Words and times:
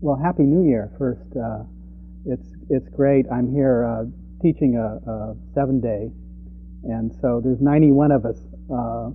Well, 0.00 0.20
Happy 0.22 0.42
New 0.42 0.68
Year 0.68 0.92
first. 0.98 1.24
Uh, 1.32 1.64
it's 2.26 2.46
it's 2.68 2.86
great. 2.90 3.24
I'm 3.32 3.50
here 3.50 3.86
uh, 3.86 4.04
teaching 4.42 4.76
a, 4.76 5.00
a, 5.10 5.36
seven 5.54 5.80
day, 5.80 6.12
and 6.84 7.10
so 7.22 7.40
there's 7.42 7.62
91 7.62 8.12
of 8.12 8.26
us 8.26 8.36
uh, 8.68 9.08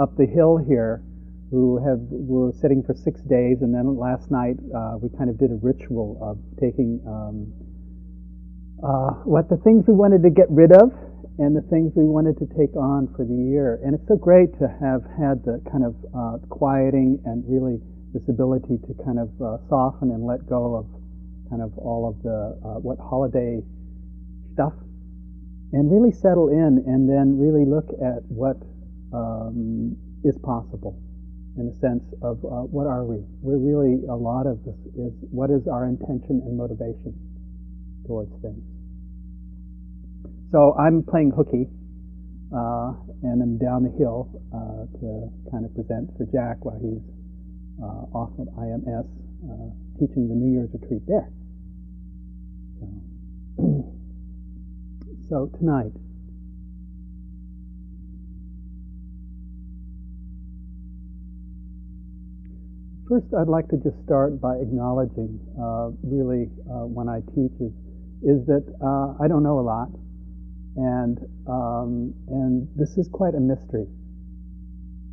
up 0.00 0.16
the 0.16 0.26
hill 0.26 0.62
here 0.62 1.02
who 1.50 1.82
have 1.82 1.98
were 2.06 2.52
sitting 2.52 2.84
for 2.86 2.94
six 2.94 3.20
days, 3.22 3.62
and 3.62 3.74
then 3.74 3.98
last 3.98 4.30
night 4.30 4.54
uh, 4.70 4.94
we 5.02 5.10
kind 5.18 5.28
of 5.28 5.38
did 5.38 5.50
a 5.50 5.58
ritual 5.58 6.14
of 6.22 6.38
taking 6.60 7.02
um, 7.02 7.50
uh, 8.86 9.10
what 9.26 9.48
the 9.50 9.56
things 9.66 9.86
we 9.88 9.94
wanted 9.94 10.22
to 10.22 10.30
get 10.30 10.46
rid 10.50 10.70
of 10.70 10.94
and 11.38 11.50
the 11.56 11.66
things 11.68 11.92
we 11.96 12.04
wanted 12.06 12.38
to 12.38 12.46
take 12.54 12.74
on 12.76 13.12
for 13.16 13.26
the 13.26 13.34
year. 13.34 13.80
And 13.82 13.92
it's 13.92 14.06
so 14.06 14.14
great 14.14 14.54
to 14.62 14.70
have 14.70 15.02
had 15.18 15.42
the 15.42 15.60
kind 15.66 15.82
of 15.82 15.98
uh, 16.14 16.38
quieting 16.48 17.18
and 17.26 17.42
really 17.48 17.82
this 18.16 18.28
ability 18.28 18.80
to 18.88 18.96
kind 19.04 19.20
of 19.20 19.28
uh, 19.44 19.60
soften 19.68 20.10
and 20.10 20.24
let 20.24 20.48
go 20.48 20.80
of 20.80 20.86
kind 21.50 21.60
of 21.60 21.76
all 21.76 22.08
of 22.08 22.16
the 22.24 22.56
uh, 22.64 22.80
what 22.80 22.96
holiday 22.98 23.60
stuff 24.52 24.72
and 25.72 25.92
really 25.92 26.12
settle 26.12 26.48
in 26.48 26.80
and 26.88 27.04
then 27.04 27.36
really 27.36 27.68
look 27.68 27.92
at 28.00 28.24
what 28.32 28.56
um, 29.12 29.92
is 30.24 30.38
possible 30.38 30.96
in 31.58 31.68
the 31.68 31.76
sense 31.76 32.04
of 32.22 32.40
uh, 32.44 32.64
what 32.68 32.86
are 32.86 33.04
we? 33.04 33.20
We're 33.40 33.60
really, 33.60 34.04
a 34.08 34.14
lot 34.16 34.46
of 34.46 34.64
this 34.64 34.76
is 34.96 35.12
what 35.32 35.50
is 35.50 35.66
our 35.68 35.88
intention 35.88 36.40
and 36.44 36.56
motivation 36.56 37.12
towards 38.06 38.32
things. 38.40 38.64
So 40.52 40.76
I'm 40.78 41.02
playing 41.02 41.32
hooky, 41.36 41.68
uh, 42.52 42.92
and 43.24 43.42
I'm 43.42 43.58
down 43.58 43.84
the 43.84 43.94
hill 43.96 44.28
uh, 44.52 44.88
to 45.00 45.28
kind 45.50 45.64
of 45.64 45.74
present 45.74 46.12
for 46.16 46.24
Jack 46.28 46.64
while 46.64 46.78
he's 46.80 47.02
uh, 47.82 48.16
off 48.16 48.32
at 48.40 48.46
IMS 48.56 49.06
uh, 49.44 49.70
teaching 49.98 50.28
the 50.28 50.34
New 50.34 50.52
Year's 50.52 50.70
retreat 50.72 51.02
there. 51.06 51.28
So, 52.80 52.86
so 55.28 55.50
tonight, 55.58 55.92
First, 63.08 63.26
I'd 63.38 63.46
like 63.46 63.68
to 63.68 63.76
just 63.76 64.02
start 64.02 64.40
by 64.40 64.56
acknowledging, 64.56 65.38
uh, 65.54 65.90
really, 66.02 66.50
uh, 66.68 66.90
when 66.90 67.08
I 67.08 67.20
teach, 67.36 67.52
is, 67.60 67.70
is 68.20 68.44
that 68.46 68.66
uh, 68.82 69.14
I 69.22 69.28
don't 69.28 69.44
know 69.44 69.60
a 69.60 69.62
lot, 69.62 69.90
and 70.74 71.16
um, 71.46 72.12
and 72.26 72.66
this 72.74 72.98
is 72.98 73.08
quite 73.12 73.36
a 73.36 73.40
mystery 73.40 73.86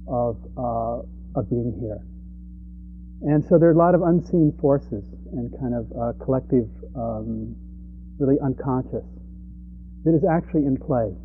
of 0.08 0.38
uh, 0.58 1.06
of 1.36 1.50
being 1.52 1.78
here. 1.80 2.02
And 3.24 3.44
so 3.48 3.58
there 3.58 3.70
are 3.70 3.74
a 3.74 3.78
lot 3.78 3.96
of 3.96 4.02
unseen 4.02 4.54
forces 4.60 5.04
and 5.32 5.52
kind 5.60 5.74
of 5.74 5.88
uh, 5.96 6.12
collective, 6.24 6.68
um, 6.96 7.56
really 8.20 8.36
unconscious, 8.44 9.06
that 10.04 10.14
is 10.14 10.24
actually 10.30 10.66
in 10.66 10.76
play. 10.76 11.16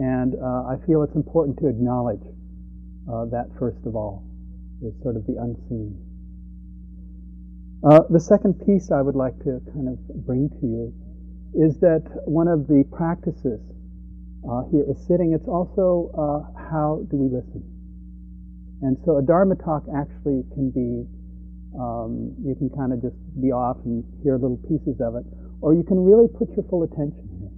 And 0.00 0.34
uh, 0.34 0.64
I 0.64 0.76
feel 0.86 1.02
it's 1.02 1.14
important 1.14 1.58
to 1.58 1.68
acknowledge 1.68 2.24
uh, 3.10 3.26
that 3.26 3.48
first 3.58 3.84
of 3.84 3.96
all, 3.96 4.24
is 4.82 4.94
sort 5.02 5.16
of 5.16 5.26
the 5.26 5.36
unseen. 5.36 5.96
Uh, 7.84 8.00
the 8.10 8.20
second 8.20 8.54
piece 8.66 8.90
I 8.90 9.02
would 9.02 9.14
like 9.14 9.38
to 9.44 9.60
kind 9.72 9.88
of 9.88 9.98
bring 10.26 10.48
to 10.60 10.66
you 10.66 10.94
is 11.54 11.78
that 11.80 12.02
one 12.24 12.48
of 12.48 12.66
the 12.66 12.84
practices 12.92 13.60
uh, 14.48 14.62
here 14.70 14.84
is 14.88 14.98
sitting. 15.06 15.32
It's 15.32 15.48
also 15.48 16.10
uh, 16.16 16.58
how 16.70 17.04
do 17.10 17.16
we 17.16 17.28
listen? 17.28 17.77
And 18.82 18.96
so 19.04 19.18
a 19.18 19.22
Dharma 19.22 19.56
talk 19.56 19.84
actually 19.90 20.44
can 20.54 20.70
be, 20.70 21.06
um, 21.74 22.34
you 22.44 22.54
can 22.54 22.70
kind 22.70 22.92
of 22.92 23.02
just 23.02 23.18
be 23.40 23.50
off 23.50 23.78
and 23.84 24.04
hear 24.22 24.38
little 24.38 24.60
pieces 24.68 25.00
of 25.00 25.16
it, 25.16 25.26
or 25.60 25.74
you 25.74 25.82
can 25.82 25.98
really 25.98 26.28
put 26.28 26.50
your 26.54 26.64
full 26.70 26.84
attention 26.84 27.26
here. 27.38 27.50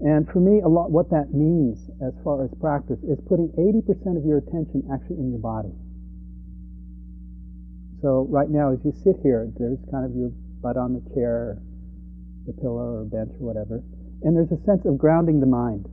And 0.00 0.26
for 0.32 0.40
me, 0.40 0.60
a 0.64 0.68
lot, 0.68 0.90
what 0.90 1.10
that 1.10 1.34
means 1.36 1.76
as 2.00 2.16
far 2.24 2.42
as 2.42 2.50
practice 2.60 2.98
is 3.04 3.20
putting 3.28 3.52
80% 3.52 4.16
of 4.16 4.24
your 4.24 4.38
attention 4.38 4.88
actually 4.88 5.20
in 5.20 5.28
your 5.28 5.44
body. 5.44 5.76
So 8.00 8.24
right 8.32 8.48
now, 8.48 8.72
as 8.72 8.80
you 8.80 8.96
sit 9.04 9.20
here, 9.22 9.52
there's 9.58 9.78
kind 9.92 10.08
of 10.08 10.16
your 10.16 10.32
butt 10.64 10.78
on 10.78 10.96
the 10.96 11.04
chair, 11.12 11.60
the 12.46 12.54
pillow 12.54 12.96
or 12.96 13.04
bench 13.04 13.32
or 13.36 13.44
whatever, 13.44 13.84
and 14.24 14.32
there's 14.32 14.52
a 14.52 14.64
sense 14.64 14.86
of 14.86 14.96
grounding 14.96 15.40
the 15.40 15.46
mind. 15.46 15.84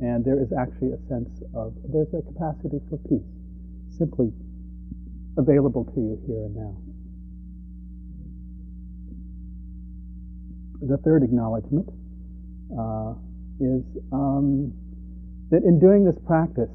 And 0.00 0.24
there 0.24 0.40
is 0.40 0.52
actually 0.52 0.92
a 0.92 1.00
sense 1.08 1.42
of, 1.54 1.74
there's 1.90 2.14
a 2.14 2.22
capacity 2.22 2.78
for 2.88 2.98
peace 3.08 3.26
simply 3.98 4.32
available 5.36 5.84
to 5.84 6.00
you 6.00 6.18
here 6.26 6.44
and 6.46 6.54
now. 6.54 6.76
The 10.80 10.98
third 10.98 11.24
acknowledgement 11.24 11.88
uh, 12.70 13.14
is 13.58 13.82
um, 14.12 14.72
that 15.50 15.64
in 15.64 15.80
doing 15.80 16.04
this 16.04 16.18
practice, 16.24 16.70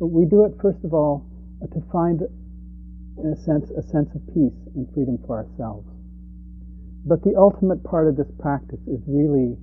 uh, 0.00 0.06
we 0.06 0.24
do 0.24 0.44
it 0.44 0.52
first 0.62 0.82
of 0.84 0.94
all 0.94 1.26
uh, 1.62 1.66
to 1.74 1.82
find, 1.92 2.22
in 2.22 3.32
a 3.32 3.36
sense, 3.36 3.68
a 3.76 3.82
sense 3.82 4.08
of 4.14 4.24
peace 4.28 4.56
and 4.74 4.88
freedom 4.94 5.18
for 5.26 5.44
ourselves. 5.44 5.88
But 7.04 7.22
the 7.22 7.36
ultimate 7.36 7.84
part 7.84 8.08
of 8.08 8.16
this 8.16 8.30
practice 8.38 8.80
is 8.86 9.00
really 9.06 9.58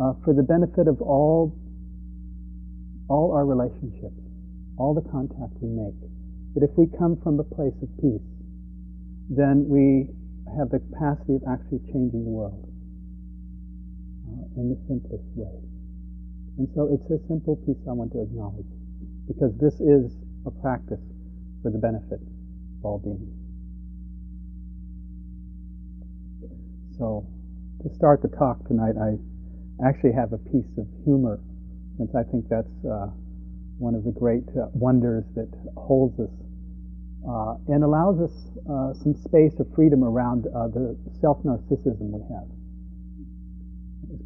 uh, 0.00 0.14
for 0.24 0.32
the 0.32 0.42
benefit 0.42 0.86
of 0.86 1.02
all, 1.02 1.54
all 3.08 3.34
our 3.34 3.44
relationships, 3.44 4.22
all 4.78 4.94
the 4.94 5.04
contact 5.10 5.52
we 5.60 5.68
make. 5.68 5.98
That 6.54 6.62
if 6.62 6.70
we 6.78 6.86
come 6.98 7.18
from 7.22 7.38
a 7.40 7.44
place 7.44 7.74
of 7.82 7.90
peace, 8.00 8.24
then 9.28 9.66
we 9.68 10.08
have 10.56 10.70
the 10.70 10.78
capacity 10.78 11.34
of 11.36 11.42
actually 11.50 11.82
changing 11.92 12.24
the 12.24 12.30
world 12.30 12.64
uh, 14.26 14.60
in 14.60 14.70
the 14.70 14.78
simplest 14.86 15.28
way. 15.34 15.60
And 16.58 16.68
so 16.74 16.88
it's 16.90 17.06
a 17.10 17.20
simple 17.28 17.56
piece 17.66 17.78
I 17.88 17.92
want 17.92 18.12
to 18.12 18.22
acknowledge 18.22 18.70
because 19.26 19.52
this 19.60 19.74
is 19.80 20.16
a 20.46 20.50
practice 20.50 21.02
for 21.62 21.70
the 21.70 21.78
benefit 21.78 22.22
of 22.22 22.84
all 22.84 22.98
beings. 22.98 23.28
So, 26.98 27.26
to 27.82 27.94
start 27.94 28.22
the 28.22 28.28
talk 28.28 28.66
tonight, 28.66 28.96
I 28.98 29.18
actually 29.86 30.12
have 30.12 30.32
a 30.32 30.38
piece 30.38 30.70
of 30.78 30.86
humor, 31.04 31.40
since 31.96 32.14
I 32.14 32.22
think 32.22 32.48
that's 32.48 32.84
uh, 32.84 33.10
one 33.78 33.94
of 33.94 34.04
the 34.04 34.10
great 34.10 34.46
uh, 34.58 34.66
wonders 34.74 35.24
that 35.34 35.48
holds 35.76 36.18
us 36.20 36.30
uh, 37.28 37.54
and 37.68 37.84
allows 37.84 38.20
us 38.20 38.32
uh, 38.70 38.94
some 38.94 39.14
space 39.14 39.58
of 39.60 39.66
freedom 39.74 40.02
around 40.04 40.46
uh, 40.46 40.68
the 40.68 40.96
self 41.20 41.38
narcissism 41.44 42.10
we 42.10 42.22
have. 42.34 42.46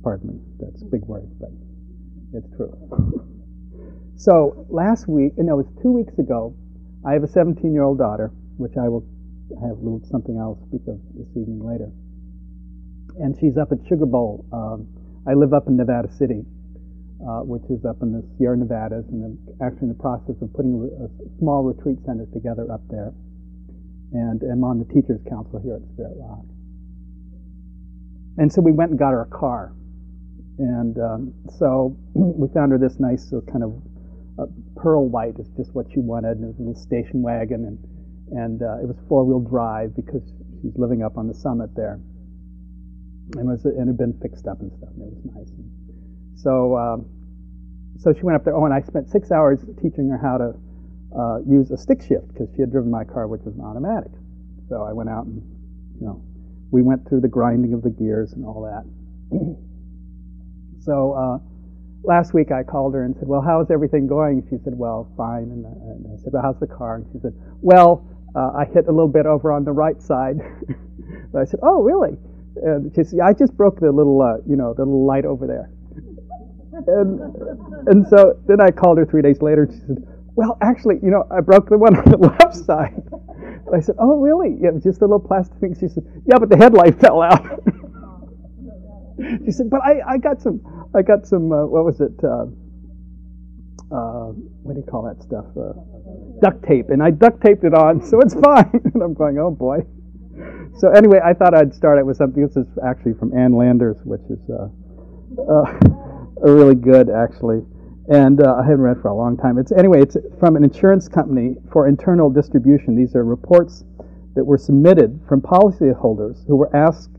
Pardon 0.03 0.29
me, 0.29 0.41
that's 0.59 0.83
a 0.83 0.87
big 0.87 1.03
word, 1.03 1.29
but 1.41 1.51
it's 2.33 2.49
true. 2.57 2.73
so 4.17 4.67
last 4.69 5.09
week, 5.09 5.33
and 5.37 5.47
no, 5.47 5.61
it 5.61 5.67
was 5.67 5.83
two 5.83 5.93
weeks 5.93 6.19
ago, 6.19 6.55
I 7.05 7.13
have 7.13 7.23
a 7.25 7.29
17 7.29 7.73
year 7.73 7.83
old 7.83 7.99
daughter, 7.99 8.31
which 8.57 8.77
I 8.77 8.89
will 8.89 9.05
have 9.61 9.77
something 10.09 10.39
I'll 10.39 10.61
speak 10.69 10.83
of 10.89 10.99
this 11.15 11.29
evening 11.31 11.61
later. 11.61 11.91
And 13.21 13.37
she's 13.39 13.59
up 13.59 13.73
at 13.73 13.79
Sugar 13.89 14.07
Bowl. 14.07 14.47
Um, 14.53 14.89
I 15.27 15.35
live 15.35 15.55
up 15.55 15.69
in 15.69 15.77
Nevada 15.77 16.11
City, 16.19 16.43
uh, 17.23 17.47
which 17.47 17.63
is 17.71 17.85
up 17.85 18.03
in 18.03 18.13
the 18.13 18.27
Sierra 18.37 18.57
Nevadas, 18.57 19.07
and 19.09 19.23
I'm 19.23 19.39
actually 19.63 19.89
in 19.91 19.95
the 19.95 20.03
process 20.03 20.35
of 20.43 20.53
putting 20.53 20.75
a, 20.75 21.07
small 21.39 21.63
retreat 21.63 21.99
center 22.05 22.27
together 22.33 22.67
up 22.73 22.83
there. 22.91 23.15
And 24.13 24.43
I'm 24.43 24.65
on 24.65 24.79
the 24.79 24.85
Teachers 24.93 25.21
Council 25.29 25.61
here 25.63 25.77
at 25.77 25.83
Spirit 25.95 26.19
Rock. 26.19 26.45
And 28.39 28.53
so 28.53 28.61
we 28.61 28.73
went 28.73 28.91
and 28.91 28.99
got 28.99 29.13
her 29.13 29.23
a 29.23 29.31
car. 29.31 29.73
And 30.59 30.99
um, 30.99 31.35
so 31.59 31.97
we 32.15 32.49
found 32.53 32.73
her 32.73 32.79
this 32.79 32.99
nice 32.99 33.33
uh, 33.33 33.41
kind 33.51 33.63
of 33.63 33.81
uh, 34.39 34.47
pearl 34.75 35.09
white 35.09 35.39
is 35.39 35.49
just 35.57 35.75
what 35.75 35.87
she 35.93 36.01
wanted, 36.01 36.39
and 36.39 36.45
it 36.45 36.47
was 36.49 36.59
a 36.59 36.63
little 36.63 36.83
station 36.83 37.23
wagon, 37.23 37.65
and 37.65 37.79
and 38.33 38.63
uh, 38.63 38.81
it 38.81 38.89
was 38.89 38.97
four 39.09 39.25
wheel 39.25 39.41
drive 39.41 39.95
because 39.95 40.23
she's 40.63 40.73
living 40.77 41.03
up 41.03 41.19
on 41.19 41.29
the 41.29 41.35
summit 41.35 41.71
there, 41.77 42.01
and 43.37 43.49
was 43.49 43.65
and 43.65 43.89
had 43.89 43.97
been 43.97 44.15
fixed 44.21 44.47
up 44.47 44.61
and 44.61 44.73
stuff, 44.73 44.91
and 44.95 45.03
it 45.03 45.13
was 45.13 45.25
nice. 45.35 45.51
And 45.51 45.71
so, 46.37 46.77
um, 46.77 47.07
so 47.99 48.13
she 48.13 48.23
went 48.23 48.37
up 48.37 48.45
there. 48.45 48.55
Oh, 48.55 48.65
and 48.65 48.75
I 48.75 48.81
spent 48.81 49.09
six 49.09 49.31
hours 49.31 49.61
teaching 49.81 50.09
her 50.11 50.19
how 50.19 50.39
to 50.39 50.55
uh, 51.17 51.39
use 51.47 51.71
a 51.71 51.77
stick 51.77 52.03
shift 52.03 52.29
because 52.29 52.49
she 52.55 52.61
had 52.61 52.71
driven 52.73 52.91
my 52.91 53.05
car, 53.05 53.29
which 53.29 53.43
was 53.45 53.55
an 53.55 53.61
automatic. 53.63 54.11
So 54.69 54.83
I 54.83 54.93
went 54.93 55.11
out 55.11 55.27
and, 55.27 55.43
you 56.01 56.07
know, 56.07 56.23
we 56.71 56.83
went 56.83 57.07
through 57.09 57.21
the 57.21 57.29
grinding 57.29 57.75
of 57.75 57.83
the 57.83 57.91
gears 57.91 58.33
and 58.33 58.45
all 58.45 58.63
that. 58.63 58.85
so 60.85 61.13
uh, 61.13 61.39
last 62.03 62.35
week 62.35 62.51
I 62.51 62.63
called 62.63 62.95
her 62.95 63.05
and 63.05 63.15
said, 63.17 63.29
"Well, 63.29 63.43
how's 63.43 63.71
everything 63.71 64.07
going?" 64.07 64.43
She 64.49 64.57
said, 64.65 64.77
"Well, 64.77 65.13
fine." 65.17 65.45
And, 65.53 65.65
and 65.65 66.07
I 66.13 66.23
said, 66.23 66.33
"Well, 66.33 66.43
how's 66.43 66.59
the 66.59 66.67
car?" 66.67 66.97
And 66.97 67.07
she 67.13 67.19
said, 67.21 67.35
"Well, 67.61 68.07
uh, 68.35 68.53
I 68.57 68.65
hit 68.65 68.89
a 68.89 68.93
little 68.93 69.09
bit 69.09 69.27
over 69.27 69.53
on 69.53 69.65
the 69.65 69.73
right 69.73 70.01
side." 70.01 70.37
I 71.39 71.45
said, 71.45 71.61
"Oh, 71.63 71.83
really?" 71.83 72.17
And 72.57 72.93
she 72.95 73.05
said, 73.05 73.21
"I 73.21 73.33
just 73.33 73.57
broke 73.57 73.81
the 73.81 73.91
little, 73.91 74.21
uh, 74.21 74.39
you 74.47 74.57
know, 74.57 74.75
the 74.75 74.85
little 74.85 75.07
light 75.07 75.25
over 75.25 75.47
there." 75.47 75.71
and, 76.87 77.21
and 77.87 78.07
so 78.09 78.39
then 78.47 78.61
I 78.61 78.71
called 78.71 78.99
her 78.99 79.07
three 79.07 79.23
days 79.23 79.43
later. 79.43 79.65
And 79.65 79.73
she 79.73 79.81
said, 79.87 80.07
well, 80.35 80.57
actually, 80.63 80.97
you 81.03 81.11
know, 81.11 81.27
I 81.31 81.41
broke 81.41 81.69
the 81.69 81.79
one 81.79 81.97
on 81.99 82.05
the 82.11 82.17
left 82.17 82.57
side. 82.57 83.03
And 83.67 83.75
I 83.75 83.81
said, 83.81 83.97
oh, 83.99 84.19
really? 84.19 84.57
Yeah, 84.61 84.71
just 84.83 85.03
a 85.03 85.05
little 85.05 85.21
plastic 85.21 85.59
thing. 85.59 85.75
She 85.79 85.89
said, 85.89 86.05
yeah, 86.27 86.39
but 86.39 86.49
the 86.49 86.57
headlight 86.57 87.01
fell 87.01 87.23
out. 87.23 87.63
she 89.45 89.53
said, 89.53 89.69
but 89.71 89.83
I, 89.83 90.01
I 90.15 90.19
got 90.19 90.41
some, 90.41 90.61
I 90.95 91.03
got 91.03 91.27
some, 91.27 91.53
uh, 91.53 91.67
what 91.67 91.85
was 91.85 92.01
it? 92.01 92.13
Uh, 92.25 92.47
uh, 93.95 94.33
what 94.63 94.75
do 94.75 94.81
you 94.81 94.87
call 94.91 95.03
that 95.03 95.23
stuff? 95.23 95.45
Uh, 95.55 95.75
duct 96.41 96.65
tape. 96.67 96.89
And 96.89 97.03
I 97.03 97.11
duct 97.11 97.43
taped 97.43 97.65
it 97.65 97.75
on, 97.75 98.05
so 98.05 98.21
it's 98.21 98.35
fine. 98.43 98.81
and 98.95 99.03
I'm 99.03 99.15
going, 99.15 99.39
oh 99.39 99.51
boy. 99.51 99.85
So 100.79 100.91
anyway, 100.91 101.21
I 101.25 101.35
thought 101.35 101.55
I'd 101.55 101.75
start 101.75 101.99
it 101.99 102.07
with 102.07 102.17
something. 102.17 102.43
This 102.47 102.57
is 102.57 102.67
actually 102.85 103.15
from 103.15 103.37
Ann 103.37 103.53
Landers, 103.53 103.97
which 104.05 104.23
is 104.31 104.41
uh, 104.51 104.69
uh, 105.51 105.79
really 106.51 106.75
good, 106.75 107.11
actually 107.11 107.63
and 108.09 108.43
uh, 108.43 108.55
I 108.55 108.63
haven't 108.63 108.81
read 108.81 109.01
for 109.01 109.09
a 109.09 109.15
long 109.15 109.37
time. 109.37 109.59
It's 109.59 109.73
anyway, 109.73 110.03
it's 110.03 110.17
from 110.41 110.57
an 110.57 110.65
insurance 110.65 111.09
company 111.09 111.57
for 111.71 111.89
internal 111.89 112.31
distribution. 112.31 112.97
These 112.97 113.15
are 113.15 113.25
reports 113.25 113.85
that 114.35 114.45
were 114.45 114.59
submitted 114.59 115.21
from 115.29 115.41
policyholders 115.41 116.47
who 116.47 116.57
were 116.57 116.75
asked 116.75 117.11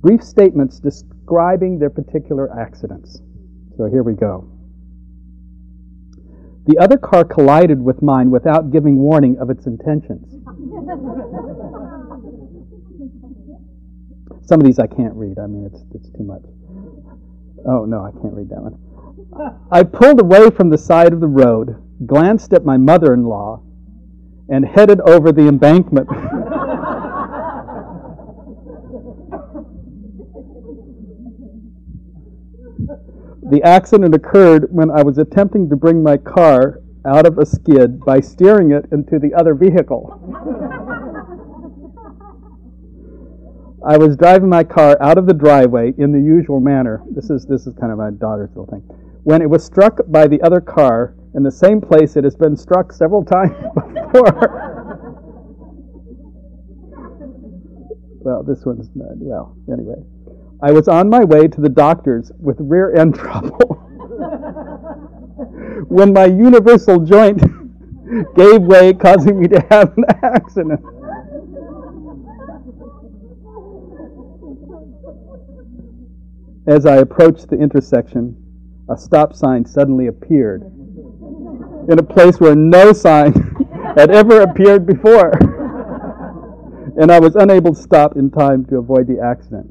brief 0.00 0.22
statements 0.22 0.80
describing 0.80 1.78
their 1.78 1.90
particular 1.90 2.50
accidents. 2.58 3.20
So 3.76 3.86
here 3.86 4.02
we 4.02 4.14
go. 4.14 4.48
The 6.66 6.78
other 6.78 6.96
car 6.96 7.24
collided 7.24 7.80
with 7.82 8.02
mine 8.02 8.30
without 8.30 8.70
giving 8.70 8.98
warning 8.98 9.38
of 9.38 9.50
its 9.50 9.66
intentions. 9.66 10.36
Some 14.42 14.60
of 14.60 14.66
these 14.66 14.78
I 14.78 14.86
can't 14.86 15.14
read. 15.14 15.38
I 15.38 15.46
mean, 15.46 15.70
it's, 15.72 15.82
it's 15.94 16.10
too 16.10 16.24
much. 16.24 16.42
Oh, 17.66 17.84
no, 17.84 18.04
I 18.04 18.10
can't 18.20 18.34
read 18.34 18.48
that 18.50 18.60
one. 18.60 18.78
I 19.70 19.82
pulled 19.82 20.20
away 20.20 20.50
from 20.50 20.70
the 20.70 20.78
side 20.78 21.12
of 21.12 21.20
the 21.20 21.28
road, 21.28 21.76
glanced 22.06 22.52
at 22.52 22.64
my 22.64 22.76
mother 22.76 23.14
in 23.14 23.24
law, 23.24 23.62
and 24.48 24.64
headed 24.64 25.00
over 25.02 25.30
the 25.32 25.46
embankment. 25.46 26.08
the 33.50 33.62
accident 33.64 34.14
occurred 34.14 34.66
when 34.70 34.90
I 34.90 35.02
was 35.02 35.18
attempting 35.18 35.68
to 35.70 35.76
bring 35.76 36.02
my 36.02 36.16
car 36.16 36.80
out 37.06 37.26
of 37.26 37.38
a 37.38 37.46
skid 37.46 38.00
by 38.00 38.20
steering 38.20 38.72
it 38.72 38.86
into 38.92 39.18
the 39.18 39.34
other 39.34 39.54
vehicle. 39.54 41.09
I 43.86 43.96
was 43.96 44.16
driving 44.16 44.48
my 44.48 44.64
car 44.64 44.96
out 45.00 45.18
of 45.18 45.26
the 45.26 45.34
driveway 45.34 45.94
in 45.96 46.12
the 46.12 46.20
usual 46.20 46.60
manner. 46.60 47.02
This 47.10 47.30
is 47.30 47.46
this 47.46 47.66
is 47.66 47.74
kind 47.80 47.92
of 47.92 47.98
my 47.98 48.10
daughter's 48.10 48.50
little 48.50 48.66
thing 48.66 48.82
when 49.24 49.42
it 49.42 49.48
was 49.48 49.64
struck 49.64 50.00
by 50.08 50.26
the 50.26 50.40
other 50.42 50.60
car 50.60 51.14
in 51.34 51.42
the 51.42 51.50
same 51.50 51.80
place 51.80 52.16
it 52.16 52.24
has 52.24 52.36
been 52.36 52.56
struck 52.56 52.92
several 52.92 53.24
times 53.36 53.54
before. 53.74 54.76
well, 58.22 58.42
this 58.42 58.64
one's 58.64 58.88
not, 58.94 59.16
well, 59.16 59.56
anyway. 59.72 60.02
I 60.62 60.72
was 60.72 60.88
on 60.88 61.08
my 61.08 61.24
way 61.24 61.48
to 61.48 61.60
the 61.60 61.68
doctor's 61.68 62.30
with 62.38 62.56
rear 62.60 62.94
end 62.94 63.14
trouble 63.18 63.76
when 65.88 66.12
my 66.12 66.26
universal 66.26 67.00
joint 67.00 67.38
gave 68.36 68.62
way, 68.62 68.92
causing 68.92 69.40
me 69.40 69.48
to 69.48 69.66
have 69.70 69.96
an 69.96 70.04
accident. 70.22 70.80
As 76.70 76.86
I 76.86 76.98
approached 76.98 77.50
the 77.50 77.56
intersection, 77.56 78.36
a 78.88 78.96
stop 78.96 79.34
sign 79.34 79.64
suddenly 79.66 80.06
appeared 80.06 80.62
in 80.62 81.98
a 81.98 82.02
place 82.02 82.38
where 82.38 82.54
no 82.54 82.92
sign 82.92 83.32
had 83.96 84.12
ever 84.12 84.42
appeared 84.42 84.86
before. 84.86 85.32
and 86.96 87.10
I 87.10 87.18
was 87.18 87.34
unable 87.34 87.74
to 87.74 87.82
stop 87.82 88.16
in 88.16 88.30
time 88.30 88.64
to 88.66 88.76
avoid 88.76 89.08
the 89.08 89.18
accident. 89.20 89.66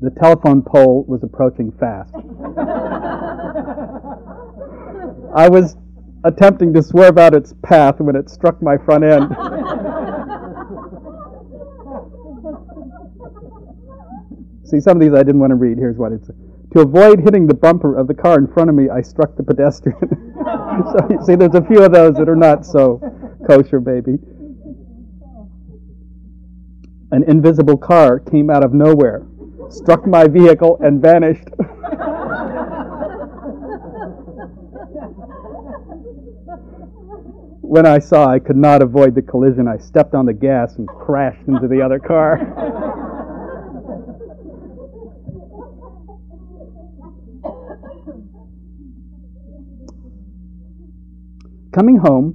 The 0.00 0.10
telephone 0.10 0.62
pole 0.62 1.04
was 1.08 1.24
approaching 1.24 1.72
fast. 1.72 2.14
I 5.34 5.48
was 5.48 5.74
attempting 6.22 6.72
to 6.74 6.84
swerve 6.84 7.18
out 7.18 7.34
its 7.34 7.52
path 7.64 7.98
when 7.98 8.14
it 8.14 8.30
struck 8.30 8.62
my 8.62 8.76
front 8.78 9.02
end. 9.02 9.34
See, 14.66 14.80
some 14.80 14.96
of 14.96 15.00
these 15.00 15.14
I 15.14 15.22
didn't 15.22 15.38
want 15.38 15.50
to 15.50 15.54
read. 15.54 15.78
Here's 15.78 15.96
what 15.96 16.10
it's. 16.12 16.28
To 16.72 16.80
avoid 16.80 17.20
hitting 17.20 17.46
the 17.46 17.54
bumper 17.54 17.96
of 17.96 18.08
the 18.08 18.14
car 18.14 18.36
in 18.38 18.48
front 18.48 18.68
of 18.68 18.74
me, 18.74 18.88
I 18.90 19.00
struck 19.00 19.36
the 19.36 19.44
pedestrian. 19.44 19.98
so 20.92 21.06
you 21.08 21.24
see, 21.24 21.36
there's 21.36 21.54
a 21.54 21.62
few 21.62 21.84
of 21.84 21.92
those 21.92 22.16
that 22.16 22.28
are 22.28 22.34
not 22.36 22.66
so 22.66 23.00
kosher, 23.46 23.78
baby. 23.78 24.18
An 27.12 27.22
invisible 27.28 27.76
car 27.76 28.18
came 28.18 28.50
out 28.50 28.64
of 28.64 28.74
nowhere, 28.74 29.24
struck 29.70 30.04
my 30.04 30.26
vehicle, 30.26 30.78
and 30.82 31.00
vanished. 31.00 31.48
when 37.62 37.86
I 37.86 38.00
saw 38.00 38.28
I 38.28 38.40
could 38.40 38.56
not 38.56 38.82
avoid 38.82 39.14
the 39.14 39.22
collision, 39.22 39.68
I 39.68 39.78
stepped 39.78 40.14
on 40.14 40.26
the 40.26 40.34
gas 40.34 40.74
and 40.76 40.88
crashed 40.88 41.46
into 41.46 41.68
the 41.68 41.80
other 41.80 42.00
car. 42.00 43.12
Coming 51.76 51.98
home, 51.98 52.34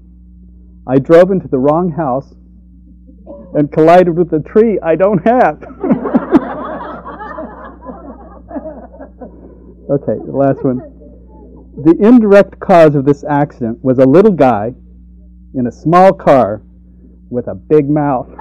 I 0.86 1.00
drove 1.00 1.32
into 1.32 1.48
the 1.48 1.58
wrong 1.58 1.90
house 1.90 2.36
and 3.56 3.72
collided 3.72 4.16
with 4.16 4.32
a 4.34 4.40
tree 4.40 4.78
I 4.84 4.96
don't 4.96 5.18
have. 5.26 5.56
okay, 9.90 10.20
the 10.24 10.32
last 10.32 10.64
one. 10.64 10.78
The 11.84 11.98
indirect 12.00 12.60
cause 12.60 12.94
of 12.94 13.04
this 13.04 13.24
accident 13.24 13.84
was 13.84 13.98
a 13.98 14.06
little 14.06 14.30
guy 14.30 14.76
in 15.56 15.66
a 15.66 15.72
small 15.72 16.14
car 16.14 16.62
with 17.32 17.48
a 17.48 17.56
big 17.56 17.90
mouth. 17.90 18.30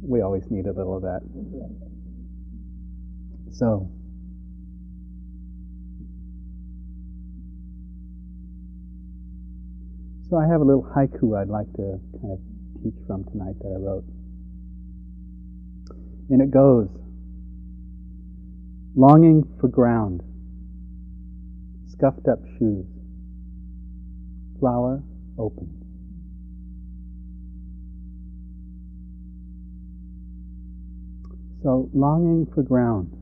we 0.00 0.22
always 0.22 0.50
need 0.50 0.64
a 0.64 0.72
little 0.72 0.96
of 0.96 1.02
that. 1.02 1.20
So, 3.58 3.90
so 10.30 10.36
I 10.36 10.46
have 10.46 10.60
a 10.60 10.64
little 10.64 10.88
haiku 10.96 11.36
I'd 11.36 11.48
like 11.48 11.66
to 11.72 11.98
kind 12.20 12.34
of 12.34 12.38
teach 12.84 12.94
from 13.08 13.24
tonight 13.24 13.56
that 13.58 13.74
I 13.76 13.80
wrote. 13.80 14.04
And 16.30 16.40
it 16.40 16.52
goes 16.52 16.88
longing 18.94 19.42
for 19.60 19.66
ground, 19.66 20.22
scuffed 21.88 22.28
up 22.28 22.38
shoes, 22.60 22.86
flower 24.60 25.02
open. 25.36 25.74
So, 31.64 31.90
longing 31.92 32.46
for 32.54 32.62
ground. 32.62 33.17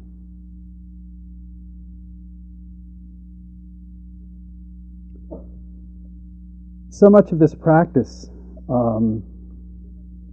So 6.96 7.10
much 7.10 7.30
of 7.30 7.38
this 7.38 7.54
practice, 7.54 8.30
um, 8.70 9.22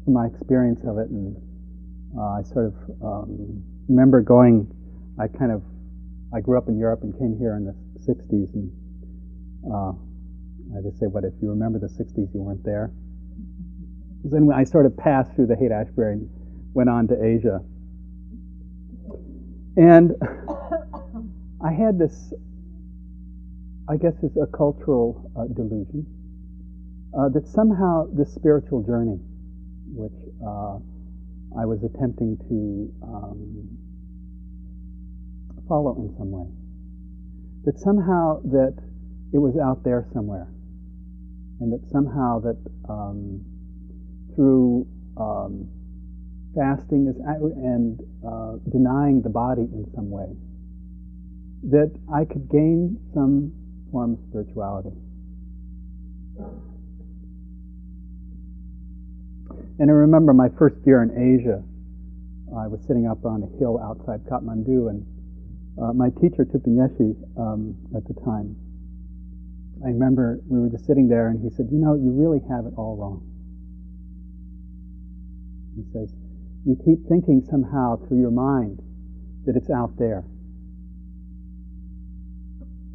from 0.05 0.13
my 0.13 0.27
experience 0.27 0.79
of 0.88 0.98
it, 0.98 1.10
and 1.10 1.36
uh, 2.17 2.39
I 2.39 2.43
sort 2.43 2.67
of 2.67 2.75
um, 3.03 3.63
remember 3.89 4.22
going. 4.22 4.72
I 5.20 5.27
kind 5.27 5.51
of 5.51 5.62
I 6.34 6.39
grew 6.39 6.58
up 6.58 6.70
in 6.70 6.79
Europe 6.79 7.01
and 7.03 7.13
came 7.20 7.38
here 7.38 7.58
in 7.58 7.65
the 7.65 7.75
'60s, 8.00 8.53
and 8.53 8.72
uh, 9.70 9.91
I 10.77 10.82
just 10.82 11.00
say, 11.00 11.08
"What 11.08 11.25
if 11.25 11.34
you 11.41 11.50
remember 11.50 11.79
the 11.79 11.88
'60s? 11.88 12.34
You 12.34 12.41
weren't 12.41 12.63
there." 12.63 12.91
Then 14.24 14.50
I 14.55 14.63
sort 14.63 14.86
of 14.86 14.96
passed 14.96 15.36
through 15.36 15.48
the 15.48 15.58
Haight 15.58 15.74
Ashbury 15.74 16.13
and 16.13 16.29
went 16.74 16.89
on 16.89 17.10
to 17.10 17.22
Asia, 17.22 17.60
and 19.75 20.13
I 21.62 21.74
had 21.74 22.00
this. 22.00 22.34
I 23.89 23.98
guess 23.98 24.13
it's 24.24 24.38
a 24.38 24.48
cultural 24.48 25.29
uh, 25.36 25.43
delusion 25.53 26.23
uh, 27.17 27.29
that 27.29 27.48
somehow 27.48 28.08
this 28.13 28.34
spiritual 28.34 28.82
journey, 28.82 29.20
which 29.93 30.13
uh, 30.41 30.77
I 31.60 31.65
was 31.65 31.84
attempting 31.84 32.38
to 32.50 33.05
um, 33.05 33.70
follow 35.67 35.96
in 35.98 36.15
some 36.17 36.32
way, 36.32 36.50
that 37.65 37.79
somehow 37.79 38.41
that 38.46 38.75
it 39.32 39.38
was 39.38 39.55
out 39.58 39.84
there 39.84 40.08
somewhere, 40.13 40.48
and 41.60 41.72
that 41.72 41.88
somehow 41.91 42.39
that 42.39 42.58
um, 42.89 43.46
through 44.36 44.88
um, 45.17 45.70
fasting 46.55 47.08
is 47.08 47.15
and 47.25 48.00
uh, 48.25 48.58
denying 48.72 49.22
the 49.22 49.29
body 49.29 49.62
in 49.62 49.86
some 49.96 50.10
way, 50.10 50.29
that 51.70 51.91
I 52.13 52.25
could 52.25 52.50
gain 52.50 53.00
some 53.13 53.53
form 53.91 54.13
of 54.13 54.20
spirituality. 54.29 54.91
And 59.80 59.89
I 59.89 59.94
remember 59.94 60.34
my 60.34 60.50
first 60.58 60.75
year 60.86 61.01
in 61.01 61.10
Asia, 61.10 61.63
I 62.53 62.68
was 62.68 62.80
sitting 62.86 63.08
up 63.08 63.25
on 63.25 63.42
a 63.42 63.50
hill 63.58 63.82
outside 63.82 64.22
Kathmandu, 64.30 64.89
and 64.89 65.01
uh, 65.82 65.94
my 65.94 66.10
teacher, 66.22 66.46
Thubten 66.46 66.77
Yeshe, 66.77 67.18
um, 67.42 67.74
at 67.98 68.06
the 68.06 68.13
time, 68.22 68.56
I 69.84 69.89
remember 69.89 70.39
we 70.48 70.60
were 70.60 70.70
just 70.70 70.86
sitting 70.86 71.10
there, 71.10 71.30
and 71.30 71.42
he 71.42 71.50
said, 71.50 71.70
You 71.72 71.80
know, 71.80 71.96
you 71.96 72.13
really 72.13 72.39
have 72.53 72.68
it 72.70 72.74
all 72.77 72.96
wrong. 72.96 73.25
He 75.75 75.82
says, 75.92 76.13
You 76.65 76.77
keep 76.86 77.10
thinking 77.10 77.42
somehow 77.50 77.98
through 78.06 78.22
your 78.22 78.32
mind 78.32 78.77
that 79.48 79.56
it's 79.58 79.72
out 79.72 79.98
there. 79.98 80.24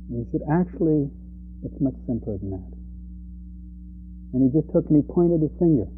And 0.08 0.24
he 0.24 0.30
said, 0.30 0.46
Actually, 0.46 1.10
it's 1.66 1.80
much 1.80 1.98
simpler 2.06 2.38
than 2.38 2.50
that. 2.54 2.70
And 4.32 4.46
he 4.46 4.54
just 4.54 4.70
took 4.70 4.86
and 4.86 5.02
he 5.02 5.02
pointed 5.02 5.42
his 5.42 5.50
finger 5.58 5.90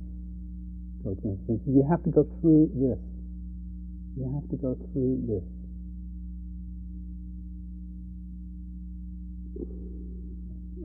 towards 1.02 1.25
me. 1.25 1.37
He 1.47 1.59
said, 1.59 1.61
You 1.66 1.87
have 1.88 2.02
to 2.04 2.11
go 2.11 2.26
through 2.40 2.71
this. 2.75 2.99
You 4.16 4.33
have 4.35 4.49
to 4.50 4.57
go 4.57 4.76
through 4.92 5.23
this. 5.26 5.45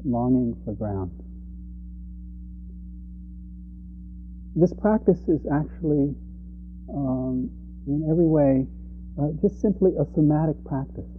Longing 0.05 0.55
for 0.63 0.73
ground. 0.73 1.11
This 4.55 4.73
practice 4.73 5.19
is 5.27 5.41
actually, 5.51 6.15
um, 6.89 7.49
in 7.87 8.07
every 8.09 8.25
way, 8.25 8.67
uh, 9.19 9.29
just 9.41 9.59
simply 9.59 9.91
a 9.99 10.05
somatic 10.13 10.55
practice. 10.63 11.09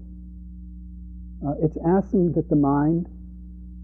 Uh, 1.44 1.52
it's 1.62 1.76
asking 1.86 2.32
that 2.32 2.48
the 2.48 2.56
mind, 2.56 3.08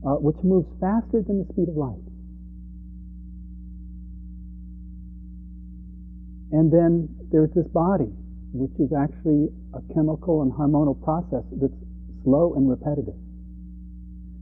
uh, 0.07 0.17
which 0.17 0.37
moves 0.43 0.69
faster 0.81 1.21
than 1.21 1.39
the 1.39 1.53
speed 1.53 1.69
of 1.69 1.77
light, 1.77 2.12
And 6.53 6.71
then 6.71 7.09
there's 7.33 7.51
this 7.55 7.67
body, 7.69 8.13
which 8.53 8.79
is 8.79 8.93
actually 8.93 9.49
a 9.73 9.81
chemical 9.95 10.43
and 10.43 10.53
hormonal 10.53 11.01
process 11.03 11.45
that's 11.61 11.73
slow 12.25 12.53
and 12.55 12.69
repetitive. 12.69 13.17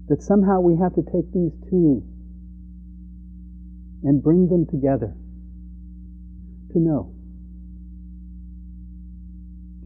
That 0.09 0.21
somehow 0.23 0.61
we 0.61 0.77
have 0.77 0.93
to 0.97 1.03
take 1.03 1.33
these 1.33 1.53
two 1.71 2.03
and 4.03 4.21
bring 4.23 4.49
them 4.49 4.67
together 4.67 5.15
to 6.73 6.79
know, 6.79 7.15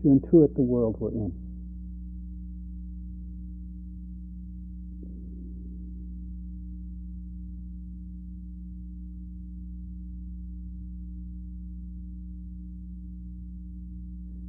to 0.02 0.09
intuit 0.09 0.54
the 0.54 0.62
world 0.62 0.97
we're 0.99 1.11
in. 1.11 1.43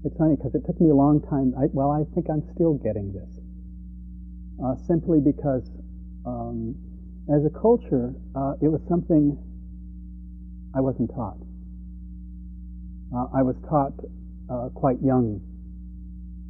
It's 0.05 0.15
funny 0.17 0.35
because 0.35 0.53
it 0.53 0.63
took 0.67 0.79
me 0.79 0.91
a 0.91 0.95
long 0.95 1.19
time. 1.19 1.55
I, 1.57 1.65
well, 1.73 1.89
I 1.89 2.05
think 2.13 2.27
I'm 2.29 2.43
still 2.53 2.75
getting 2.75 3.11
this. 3.11 3.41
Uh, 4.63 4.75
simply 4.85 5.19
because, 5.19 5.63
um, 6.27 6.75
as 7.33 7.43
a 7.43 7.49
culture, 7.49 8.13
uh, 8.35 8.53
it 8.61 8.67
was 8.67 8.81
something 8.87 9.35
I 10.75 10.81
wasn't 10.81 11.09
taught. 11.09 11.37
Uh, 13.15 13.25
I 13.33 13.41
was 13.41 13.55
taught 13.67 13.93
uh, 14.47 14.69
quite 14.75 15.01
young 15.01 15.41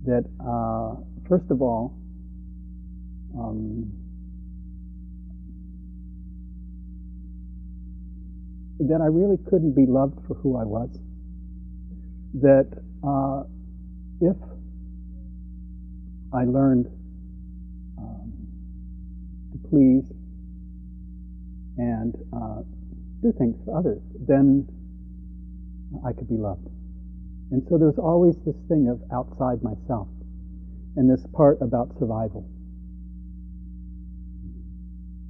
that, 0.04 0.26
uh, 0.44 1.00
first 1.30 1.50
of 1.50 1.62
all, 1.62 1.96
um, 3.40 3.90
that 8.80 9.00
I 9.02 9.08
really 9.08 9.38
couldn't 9.50 9.76
be 9.76 9.86
loved 9.88 10.20
for 10.28 10.34
who 10.34 10.58
I 10.58 10.66
was. 10.66 10.90
That 12.34 12.85
uh, 13.06 13.44
if 14.22 14.38
I 16.34 16.44
learned 16.46 16.88
um, 17.98 18.34
to 19.52 19.70
please 19.70 20.12
and 21.78 22.16
uh, 22.34 22.62
do 23.22 23.34
things 23.38 23.56
for 23.66 23.78
others, 23.78 24.02
then 24.28 24.68
I 26.06 26.14
could 26.14 26.28
be 26.28 26.38
loved. 26.38 26.68
And 27.52 27.66
so 27.70 27.78
there's 27.78 28.00
always 28.00 28.36
this 28.46 28.56
thing 28.68 28.90
of 28.90 29.02
outside 29.14 29.62
myself 29.62 30.08
and 30.96 31.10
this 31.10 31.26
part 31.34 31.62
about 31.62 31.90
survival. 32.00 32.50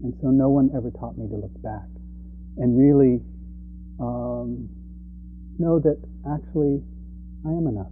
And 0.04 0.14
so 0.22 0.30
no 0.30 0.50
one 0.50 0.70
ever 0.76 0.92
taught 0.92 1.18
me 1.18 1.28
to 1.28 1.36
look 1.36 1.62
back 1.62 1.88
and 2.58 2.78
really 2.78 3.22
um, 4.00 4.70
know 5.58 5.80
that 5.80 5.98
actually 6.30 6.82
I 7.46 7.50
am 7.50 7.68
enough. 7.68 7.92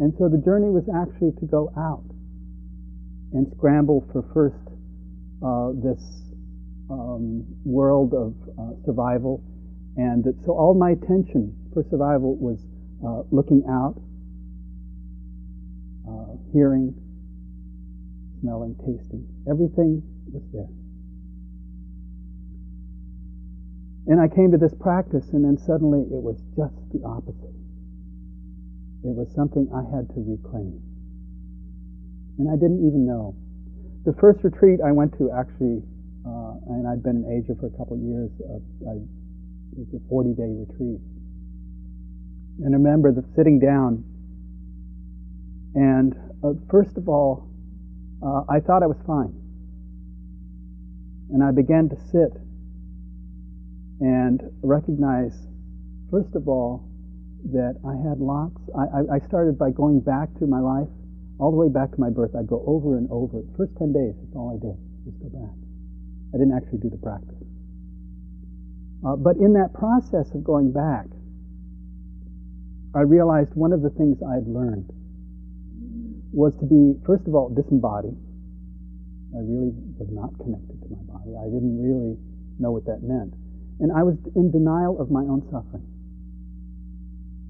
And 0.00 0.14
so 0.18 0.28
the 0.28 0.38
journey 0.38 0.70
was 0.70 0.84
actually 0.88 1.32
to 1.40 1.46
go 1.46 1.70
out 1.76 2.04
and 3.32 3.46
scramble 3.56 4.06
for 4.12 4.22
first 4.32 4.56
uh, 5.44 5.72
this 5.82 6.00
um, 6.88 7.44
world 7.64 8.14
of 8.14 8.34
uh, 8.58 8.72
survival, 8.86 9.42
and 9.96 10.24
that, 10.24 10.34
so 10.46 10.52
all 10.52 10.74
my 10.74 10.90
attention 10.92 11.54
for 11.74 11.84
survival 11.90 12.36
was 12.36 12.58
uh, 13.04 13.22
looking 13.30 13.62
out, 13.68 14.00
uh, 16.08 16.36
hearing, 16.52 16.94
smelling, 18.40 18.74
tasting. 18.86 19.26
Everything 19.50 20.02
was 20.32 20.42
there. 20.52 20.87
And 24.08 24.18
I 24.18 24.26
came 24.26 24.50
to 24.52 24.56
this 24.56 24.72
practice, 24.72 25.28
and 25.36 25.44
then 25.44 25.58
suddenly 25.58 26.00
it 26.00 26.22
was 26.24 26.40
just 26.56 26.80
the 26.96 27.04
opposite. 27.04 27.52
It 29.04 29.12
was 29.12 29.28
something 29.36 29.68
I 29.68 29.84
had 29.84 30.08
to 30.16 30.24
reclaim. 30.24 30.80
And 32.40 32.48
I 32.48 32.56
didn't 32.56 32.80
even 32.88 33.04
know. 33.04 33.36
The 34.08 34.16
first 34.16 34.42
retreat 34.42 34.80
I 34.80 34.92
went 34.92 35.12
to 35.18 35.30
actually, 35.30 35.84
uh, 36.24 36.72
and 36.72 36.88
I'd 36.88 37.02
been 37.02 37.20
in 37.20 37.28
Asia 37.28 37.52
for 37.60 37.66
a 37.68 37.74
couple 37.76 38.00
of 38.00 38.02
years, 38.02 38.32
uh, 38.48 38.88
I, 38.88 38.96
it 39.76 39.84
was 39.84 39.92
a 39.92 40.00
40 40.08 40.32
day 40.32 40.56
retreat. 40.56 41.04
And 42.64 42.72
I 42.72 42.80
remember 42.80 43.12
the 43.12 43.28
sitting 43.36 43.60
down, 43.60 44.02
and 45.74 46.16
uh, 46.42 46.56
first 46.70 46.96
of 46.96 47.10
all, 47.10 47.46
uh, 48.24 48.48
I 48.48 48.60
thought 48.60 48.82
I 48.82 48.88
was 48.88 48.98
fine. 49.06 49.36
And 51.28 51.44
I 51.44 51.52
began 51.52 51.90
to 51.90 51.96
sit 52.10 52.32
and 54.00 54.40
recognize, 54.62 55.34
first 56.10 56.34
of 56.34 56.48
all, 56.48 56.88
that 57.52 57.78
I 57.86 57.94
had 58.08 58.18
lots. 58.18 58.58
I, 58.76 59.14
I, 59.14 59.18
started 59.26 59.58
by 59.58 59.70
going 59.70 60.00
back 60.00 60.28
to 60.38 60.46
my 60.46 60.58
life, 60.60 60.90
all 61.38 61.50
the 61.50 61.56
way 61.56 61.68
back 61.68 61.90
to 61.92 62.00
my 62.00 62.10
birth. 62.10 62.34
I'd 62.34 62.46
go 62.46 62.62
over 62.66 62.98
and 62.98 63.08
over. 63.10 63.42
The 63.42 63.54
first 63.56 63.72
10 63.78 63.92
days, 63.92 64.14
that's 64.18 64.34
all 64.34 64.50
I 64.50 64.58
did, 64.58 64.74
just 65.06 65.22
go 65.22 65.30
back. 65.30 65.54
I 66.34 66.38
didn't 66.38 66.54
actually 66.54 66.78
do 66.78 66.90
the 66.90 66.98
practice. 66.98 67.38
Uh, 69.06 69.14
but 69.14 69.36
in 69.38 69.54
that 69.54 69.72
process 69.72 70.26
of 70.34 70.42
going 70.42 70.72
back, 70.72 71.06
I 72.94 73.02
realized 73.02 73.54
one 73.54 73.72
of 73.72 73.82
the 73.82 73.90
things 73.90 74.18
I 74.18 74.34
had 74.42 74.48
learned 74.48 74.90
was 76.32 76.52
to 76.60 76.66
be, 76.66 76.98
first 77.06 77.26
of 77.26 77.34
all, 77.34 77.48
disembodied. 77.48 78.18
I 79.34 79.40
really 79.44 79.72
was 79.96 80.08
not 80.10 80.34
connected 80.42 80.82
to 80.82 80.88
my 80.90 81.04
body. 81.06 81.38
I 81.38 81.46
didn't 81.46 81.78
really 81.78 82.18
know 82.58 82.72
what 82.72 82.84
that 82.86 83.02
meant. 83.02 83.32
And 83.80 83.92
I 83.92 84.02
was 84.02 84.16
in 84.34 84.50
denial 84.50 85.00
of 85.00 85.10
my 85.10 85.22
own 85.22 85.42
suffering, 85.50 85.86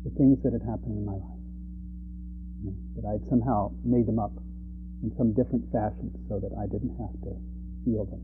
the 0.05 0.11
things 0.11 0.43
that 0.43 0.53
had 0.53 0.63
happened 0.63 0.99
in 0.99 1.05
my 1.05 1.13
life. 1.13 1.41
You 2.63 2.71
know, 2.71 2.77
that 2.97 3.09
I 3.09 3.13
had 3.13 3.27
somehow 3.29 3.73
made 3.85 4.07
them 4.07 4.19
up 4.19 4.33
in 5.03 5.13
some 5.17 5.33
different 5.33 5.73
fashion 5.73 6.13
so 6.29 6.39
that 6.41 6.53
I 6.59 6.67
didn't 6.67 6.97
have 6.99 7.13
to 7.23 7.37
feel 7.85 8.05
them. 8.05 8.21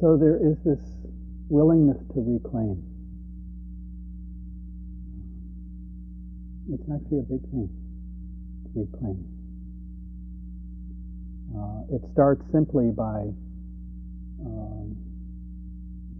So 0.00 0.16
there 0.16 0.34
is 0.36 0.58
this 0.64 0.80
willingness 1.48 1.98
to 2.14 2.20
reclaim. 2.20 2.91
It's 6.72 6.88
actually 6.88 7.18
a 7.18 7.22
big 7.22 7.42
thing 7.50 7.68
to 8.64 8.80
reclaim. 8.80 9.28
Uh, 11.54 11.94
it 11.94 12.02
starts 12.12 12.42
simply 12.50 12.90
by 12.90 13.28
um, 14.40 14.96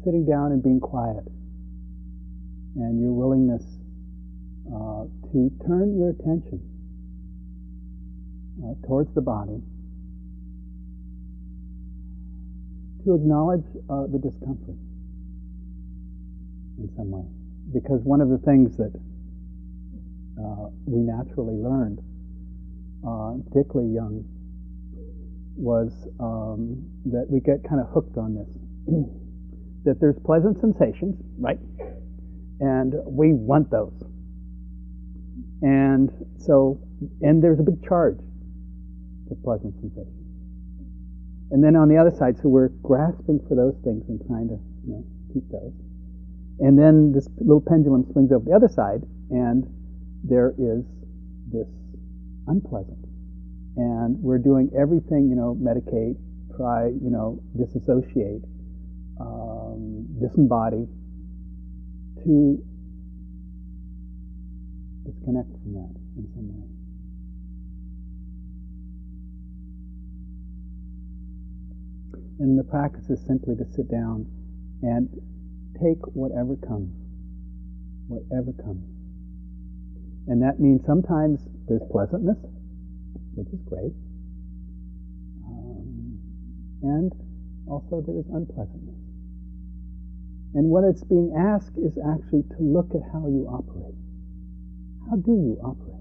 sitting 0.05 0.27
down 0.27 0.53
and 0.53 0.63
being 0.63 0.79
quiet, 0.79 1.25
and 2.77 3.01
your 3.01 3.13
willingness 3.13 3.65
uh, 4.69 5.05
to 5.33 5.51
turn 5.67 5.97
your 5.97 6.11
attention 6.11 6.61
uh, 8.61 8.75
towards 8.87 9.15
the 9.15 9.23
body, 9.23 9.63
to 13.05 13.15
acknowledge 13.15 13.65
uh, 13.89 14.07
the 14.13 14.19
discomfort 14.19 14.77
in 16.77 16.91
some 16.95 17.11
way. 17.11 17.25
Because 17.73 18.03
one 18.03 18.21
of 18.21 18.29
the 18.29 18.39
things 18.39 18.77
that 18.77 18.93
uh, 20.39 20.69
we 20.87 21.01
naturally 21.01 21.57
learned, 21.57 22.01
uh, 23.07 23.35
particularly 23.51 23.93
young, 23.93 24.25
was 25.57 25.93
um, 26.21 26.89
that 27.07 27.27
we 27.29 27.41
get 27.41 27.63
kind 27.69 27.81
of 27.81 27.89
hooked 27.93 28.17
on 28.17 28.35
this. 28.35 28.49
that 29.85 30.01
there's 30.01 30.17
pleasant 30.25 30.61
sensations, 30.61 31.17
right? 31.39 31.59
And 32.61 32.95
we 33.07 33.33
want 33.33 33.71
those. 33.71 33.93
And 35.63 36.11
so, 36.39 36.81
and 37.21 37.43
there's 37.43 37.61
a 37.61 37.63
big 37.63 37.85
charge 37.87 38.19
to 39.29 39.35
pleasant 39.43 39.75
sensations. 39.81 40.23
And 41.51 41.63
then 41.63 41.77
on 41.77 41.89
the 41.89 41.99
other 41.99 42.11
side, 42.11 42.37
so 42.41 42.49
we're 42.49 42.69
grasping 42.83 43.41
for 43.49 43.55
those 43.55 43.77
things 43.85 44.09
and 44.09 44.19
trying 44.27 44.49
to, 44.49 44.59
you 44.87 44.93
know, 44.97 45.05
keep 45.35 45.45
those. 45.51 45.75
And 46.61 46.79
then 46.79 47.13
this 47.13 47.29
little 47.39 47.61
pendulum 47.61 48.07
swings 48.13 48.33
over 48.33 48.45
the 48.45 48.55
other 48.55 48.69
side, 48.69 49.03
and 49.31 49.67
there 50.25 50.55
is 50.59 50.85
this 51.51 51.69
unpleasant. 52.47 53.05
And 53.77 54.19
we're 54.23 54.39
doing 54.39 54.71
everything, 54.79 55.29
you 55.29 55.37
know, 55.37 55.57
medicate, 55.61 56.17
try, 56.57 56.87
you 56.89 57.11
know, 57.11 57.41
disassociate, 57.57 58.43
um, 59.21 60.07
disembody, 60.21 60.87
to 62.25 62.63
disconnect 65.05 65.51
from 65.63 65.73
that 65.73 65.95
in 66.17 66.29
some 66.35 66.49
way. 66.53 66.69
And 72.41 72.59
the 72.59 72.65
practice 72.65 73.09
is 73.09 73.25
simply 73.27 73.57
to 73.57 73.65
sit 73.73 73.91
down 73.91 74.27
and 74.83 75.09
take 75.81 76.05
whatever 76.15 76.57
comes, 76.57 76.93
whatever 78.09 78.53
comes. 78.53 78.92
And 80.29 80.43
that 80.43 80.61
means 80.61 80.85
sometimes 80.87 81.41
there's 81.69 81.83
pleasantness, 81.91 82.39
which 83.35 83.49
is 83.49 83.61
great, 83.69 83.93
um, 85.47 86.19
and 86.83 87.13
also 87.67 88.03
there 88.07 88.19
is 88.19 88.27
unpleasantness. 88.33 88.95
And 90.55 90.69
what 90.69 90.85
it's 90.85 91.03
being 91.03 91.35
asked 91.37 91.77
is 91.77 91.99
actually 91.99 92.43
to 92.57 92.61
look 92.61 92.95
at 92.95 93.03
how 93.13 93.27
you 93.27 93.49
operate. 93.49 93.97
How 95.11 95.17
do 95.17 95.33
you 95.33 95.59
operate? 95.65 95.93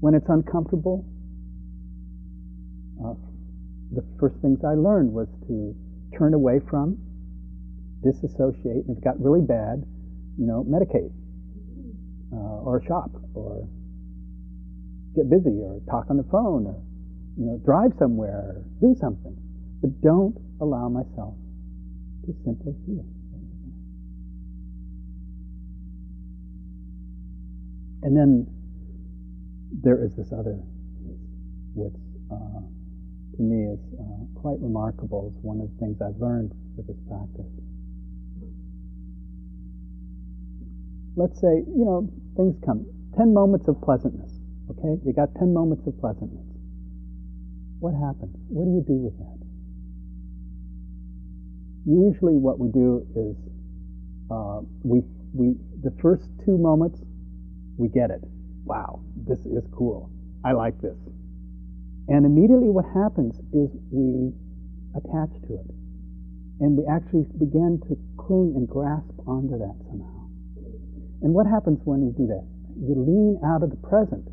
When 0.00 0.14
it's 0.14 0.28
uncomfortable, 0.28 1.06
uh, 3.02 3.14
the 3.92 4.04
first 4.18 4.36
things 4.42 4.64
I 4.64 4.74
learned 4.74 5.12
was 5.12 5.28
to 5.46 5.74
turn 6.18 6.34
away 6.34 6.60
from, 6.68 6.98
disassociate, 8.02 8.84
and 8.86 8.96
if 8.96 8.98
it 8.98 9.04
got 9.04 9.20
really 9.22 9.40
bad, 9.40 9.84
you 10.36 10.46
know, 10.46 10.64
medicate, 10.64 11.12
or 12.64 12.82
shop, 12.86 13.10
or 13.34 13.68
get 15.14 15.28
busy, 15.28 15.60
or 15.60 15.80
talk 15.88 16.06
on 16.10 16.16
the 16.16 16.24
phone, 16.24 16.66
or 16.66 16.80
you 17.36 17.46
know, 17.46 17.60
drive 17.64 17.92
somewhere, 17.98 18.56
or 18.56 18.64
do 18.80 18.96
something. 18.98 19.36
But 19.80 20.00
don't 20.00 20.36
allow 20.60 20.88
myself 20.88 21.36
to 22.26 22.34
simply 22.44 22.74
feel. 22.86 23.04
And 28.02 28.16
then 28.16 28.46
there 29.82 30.04
is 30.04 30.14
this 30.16 30.32
other 30.32 30.60
piece, 31.00 31.20
which 31.74 31.96
uh, 32.30 32.60
to 33.36 33.42
me 33.42 33.72
is 33.72 33.80
uh, 33.98 34.40
quite 34.40 34.60
remarkable. 34.60 35.32
It's 35.34 35.42
one 35.42 35.60
of 35.60 35.68
the 35.72 35.76
things 35.80 36.00
I've 36.00 36.20
learned 36.20 36.52
with 36.76 36.86
this 36.86 37.00
practice. 37.08 37.50
Let's 41.16 41.40
say, 41.40 41.62
you 41.64 41.84
know, 41.84 42.10
things 42.36 42.56
come. 42.64 42.86
Ten 43.16 43.32
moments 43.32 43.68
of 43.68 43.80
pleasantness, 43.80 44.30
okay? 44.70 45.00
You 45.04 45.12
got 45.12 45.34
ten 45.38 45.54
moments 45.54 45.86
of 45.86 45.94
pleasantness. 46.00 46.46
What 47.80 47.94
happens? 47.94 48.34
What 48.48 48.64
do 48.64 48.72
you 48.72 48.84
do 48.86 48.98
with 49.04 49.16
that? 49.18 49.38
Usually, 51.86 52.36
what 52.36 52.58
we 52.58 52.68
do 52.72 53.06
is 53.14 53.36
uh, 54.30 54.60
we 54.82 55.02
we 55.32 55.54
the 55.82 55.92
first 56.00 56.24
two 56.44 56.56
moments 56.56 57.00
we 57.76 57.88
get 57.88 58.10
it. 58.10 58.22
Wow, 58.64 59.00
this 59.16 59.40
is 59.40 59.64
cool. 59.72 60.10
I 60.44 60.52
like 60.52 60.80
this. 60.80 60.96
And 62.08 62.24
immediately, 62.24 62.70
what 62.70 62.86
happens 62.94 63.36
is 63.52 63.70
we 63.90 64.32
attach 64.96 65.32
to 65.48 65.54
it, 65.60 65.70
and 66.60 66.76
we 66.76 66.84
actually 66.86 67.26
begin 67.38 67.80
to 67.88 67.98
cling 68.16 68.54
and 68.56 68.68
grasp 68.68 69.12
onto 69.26 69.58
that 69.58 69.76
somehow. 69.90 70.13
And 71.24 71.32
what 71.32 71.46
happens 71.48 71.80
when 71.88 72.04
you 72.04 72.12
do 72.12 72.28
that? 72.28 72.44
You 72.76 73.00
lean 73.00 73.40
out 73.40 73.64
of 73.64 73.70
the 73.72 73.80
present, 73.80 74.28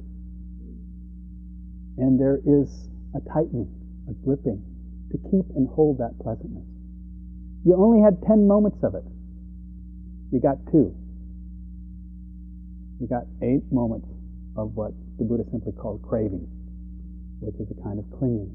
and 1.95 2.19
there 2.19 2.43
is 2.43 2.67
a 3.15 3.23
tightening, 3.31 3.71
a 4.11 4.13
gripping 4.27 4.59
to 5.11 5.17
keep 5.31 5.47
and 5.55 5.71
hold 5.71 5.99
that 6.03 6.19
pleasantness. 6.19 6.67
You 7.63 7.79
only 7.79 8.03
had 8.03 8.19
10 8.27 8.45
moments 8.45 8.83
of 8.83 8.95
it. 8.95 9.07
You 10.35 10.41
got 10.43 10.59
two. 10.67 10.91
You 12.99 13.07
got 13.07 13.23
eight 13.41 13.63
moments 13.71 14.11
of 14.57 14.75
what 14.75 14.91
the 15.17 15.23
Buddha 15.23 15.47
simply 15.49 15.71
called 15.71 16.03
craving, 16.03 16.43
which 17.39 17.55
is 17.55 17.71
a 17.71 17.77
kind 17.87 17.99
of 17.99 18.05
clinging, 18.19 18.51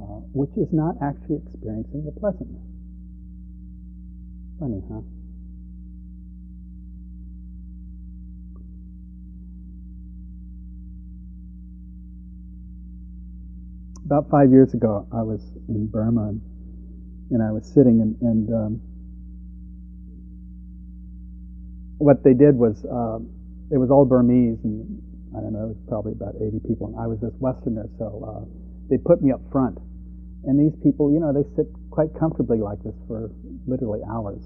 uh, 0.00 0.24
which 0.32 0.56
is 0.56 0.72
not 0.72 0.96
actually 1.04 1.44
experiencing 1.44 2.08
the 2.08 2.12
pleasantness. 2.16 2.64
Funny, 4.58 4.80
huh? 4.88 5.04
About 14.06 14.30
five 14.30 14.50
years 14.50 14.74
ago, 14.74 15.06
I 15.12 15.22
was 15.22 15.40
in 15.68 15.86
Burma 15.86 16.34
and, 17.30 17.42
I 17.42 17.52
was 17.52 17.64
sitting, 17.64 18.00
and, 18.00 18.16
and 18.22 18.52
um, 18.52 18.80
what 21.98 22.24
they 22.24 22.34
did 22.34 22.56
was 22.56 22.84
uh, 22.84 23.20
it 23.70 23.78
was 23.78 23.90
all 23.90 24.04
Burmese, 24.04 24.58
and 24.64 25.00
I 25.36 25.40
don't 25.40 25.52
know, 25.52 25.70
it 25.70 25.78
was 25.78 25.82
probably 25.86 26.12
about 26.12 26.34
80 26.40 26.58
people, 26.66 26.88
and 26.88 26.98
I 26.98 27.06
was 27.06 27.20
this 27.20 27.34
Westerner, 27.38 27.86
so 27.98 28.24
uh, 28.26 28.44
they 28.90 28.98
put 28.98 29.22
me 29.22 29.30
up 29.30 29.40
front. 29.52 29.78
And 30.44 30.58
these 30.58 30.74
people, 30.82 31.12
you 31.12 31.20
know, 31.20 31.32
they 31.32 31.46
sit 31.54 31.68
quite 31.90 32.10
comfortably 32.18 32.58
like 32.58 32.82
this 32.82 32.96
for 33.06 33.30
literally 33.68 34.00
hours. 34.10 34.42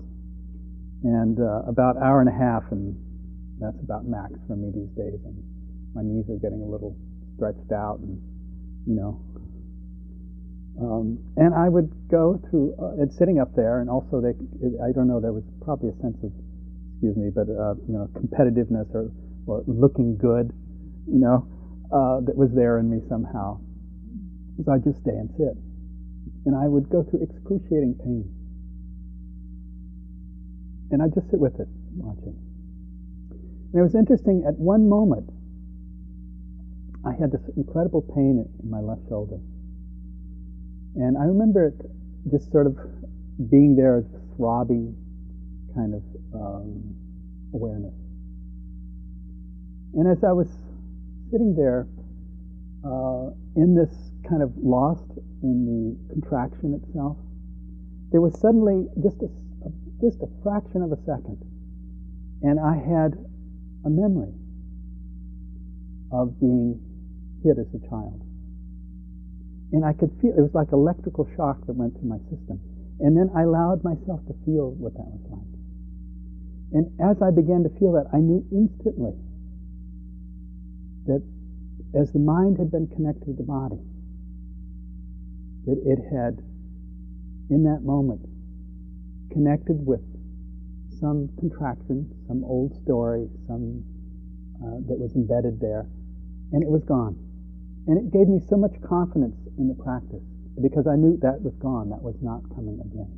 And 1.05 1.39
uh, 1.41 1.63
about 1.69 1.97
hour 1.97 2.21
and 2.21 2.29
a 2.29 2.37
half, 2.37 2.65
and 2.73 2.97
that's 3.61 3.79
about 3.81 4.05
max 4.05 4.35
for 4.47 4.57
me 4.57 4.73
these 4.75 4.91
days. 4.99 5.21
And 5.25 5.39
my 5.95 6.03
knees 6.03 6.29
are 6.29 6.41
getting 6.43 6.61
a 6.61 6.69
little 6.69 6.97
stretched 7.37 7.73
out, 7.73 8.01
and 8.01 8.21
you 8.87 8.95
know. 8.95 9.21
Um, 10.81 11.19
and 11.37 11.55
I 11.55 11.69
would 11.69 11.91
go 12.11 12.41
through, 12.51 12.75
uh, 12.81 13.01
and 13.01 13.13
sitting 13.13 13.39
up 13.39 13.55
there, 13.55 13.81
and 13.81 13.89
also 13.89 14.21
they, 14.21 14.35
I 14.83 14.91
don't 14.91 15.07
know, 15.07 15.21
there 15.21 15.33
was 15.33 15.45
probably 15.63 15.91
a 15.91 15.97
sense 16.03 16.19
of, 16.25 16.33
excuse 16.93 17.17
me, 17.17 17.31
but 17.31 17.47
uh, 17.47 17.75
you 17.87 17.95
know, 17.95 18.09
competitiveness 18.15 18.93
or 18.95 19.11
or 19.47 19.63
looking 19.67 20.17
good, 20.17 20.53
you 21.07 21.21
know, 21.21 21.47
uh, 21.93 22.21
that 22.25 22.37
was 22.37 22.51
there 22.55 22.79
in 22.79 22.89
me 22.91 23.01
somehow. 23.09 23.61
So 24.65 24.73
I'd 24.73 24.85
just 24.85 25.01
stay 25.01 25.13
and 25.13 25.31
sit. 25.37 25.55
And 26.47 26.57
I 26.57 26.67
would 26.67 26.89
go 26.89 27.03
through 27.03 27.23
excruciating 27.23 27.97
pain. 28.03 28.25
And 30.91 31.03
I'd 31.03 31.15
just 31.15 31.31
sit 31.31 31.41
with 31.41 31.61
it, 31.61 31.69
watch 31.97 32.19
it. 32.25 32.35
And 33.73 33.75
it 33.75 33.83
was 33.83 33.95
interesting, 33.95 34.45
at 34.47 34.55
one 34.55 34.89
moment, 34.89 35.31
I 37.05 37.13
had 37.13 37.33
this 37.33 37.43
incredible 37.57 38.03
pain 38.03 38.47
in 38.63 38.71
my 38.71 38.81
left 38.81 39.03
shoulder. 39.09 39.39
And 40.97 41.19
I 41.19 41.25
remember 41.25 41.67
it 41.67 41.75
just 42.31 42.51
sort 42.53 42.67
of 42.67 42.77
being 43.51 43.75
there 43.77 43.99
as 43.99 44.05
a 44.05 44.37
throbbing 44.37 44.95
kind 45.75 45.95
of 45.95 46.03
um, 46.35 46.95
awareness. 47.53 47.95
And 49.95 50.09
as 50.09 50.23
I 50.25 50.33
was 50.33 50.49
sitting 51.31 51.55
there 51.55 51.87
uh, 52.85 53.31
in 53.57 53.75
this 53.75 53.95
kind 54.29 54.43
of 54.43 54.53
lost 54.57 55.11
in 55.43 55.67
the 55.67 56.15
contraction 56.15 56.75
itself, 56.75 57.17
there 58.13 58.21
was 58.21 58.39
suddenly 58.41 58.87
just 59.03 59.23
a, 59.23 59.27
a, 59.67 59.71
just 60.01 60.23
a 60.23 60.29
fraction 60.43 60.83
of 60.83 60.93
a 60.93 60.99
second, 61.05 61.39
and 62.43 62.61
I 62.61 62.77
had 62.77 63.19
a 63.85 63.91
memory 63.91 64.35
of 66.13 66.39
being 66.39 66.81
hit 67.43 67.59
as 67.59 67.67
a 67.75 67.89
child. 67.89 68.23
And 69.75 69.85
I 69.85 69.93
could 69.93 70.15
feel, 70.23 70.31
it 70.31 70.41
was 70.41 70.55
like 70.55 70.71
electrical 70.71 71.27
shock 71.35 71.67
that 71.67 71.75
went 71.75 71.99
through 71.99 72.09
my 72.09 72.23
system. 72.31 72.63
And 73.01 73.19
then 73.19 73.29
I 73.35 73.43
allowed 73.43 73.83
myself 73.83 74.23
to 74.31 74.35
feel 74.47 74.71
what 74.71 74.95
that 74.95 75.03
was 75.03 75.27
like. 75.35 75.51
And 76.79 76.95
as 77.03 77.19
I 77.21 77.35
began 77.35 77.67
to 77.67 77.71
feel 77.83 77.91
that, 77.99 78.07
I 78.15 78.23
knew 78.23 78.47
instantly 78.55 79.19
that 81.11 81.27
as 81.99 82.13
the 82.13 82.23
mind 82.23 82.59
had 82.59 82.71
been 82.71 82.87
connected 82.87 83.27
to 83.27 83.33
the 83.35 83.43
body, 83.43 83.83
that 85.67 85.83
it 85.83 85.99
had, 86.07 86.39
in 87.51 87.67
that 87.67 87.83
moment, 87.83 88.23
connected 89.33 89.85
with 89.85 90.07
some 91.01 91.31
contraction, 91.41 92.07
some 92.29 92.45
old 92.45 92.79
story, 92.85 93.27
some 93.49 93.83
uh, 94.63 94.79
that 94.87 94.99
was 95.03 95.11
embedded 95.17 95.59
there, 95.59 95.91
and 96.53 96.63
it 96.63 96.69
was 96.69 96.85
gone. 96.85 97.24
And 97.87 97.99
it 97.99 98.13
gave 98.13 98.29
me 98.29 98.41
so 98.49 98.57
much 98.57 98.73
confidence 98.81 99.37
in 99.59 99.69
the 99.69 99.75
practice 99.75 100.25
because 100.63 100.87
I 100.87 100.97
knew 100.97 101.19
that 101.21 101.43
was 101.43 101.55
gone, 101.61 101.91
that 101.91 102.01
was 102.01 102.17
not 102.23 102.41
coming 102.55 102.81
again. 102.81 103.13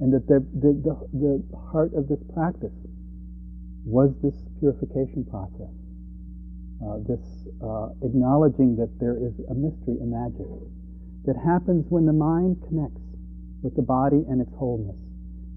And 0.00 0.12
that 0.12 0.26
the, 0.26 0.42
the, 0.58 0.74
the, 0.82 0.94
the 1.14 1.56
heart 1.70 1.94
of 1.94 2.08
this 2.08 2.18
practice 2.34 2.74
was 3.86 4.10
this 4.24 4.34
purification 4.58 5.22
process, 5.28 5.70
uh, 6.82 6.98
this 7.06 7.22
uh, 7.62 7.94
acknowledging 8.02 8.74
that 8.74 8.90
there 8.98 9.14
is 9.14 9.38
a 9.46 9.54
mystery, 9.54 10.02
a 10.02 10.08
magic, 10.08 10.50
that 11.24 11.36
happens 11.38 11.86
when 11.88 12.06
the 12.06 12.12
mind 12.12 12.58
connects 12.66 13.06
with 13.62 13.76
the 13.76 13.86
body 13.86 14.24
and 14.28 14.40
its 14.42 14.52
wholeness, 14.58 14.98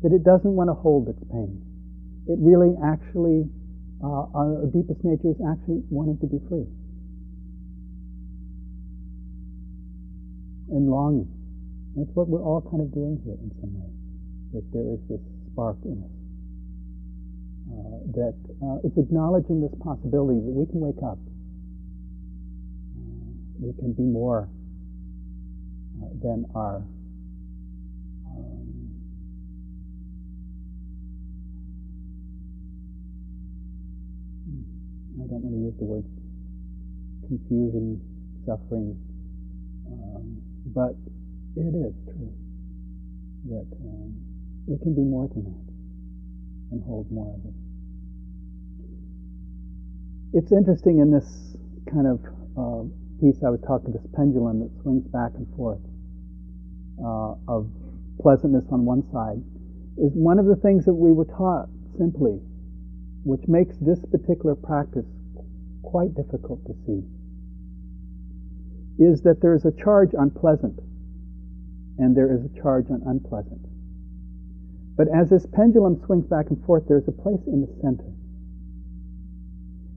that 0.04 0.14
it 0.14 0.24
doesn't 0.24 0.54
want 0.54 0.70
to 0.70 0.76
hold 0.76 1.10
its 1.10 1.24
pain. 1.32 1.58
It 2.28 2.38
really 2.38 2.76
actually, 2.84 3.50
uh, 4.04 4.30
our 4.38 4.70
deepest 4.70 5.02
nature 5.04 5.34
is 5.34 5.42
actually 5.42 5.82
wanting 5.90 6.20
to 6.22 6.28
be 6.28 6.38
free. 6.48 6.68
And 10.70 10.90
longing. 10.90 11.28
That's 11.96 12.10
what 12.14 12.28
we're 12.28 12.44
all 12.44 12.62
kind 12.62 12.82
of 12.82 12.94
doing 12.94 13.20
here 13.26 13.38
in 13.42 13.52
some 13.60 13.74
way. 13.74 13.90
That 14.54 14.66
there 14.72 14.88
is 14.94 15.00
this 15.10 15.22
spark 15.52 15.78
in 15.84 16.04
us. 16.04 16.14
Uh, 17.68 18.00
that 18.16 18.38
uh, 18.64 18.88
is 18.88 18.94
acknowledging 18.98 19.62
this 19.62 19.74
possibility 19.84 20.40
that 20.40 20.54
we 20.54 20.66
can 20.68 20.80
wake 20.80 21.02
up. 21.04 21.20
Uh, 22.96 23.34
we 23.60 23.74
can 23.80 23.94
be 23.94 24.04
more 24.04 24.48
uh, 26.02 26.08
than 26.22 26.46
our 26.56 26.78
um, 28.30 28.88
I 35.18 35.26
don't 35.28 35.42
want 35.42 35.56
to 35.56 35.62
use 35.66 35.76
the 35.80 35.86
word 35.86 36.06
confusion, 37.28 38.00
suffering, 38.46 38.96
um, 39.92 40.47
but 40.74 40.96
it 41.56 41.74
is 41.74 41.96
true 42.06 42.34
that 43.50 43.68
um, 43.82 44.14
we 44.68 44.78
can 44.80 44.94
be 44.94 45.02
more 45.02 45.28
than 45.30 45.44
that 45.44 45.68
and 46.72 46.84
hold 46.84 47.10
more 47.12 47.34
of 47.34 47.46
it. 47.46 47.56
It's 50.34 50.52
interesting 50.52 51.00
in 51.00 51.12
this 51.12 51.56
kind 51.92 52.06
of 52.06 52.20
uh, 52.60 52.84
piece 53.22 53.42
I 53.46 53.50
was 53.50 53.62
talking, 53.66 53.94
this 53.94 54.06
pendulum 54.14 54.60
that 54.60 54.72
swings 54.84 55.08
back 55.08 55.32
and 55.36 55.48
forth 55.56 55.80
uh, 57.00 57.36
of 57.48 57.72
pleasantness 58.20 58.66
on 58.72 58.84
one 58.84 59.04
side, 59.14 59.40
is 59.98 60.12
one 60.14 60.38
of 60.38 60.46
the 60.46 60.56
things 60.58 60.86
that 60.86 60.94
we 60.94 61.14
were 61.14 61.26
taught 61.26 61.70
simply, 61.98 62.42
which 63.24 63.48
makes 63.48 63.76
this 63.80 64.00
particular 64.12 64.54
practice 64.54 65.06
quite 65.82 66.14
difficult 66.14 66.60
to 66.66 66.74
see 66.86 67.02
is 69.00 69.22
that 69.22 69.42
there 69.42 69.54
is 69.54 69.66
a 69.66 69.72
charge 69.72 70.14
on 70.18 70.32
pleasant 70.32 70.80
and 71.98 72.16
there 72.16 72.34
is 72.34 72.46
a 72.46 72.62
charge 72.62 72.86
on 72.90 73.02
unpleasant. 73.06 73.62
But 74.96 75.08
as 75.14 75.30
this 75.30 75.46
pendulum 75.54 76.02
swings 76.06 76.26
back 76.26 76.48
and 76.50 76.64
forth, 76.66 76.84
there's 76.88 77.08
a 77.08 77.12
place 77.12 77.42
in 77.46 77.62
the 77.62 77.70
center. 77.82 78.12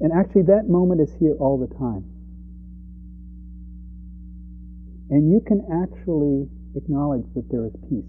And 0.01 0.13
actually, 0.13 0.43
that 0.43 0.69
moment 0.69 1.01
is 1.01 1.13
here 1.19 1.37
all 1.39 1.59
the 1.59 1.73
time. 1.75 2.05
And 5.11 5.31
you 5.31 5.41
can 5.41 5.61
actually 5.85 6.49
acknowledge 6.77 7.25
that 7.35 7.51
there 7.51 7.67
is 7.67 7.73
peace 7.89 8.05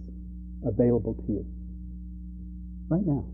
available 0.65 1.15
to 1.15 1.31
you 1.31 1.45
right 2.89 3.05
now 3.05 3.25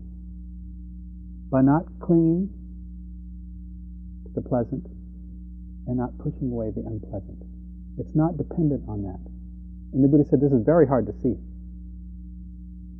by 1.50 1.60
not 1.60 1.84
clinging 2.00 2.48
to 4.24 4.30
the 4.34 4.48
pleasant 4.48 4.86
and 5.86 5.96
not 5.96 6.16
pushing 6.18 6.50
away 6.50 6.70
the 6.74 6.80
unpleasant. 6.86 7.42
It's 7.98 8.14
not 8.14 8.36
dependent 8.38 8.84
on 8.88 9.02
that. 9.02 9.20
And 9.92 10.04
the 10.04 10.08
Buddha 10.08 10.24
said 10.28 10.40
this 10.40 10.52
is 10.52 10.64
very 10.64 10.86
hard 10.86 11.06
to 11.06 11.12
see. 11.20 11.34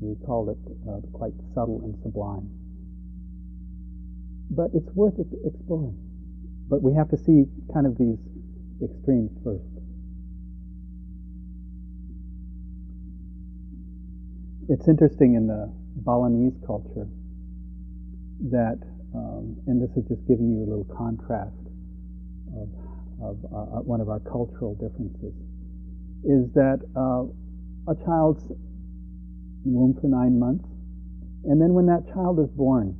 He 0.01 0.15
called 0.27 0.51
it 0.51 0.59
uh, 0.89 1.01
quite 1.13 1.35
subtle 1.55 1.81
and 1.85 1.95
sublime. 2.03 2.51
But 4.51 4.71
it's 4.75 4.89
worth 4.95 5.15
exploring. 5.45 5.99
But 6.69 6.83
we 6.83 6.95
have 6.95 7.09
to 7.11 7.17
see 7.17 7.45
kind 7.73 7.87
of 7.87 7.99
these 7.99 8.19
extremes 8.83 9.31
first. 9.45 9.65
It's 14.69 14.87
interesting 14.87 15.35
in 15.35 15.47
the 15.47 15.73
Balinese 15.97 16.59
culture 16.67 17.09
that, 18.51 18.79
um, 19.15 19.57
and 19.67 19.81
this 19.83 19.97
is 19.97 20.05
just 20.09 20.27
giving 20.29 20.51
you 20.51 20.65
a 20.65 20.69
little 20.69 20.87
contrast 20.97 21.57
of 22.55 22.69
of 23.23 23.37
our, 23.53 23.79
uh, 23.79 23.83
one 23.83 24.01
of 24.01 24.09
our 24.09 24.21
cultural 24.21 24.75
differences, 24.75 25.35
is 26.25 26.51
that 26.55 26.81
uh, 26.97 27.25
a 27.91 27.95
child's 28.05 28.43
womb 29.65 29.97
for 30.01 30.09
nine 30.09 30.39
months, 30.39 30.65
and 31.45 31.61
then 31.61 31.75
when 31.75 31.87
that 31.87 32.07
child 32.13 32.39
is 32.39 32.51
born, 32.57 32.97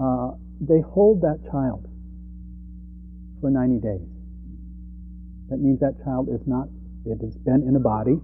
uh, 0.00 0.32
they 0.60 0.80
hold 0.80 1.20
that 1.20 1.38
child 1.50 1.86
for 3.40 3.50
90 3.50 3.80
days. 3.80 4.08
That 5.48 5.58
means 5.58 5.80
that 5.80 6.02
child 6.04 6.28
is 6.28 6.40
not, 6.46 6.68
it 7.04 7.20
has 7.22 7.36
been 7.38 7.62
in 7.68 7.76
a 7.76 7.80
body, 7.80 8.18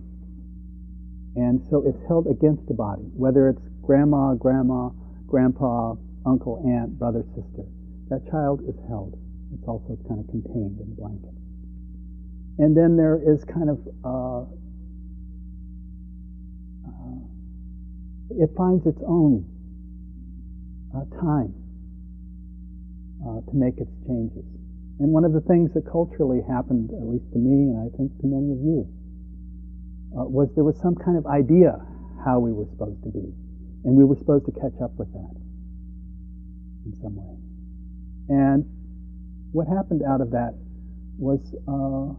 and 1.36 1.62
so 1.70 1.82
it's 1.86 2.00
held 2.08 2.26
against 2.26 2.66
the 2.66 2.74
body, 2.74 3.08
whether 3.14 3.48
it's 3.48 3.62
grandma, 3.80 4.34
grandma, 4.34 4.90
grandpa, 5.26 5.94
uncle, 6.26 6.62
aunt, 6.66 6.98
brother, 6.98 7.24
sister. 7.34 7.64
That 8.08 8.28
child 8.30 8.60
is 8.68 8.76
held. 8.88 9.16
It's 9.54 9.68
also 9.68 9.98
kind 10.08 10.20
of 10.20 10.26
contained 10.28 10.80
in 10.80 10.88
the 10.88 10.96
blanket. 10.96 11.34
And 12.58 12.76
then 12.76 12.96
there 12.96 13.20
is 13.20 13.44
kind 13.44 13.70
of, 13.70 13.78
uh, 14.04 14.42
uh, 16.88 17.20
it 18.30 18.50
finds 18.56 18.86
its 18.86 19.00
own 19.06 19.44
uh, 20.94 21.04
time 21.20 21.54
uh, 23.24 23.40
to 23.50 23.56
make 23.56 23.78
its 23.78 23.92
changes. 24.06 24.44
And 25.00 25.10
one 25.12 25.24
of 25.24 25.32
the 25.32 25.40
things 25.40 25.72
that 25.74 25.90
culturally 25.90 26.40
happened, 26.46 26.90
at 26.92 27.06
least 27.08 27.32
to 27.32 27.38
me, 27.38 27.72
and 27.72 27.80
I 27.80 27.88
think 27.96 28.12
to 28.20 28.26
many 28.26 28.52
of 28.52 28.60
you, 28.60 28.86
uh, 30.12 30.24
was 30.28 30.48
there 30.54 30.64
was 30.64 30.78
some 30.80 30.94
kind 30.94 31.16
of 31.16 31.26
idea 31.26 31.80
how 32.24 32.38
we 32.38 32.52
were 32.52 32.66
supposed 32.70 33.02
to 33.04 33.10
be. 33.10 33.32
And 33.84 33.96
we 33.96 34.04
were 34.04 34.16
supposed 34.16 34.46
to 34.46 34.52
catch 34.52 34.78
up 34.82 34.92
with 34.96 35.10
that 35.12 35.34
in 36.84 36.94
some 37.00 37.16
way. 37.16 37.34
And 38.28 38.81
what 39.52 39.68
happened 39.68 40.02
out 40.08 40.20
of 40.20 40.30
that 40.32 40.56
was 41.18 41.40
uh, 41.68 42.16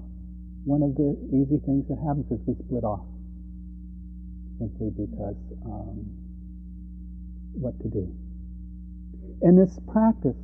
one 0.65 0.82
of 0.82 0.96
the 0.96 1.17
easy 1.34 1.60
things 1.65 1.88
that 1.89 1.98
happens 2.06 2.30
is 2.32 2.39
we 2.46 2.56
split 2.63 2.84
off 2.84 3.06
simply 4.60 4.89
because 4.93 5.36
um, 5.65 6.06
what 7.54 7.74
to 7.82 7.89
do. 7.89 8.08
And 9.41 9.58
this 9.58 9.78
practice 9.91 10.39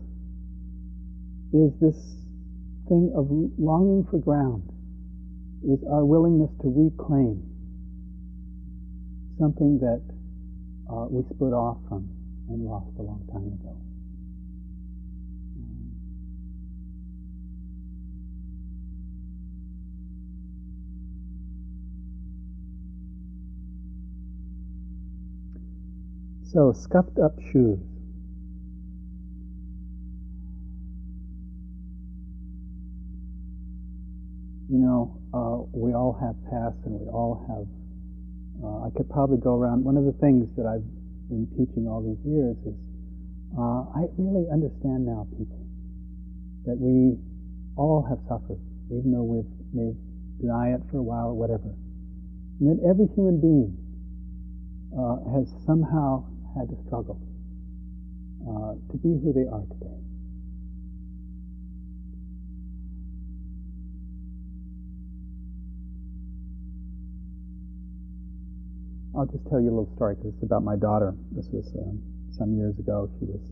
is 1.54 1.71
this 1.80 1.95
thing 2.89 3.13
of 3.15 3.30
longing 3.58 4.06
for 4.10 4.17
ground, 4.17 4.65
is 5.63 5.80
our 5.89 6.04
willingness 6.04 6.52
to 6.62 6.67
reclaim 6.67 7.43
something 9.39 9.80
that 9.80 10.02
uh, 10.91 11.06
we 11.10 11.23
split 11.30 11.54
off 11.54 11.78
from 11.88 12.10
and 12.49 12.65
lost 12.65 12.89
a 12.97 13.02
long 13.02 13.21
time 13.32 13.54
ago. 13.62 13.88
So, 26.52 26.74
scuffed 26.74 27.20
up 27.20 27.38
shoes. 27.52 27.78
You 34.68 34.82
know, 34.82 35.22
uh, 35.30 35.62
we 35.72 35.94
all 35.94 36.18
have 36.18 36.34
pasts 36.50 36.82
and 36.86 37.00
we 37.00 37.06
all 37.06 37.46
have. 37.46 37.70
Uh, 38.66 38.88
I 38.88 38.90
could 38.98 39.08
probably 39.12 39.38
go 39.38 39.54
around. 39.54 39.84
One 39.84 39.96
of 39.96 40.06
the 40.06 40.18
things 40.18 40.50
that 40.58 40.66
I've 40.66 40.86
been 41.30 41.46
teaching 41.54 41.86
all 41.86 42.02
these 42.02 42.18
years 42.26 42.58
is 42.66 42.74
uh, 43.54 43.86
I 43.94 44.10
really 44.18 44.50
understand 44.50 45.06
now, 45.06 45.28
people, 45.38 45.62
that 46.66 46.82
we 46.82 47.14
all 47.78 48.02
have 48.10 48.18
suffered, 48.26 48.58
even 48.90 49.14
though 49.14 49.22
we've 49.22 49.54
may 49.70 49.94
deny 50.42 50.74
it 50.74 50.82
for 50.90 50.98
a 50.98 51.04
while 51.04 51.30
or 51.30 51.38
whatever. 51.38 51.70
And 52.60 52.74
that 52.74 52.82
every 52.90 53.06
human 53.14 53.38
being 53.38 53.78
uh, 54.98 55.30
has 55.38 55.46
somehow 55.66 56.29
had 56.58 56.70
to 56.70 56.78
struggle 56.86 57.20
uh, 58.48 58.74
to 58.92 58.98
be 58.98 59.10
who 59.22 59.34
they 59.34 59.48
are 59.50 59.66
today. 59.74 60.00
I'll 69.18 69.26
just 69.26 69.44
tell 69.50 69.60
you 69.60 69.68
a 69.68 69.76
little 69.76 69.92
story 69.96 70.16
because 70.16 70.34
it's 70.34 70.44
about 70.44 70.64
my 70.64 70.78
daughter. 70.78 71.14
This 71.36 71.48
was 71.52 71.68
um, 71.76 72.00
some 72.32 72.56
years 72.56 72.78
ago. 72.80 73.10
She 73.20 73.26
was 73.26 73.44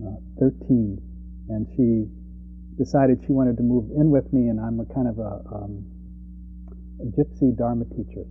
uh, 0.00 0.16
13, 0.40 0.96
and 1.50 1.66
she 1.76 2.08
decided 2.82 3.20
she 3.26 3.32
wanted 3.32 3.58
to 3.58 3.62
move 3.62 3.90
in 4.00 4.10
with 4.10 4.32
me, 4.32 4.48
and 4.48 4.58
I'm 4.58 4.80
a 4.80 4.86
kind 4.94 5.08
of 5.08 5.18
a, 5.18 5.44
um, 5.52 5.84
a 7.02 7.06
gypsy 7.12 7.52
Dharma 7.56 7.84
teacher. 7.84 8.24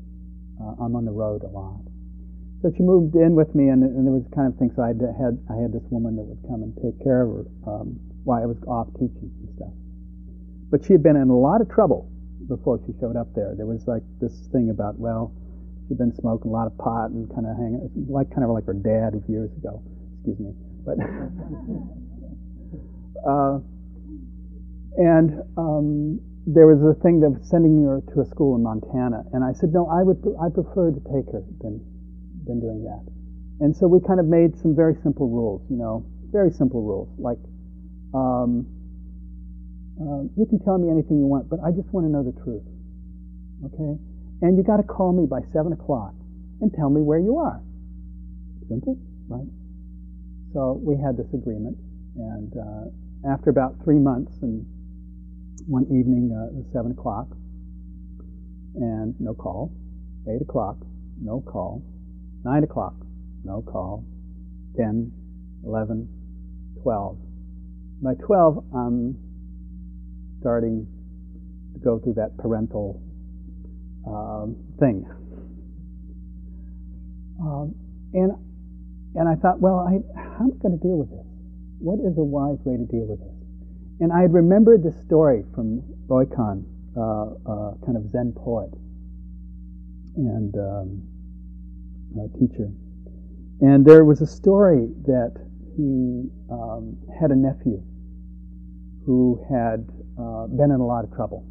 Uh, 0.60 0.82
I'm 0.82 0.96
on 0.96 1.06
the 1.06 1.12
road 1.12 1.44
a 1.44 1.48
lot. 1.48 1.91
So 2.62 2.72
she 2.78 2.84
moved 2.84 3.16
in 3.16 3.34
with 3.34 3.56
me, 3.56 3.70
and, 3.70 3.82
and 3.82 4.06
there 4.06 4.14
was 4.14 4.24
kind 4.36 4.46
of 4.46 4.58
things. 4.60 4.74
So 4.76 4.84
I 4.84 4.94
had 4.94 5.42
I 5.50 5.58
had 5.58 5.74
this 5.74 5.82
woman 5.90 6.16
that 6.16 6.22
would 6.22 6.46
come 6.46 6.62
and 6.62 6.78
take 6.78 7.02
care 7.02 7.26
of 7.26 7.30
her 7.30 7.46
um, 7.66 7.98
while 8.24 8.42
I 8.42 8.46
was 8.46 8.62
off 8.70 8.88
teaching 8.94 9.34
and 9.34 9.50
stuff. 9.58 9.74
But 10.70 10.86
she 10.86 10.94
had 10.94 11.02
been 11.02 11.18
in 11.18 11.30
a 11.30 11.38
lot 11.38 11.62
of 11.62 11.70
trouble 11.70 12.06
before 12.48 12.80
she 12.86 12.94
showed 13.02 13.18
up 13.18 13.34
there. 13.34 13.58
There 13.58 13.66
was 13.66 13.88
like 13.88 14.04
this 14.22 14.48
thing 14.54 14.70
about 14.70 15.00
well, 15.00 15.34
she'd 15.88 15.98
been 15.98 16.14
smoking 16.14 16.52
a 16.52 16.54
lot 16.54 16.68
of 16.68 16.78
pot 16.78 17.10
and 17.10 17.26
kind 17.34 17.50
of 17.50 17.58
hanging 17.58 17.90
like 18.08 18.30
kind 18.30 18.46
of 18.46 18.52
like 18.54 18.70
her 18.70 18.78
dad 18.78 19.18
of 19.18 19.26
years 19.28 19.50
ago. 19.58 19.82
Excuse 20.22 20.38
me, 20.38 20.54
but. 20.86 21.02
uh, 23.26 23.58
and 24.98 25.42
um, 25.58 26.20
there 26.46 26.68
was 26.68 26.84
a 26.84 26.94
thing 27.02 27.24
of 27.24 27.44
sending 27.46 27.84
her 27.86 28.02
to 28.14 28.22
a 28.22 28.26
school 28.26 28.56
in 28.56 28.64
Montana, 28.64 29.24
and 29.34 29.44
I 29.44 29.54
said, 29.54 29.72
no, 29.74 29.88
I 29.88 30.04
would, 30.04 30.20
I 30.42 30.50
prefer 30.50 30.92
to 30.92 31.00
take 31.00 31.32
her 31.32 31.44
than 31.62 31.80
than 32.46 32.60
doing 32.60 32.84
that. 32.84 33.04
And 33.64 33.76
so 33.76 33.88
we 33.88 34.00
kind 34.02 34.20
of 34.20 34.26
made 34.26 34.58
some 34.58 34.76
very 34.76 34.96
simple 35.04 35.30
rules, 35.30 35.62
you 35.70 35.78
know, 35.78 36.06
very 36.32 36.52
simple 36.52 36.82
rules, 36.82 37.10
like 37.20 37.38
um, 38.14 38.66
uh, 40.02 40.24
you 40.36 40.46
can 40.50 40.60
tell 40.64 40.78
me 40.78 40.90
anything 40.90 41.20
you 41.20 41.28
want, 41.28 41.50
but 41.50 41.60
I 41.64 41.72
just 41.72 41.94
want 41.94 42.08
to 42.08 42.12
know 42.12 42.24
the 42.24 42.34
truth, 42.42 42.66
okay? 43.66 44.00
And 44.42 44.58
you 44.58 44.64
got 44.64 44.78
to 44.78 44.84
call 44.84 45.14
me 45.14 45.28
by 45.28 45.42
seven 45.54 45.74
o'clock 45.74 46.14
and 46.62 46.74
tell 46.74 46.90
me 46.90 47.02
where 47.02 47.20
you 47.20 47.38
are. 47.38 47.62
Simple, 48.68 48.98
right? 49.28 49.46
So 50.54 50.82
we 50.82 50.98
had 50.98 51.16
this 51.18 51.30
agreement, 51.34 51.78
and 52.16 52.52
uh, 52.58 53.32
after 53.32 53.50
about 53.50 53.76
three 53.84 54.00
months, 54.00 54.34
and 54.42 54.66
one 55.68 55.84
evening 55.86 56.34
uh, 56.34 56.50
it 56.50 56.56
was 56.56 56.66
seven 56.74 56.92
o'clock, 56.92 57.28
and 58.76 59.14
no 59.20 59.34
call. 59.34 59.72
Eight 60.28 60.42
o'clock, 60.42 60.78
no 61.22 61.42
call. 61.42 61.84
9 62.44 62.64
o'clock, 62.64 62.96
no 63.44 63.62
call. 63.62 64.06
10, 64.78 65.12
11, 65.66 66.08
12. 66.82 67.18
By 68.02 68.14
12, 68.16 68.66
I'm 68.74 69.18
starting 70.40 70.88
to 71.74 71.80
go 71.80 72.00
through 72.00 72.16
that 72.16 72.38
parental 72.38 73.02
um, 74.08 74.56
thing. 74.80 75.06
Um, 77.40 77.76
and, 78.14 78.32
and 79.16 79.30
I 79.30 79.36
thought, 79.36 79.60
well, 79.60 79.80
I, 79.80 80.00
how 80.18 80.46
am 80.46 80.52
I 80.54 80.62
going 80.62 80.78
to 80.78 80.82
deal 80.82 80.98
with 80.98 81.10
this? 81.10 81.26
What 81.80 82.00
is 82.00 82.18
a 82.18 82.24
wise 82.24 82.58
way 82.64 82.78
to 82.78 82.86
deal 82.86 83.06
with 83.06 83.20
this? 83.20 83.42
And 84.00 84.12
I 84.12 84.22
had 84.22 84.34
remembered 84.34 84.84
this 84.84 85.00
story 85.02 85.44
from 85.54 85.84
Ryokan, 86.08 86.66
uh, 86.98 87.38
uh, 87.46 87.74
kind 87.86 87.98
of 87.98 88.10
Zen 88.12 88.34
poet. 88.36 88.72
And 90.16 90.56
um, 90.58 91.11
uh, 92.18 92.28
teacher. 92.40 92.70
And 93.62 93.86
there 93.86 94.04
was 94.06 94.22
a 94.22 94.28
story 94.28 94.90
that 95.06 95.34
he 95.78 96.30
um, 96.52 96.98
had 97.20 97.32
a 97.32 97.36
nephew 97.36 97.82
who 99.06 99.44
had 99.50 99.88
uh, 100.20 100.48
been 100.48 100.72
in 100.72 100.80
a 100.80 100.86
lot 100.86 101.04
of 101.04 101.14
trouble. 101.14 101.46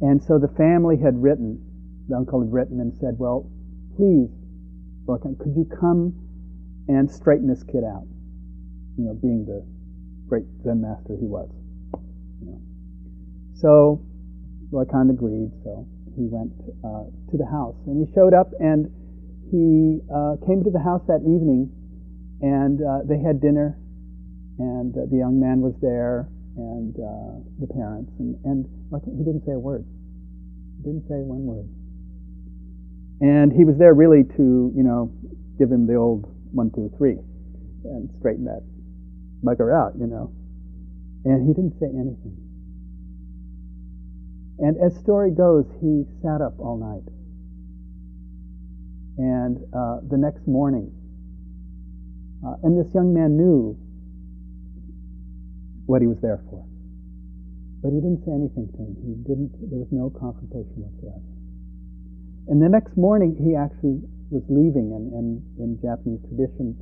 And 0.00 0.22
so 0.22 0.38
the 0.38 0.48
family 0.48 0.96
had 0.96 1.20
written, 1.20 1.60
the 2.08 2.16
uncle 2.16 2.40
had 2.40 2.52
written 2.52 2.80
and 2.80 2.92
said, 2.98 3.16
Well, 3.18 3.50
please, 3.96 4.28
could 5.06 5.54
you 5.56 5.66
come 5.80 6.14
and 6.88 7.10
straighten 7.10 7.48
this 7.48 7.62
kid 7.62 7.84
out? 7.84 8.06
You 8.98 9.04
know, 9.04 9.14
being 9.14 9.44
the 9.44 9.64
great 10.28 10.44
Zen 10.62 10.82
master 10.82 11.16
he 11.18 11.26
was. 11.26 11.48
So 13.60 14.04
Ryokan 14.70 15.10
agreed, 15.10 15.50
so 15.64 15.86
he 16.16 16.28
went 16.28 16.52
uh, 16.84 17.08
to 17.30 17.36
the 17.36 17.46
house. 17.46 17.76
And 17.86 18.06
he 18.06 18.12
showed 18.12 18.34
up 18.34 18.52
and 18.60 18.90
he 19.50 20.00
uh, 20.12 20.36
came 20.46 20.64
to 20.64 20.70
the 20.70 20.82
house 20.82 21.02
that 21.06 21.22
evening, 21.22 21.70
and 22.42 22.82
uh, 22.82 23.06
they 23.06 23.18
had 23.18 23.40
dinner, 23.40 23.78
and 24.58 24.96
uh, 24.96 25.06
the 25.10 25.16
young 25.16 25.38
man 25.38 25.60
was 25.60 25.74
there, 25.80 26.28
and 26.56 26.96
uh, 26.96 27.38
the 27.60 27.68
parents, 27.72 28.12
and, 28.18 28.34
and 28.44 28.66
he 29.04 29.22
didn't 29.24 29.44
say 29.44 29.52
a 29.52 29.58
word. 29.58 29.84
He 30.78 30.82
didn't 30.82 31.06
say 31.08 31.20
one 31.22 31.44
word. 31.44 31.68
And 33.20 33.52
he 33.52 33.64
was 33.64 33.78
there 33.78 33.94
really 33.94 34.24
to, 34.36 34.72
you 34.74 34.82
know, 34.82 35.12
give 35.58 35.70
him 35.70 35.86
the 35.86 35.94
old 35.94 36.28
one, 36.52 36.70
two, 36.70 36.92
three, 36.98 37.16
and 37.84 38.10
straighten 38.18 38.44
that 38.44 38.62
bugger 39.44 39.72
out, 39.72 39.92
you 39.98 40.06
know. 40.06 40.32
And 41.24 41.46
he 41.46 41.54
didn't 41.54 41.78
say 41.80 41.86
anything. 41.86 42.36
And 44.58 44.76
as 44.80 44.96
story 45.00 45.30
goes, 45.30 45.64
he 45.80 46.04
sat 46.22 46.40
up 46.40 46.58
all 46.58 46.76
night 46.76 47.04
and 49.18 49.56
uh, 49.72 50.00
the 50.08 50.16
next 50.16 50.46
morning. 50.46 50.92
Uh, 52.44 52.56
and 52.62 52.78
this 52.78 52.92
young 52.94 53.14
man 53.14 53.36
knew 53.36 53.76
what 55.86 56.02
he 56.02 56.06
was 56.06 56.20
there 56.20 56.42
for. 56.50 56.64
But 57.82 57.92
he 57.92 58.00
didn't 58.00 58.24
say 58.26 58.32
anything 58.32 58.68
to 58.76 58.78
him. 58.78 58.92
He 59.00 59.14
didn't, 59.24 59.52
there 59.70 59.80
was 59.80 59.88
no 59.90 60.10
confrontation 60.10 60.84
whatsoever. 60.84 61.24
And 62.48 62.60
the 62.60 62.68
next 62.68 62.96
morning, 62.96 63.34
he 63.34 63.56
actually 63.56 64.02
was 64.30 64.42
leaving, 64.48 64.92
and, 64.94 65.12
and 65.14 65.42
in 65.58 65.78
Japanese 65.80 66.20
tradition, 66.28 66.76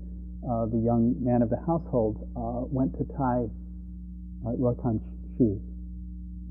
uh, 0.45 0.67
the 0.67 0.81
young 0.81 1.17
man 1.21 1.41
of 1.41 1.49
the 1.49 1.61
household 1.65 2.21
uh, 2.37 2.69
went 2.69 2.93
to 2.99 3.05
tie 3.17 3.49
uh, 4.45 4.53
shoes, 5.39 5.61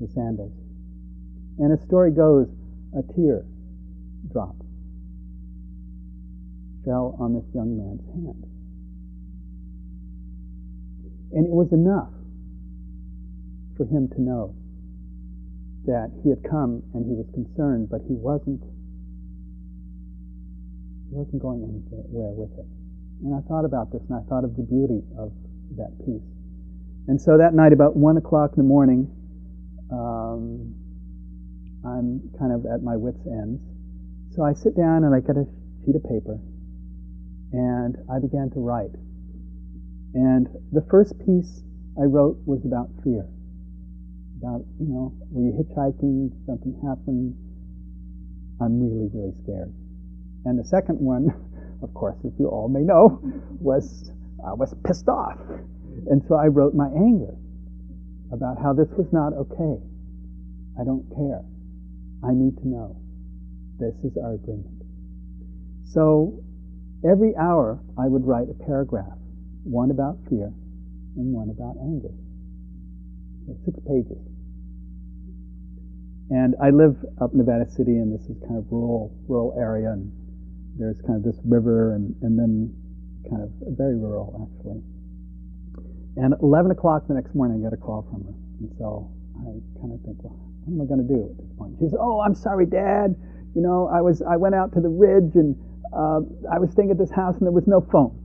the 0.00 0.08
sandals. 0.08 0.52
And 1.58 1.72
as 1.72 1.80
story 1.86 2.10
goes, 2.10 2.48
a 2.98 3.02
tear 3.14 3.46
dropped 4.32 4.63
fell 6.84 7.16
on 7.18 7.34
this 7.34 7.44
young 7.54 7.76
man's 7.76 8.04
hand. 8.12 8.44
And 11.32 11.46
it 11.46 11.52
was 11.52 11.72
enough 11.72 12.12
for 13.76 13.84
him 13.86 14.08
to 14.14 14.20
know 14.20 14.54
that 15.86 16.12
he 16.22 16.30
had 16.30 16.40
come 16.48 16.82
and 16.94 17.04
he 17.04 17.12
was 17.12 17.26
concerned, 17.34 17.88
but 17.90 18.00
he 18.06 18.14
wasn't 18.14 18.62
he 21.10 21.12
wasn't 21.12 21.42
going 21.42 21.62
anywhere 21.66 22.32
with 22.32 22.54
it. 22.58 22.66
And 23.24 23.34
I 23.34 23.40
thought 23.48 23.64
about 23.64 23.92
this 23.92 24.02
and 24.08 24.16
I 24.16 24.22
thought 24.28 24.44
of 24.44 24.56
the 24.56 24.62
beauty 24.62 25.02
of 25.18 25.32
that 25.76 25.92
piece. 26.06 26.24
And 27.08 27.20
so 27.20 27.36
that 27.36 27.52
night, 27.52 27.72
about 27.72 27.96
one 27.96 28.16
o'clock 28.16 28.52
in 28.56 28.62
the 28.62 28.68
morning, 28.68 29.10
um, 29.92 30.74
I'm 31.84 32.22
kind 32.38 32.52
of 32.52 32.64
at 32.64 32.82
my 32.82 32.96
wits' 32.96 33.26
ends. 33.26 33.60
So 34.34 34.42
I 34.42 34.54
sit 34.54 34.74
down 34.76 35.04
and 35.04 35.14
I 35.14 35.20
get 35.20 35.36
a 35.36 35.44
sheet 35.84 35.96
of 35.96 36.02
paper 36.02 36.38
and 37.54 37.96
I 38.10 38.18
began 38.18 38.50
to 38.50 38.60
write. 38.60 38.90
And 40.14 40.48
the 40.72 40.82
first 40.90 41.14
piece 41.24 41.62
I 41.96 42.02
wrote 42.02 42.36
was 42.46 42.64
about 42.64 42.90
fear. 43.04 43.26
About, 44.42 44.66
you 44.80 44.90
know, 44.90 45.14
were 45.30 45.42
you 45.42 45.54
hitchhiking, 45.54 46.34
something 46.46 46.74
happened, 46.82 47.38
I'm 48.60 48.82
really, 48.82 49.08
really 49.14 49.34
scared. 49.44 49.72
And 50.44 50.58
the 50.58 50.64
second 50.64 50.98
one, 50.98 51.30
of 51.82 51.94
course, 51.94 52.16
as 52.26 52.32
you 52.40 52.48
all 52.48 52.68
may 52.68 52.82
know, 52.82 53.20
was 53.60 54.10
I 54.44 54.52
was 54.52 54.74
pissed 54.84 55.08
off. 55.08 55.38
And 56.10 56.22
so 56.28 56.34
I 56.34 56.46
wrote 56.46 56.74
my 56.74 56.88
anger 56.88 57.34
about 58.32 58.58
how 58.60 58.72
this 58.72 58.88
was 58.98 59.06
not 59.12 59.32
okay. 59.32 59.78
I 60.78 60.82
don't 60.82 61.06
care. 61.14 61.42
I 62.26 62.34
need 62.34 62.58
to 62.58 62.68
know. 62.68 62.96
This 63.78 63.94
is 64.02 64.18
our 64.18 64.34
agreement. 64.34 64.82
So 65.92 66.43
Every 67.04 67.36
hour, 67.36 67.78
I 67.98 68.08
would 68.08 68.26
write 68.26 68.48
a 68.48 68.64
paragraph, 68.64 69.18
one 69.64 69.90
about 69.90 70.16
fear 70.28 70.52
and 71.16 71.32
one 71.32 71.50
about 71.50 71.76
anger. 71.80 72.12
So 73.46 73.56
six 73.64 73.78
pages. 73.86 74.18
And 76.30 76.54
I 76.62 76.70
live 76.70 76.96
up 77.20 77.32
in 77.32 77.38
Nevada 77.38 77.68
City, 77.70 78.00
and 78.00 78.08
this 78.08 78.24
is 78.30 78.40
kind 78.48 78.56
of 78.56 78.64
rural, 78.70 79.12
rural 79.28 79.54
area, 79.60 79.92
and 79.92 80.10
there's 80.78 80.96
kind 81.02 81.20
of 81.20 81.22
this 81.22 81.38
river, 81.44 81.94
and, 81.94 82.16
and 82.22 82.38
then 82.38 82.72
kind 83.28 83.42
of 83.42 83.50
very 83.76 83.96
rural 83.96 84.48
actually. 84.48 84.80
And 86.16 86.32
at 86.32 86.40
11 86.40 86.70
o'clock 86.70 87.06
the 87.06 87.14
next 87.14 87.34
morning, 87.34 87.60
I 87.60 87.68
get 87.68 87.76
a 87.76 87.80
call 87.80 88.08
from 88.10 88.24
her, 88.24 88.34
and 88.60 88.72
so 88.78 89.12
I 89.36 89.52
kind 89.80 89.92
of 89.92 90.00
think, 90.06 90.24
well, 90.24 90.40
what 90.64 90.72
am 90.72 90.80
I 90.80 90.86
going 90.88 91.06
to 91.06 91.10
do 91.12 91.28
at 91.28 91.36
this 91.36 91.52
point? 91.58 91.76
She 91.78 91.84
says, 91.84 91.96
"Oh, 92.00 92.20
I'm 92.20 92.34
sorry, 92.34 92.64
Dad. 92.64 93.14
You 93.54 93.60
know, 93.60 93.90
I 93.92 94.00
was 94.00 94.22
I 94.22 94.36
went 94.36 94.54
out 94.54 94.72
to 94.72 94.80
the 94.80 94.88
ridge 94.88 95.36
and 95.36 95.54
uh, 95.94 96.20
I 96.50 96.58
was 96.58 96.70
staying 96.72 96.90
at 96.90 96.98
this 96.98 97.10
house 97.10 97.36
and 97.36 97.46
there 97.46 97.52
was 97.52 97.66
no 97.66 97.80
phone. 97.80 98.18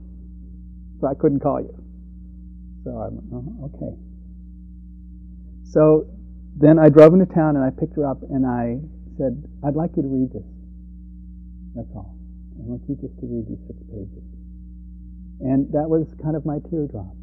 so 1.00 1.06
I 1.06 1.14
couldn't 1.14 1.40
call 1.40 1.60
you. 1.60 1.72
So 2.84 2.90
I 2.98 3.08
went, 3.08 3.26
oh, 3.32 3.70
okay. 3.70 3.94
So 5.70 6.06
then 6.58 6.78
I 6.78 6.88
drove 6.88 7.14
into 7.14 7.26
town 7.26 7.56
and 7.56 7.64
I 7.64 7.70
picked 7.70 7.94
her 7.96 8.06
up 8.06 8.22
and 8.22 8.44
I 8.44 8.82
said, 9.16 9.38
I'd 9.64 9.76
like 9.76 9.94
you 9.96 10.02
to 10.02 10.08
read 10.08 10.32
this. 10.32 10.48
That's 11.76 11.92
all. 11.94 12.16
I 12.58 12.66
want 12.66 12.82
you 12.88 12.96
just 12.98 13.14
to 13.20 13.26
read 13.30 13.46
these 13.46 13.62
six 13.70 13.78
pages. 13.86 14.26
And 15.40 15.70
that 15.72 15.88
was 15.88 16.10
kind 16.22 16.36
of 16.36 16.44
my 16.44 16.58
teardrop, 16.68 17.14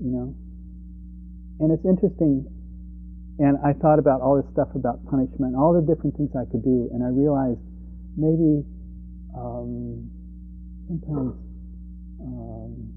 you 0.00 0.12
know. 0.14 0.34
And 1.60 1.72
it's 1.72 1.84
interesting. 1.84 2.46
And 3.38 3.58
I 3.60 3.74
thought 3.74 3.98
about 3.98 4.22
all 4.22 4.40
this 4.40 4.48
stuff 4.52 4.68
about 4.74 5.04
punishment, 5.10 5.56
all 5.56 5.74
the 5.74 5.84
different 5.84 6.16
things 6.16 6.32
I 6.32 6.48
could 6.48 6.64
do, 6.64 6.88
and 6.92 7.04
I 7.04 7.12
realized 7.12 7.60
maybe 8.16 8.64
um, 9.36 10.10
sometimes 10.88 11.34
um, 12.20 12.92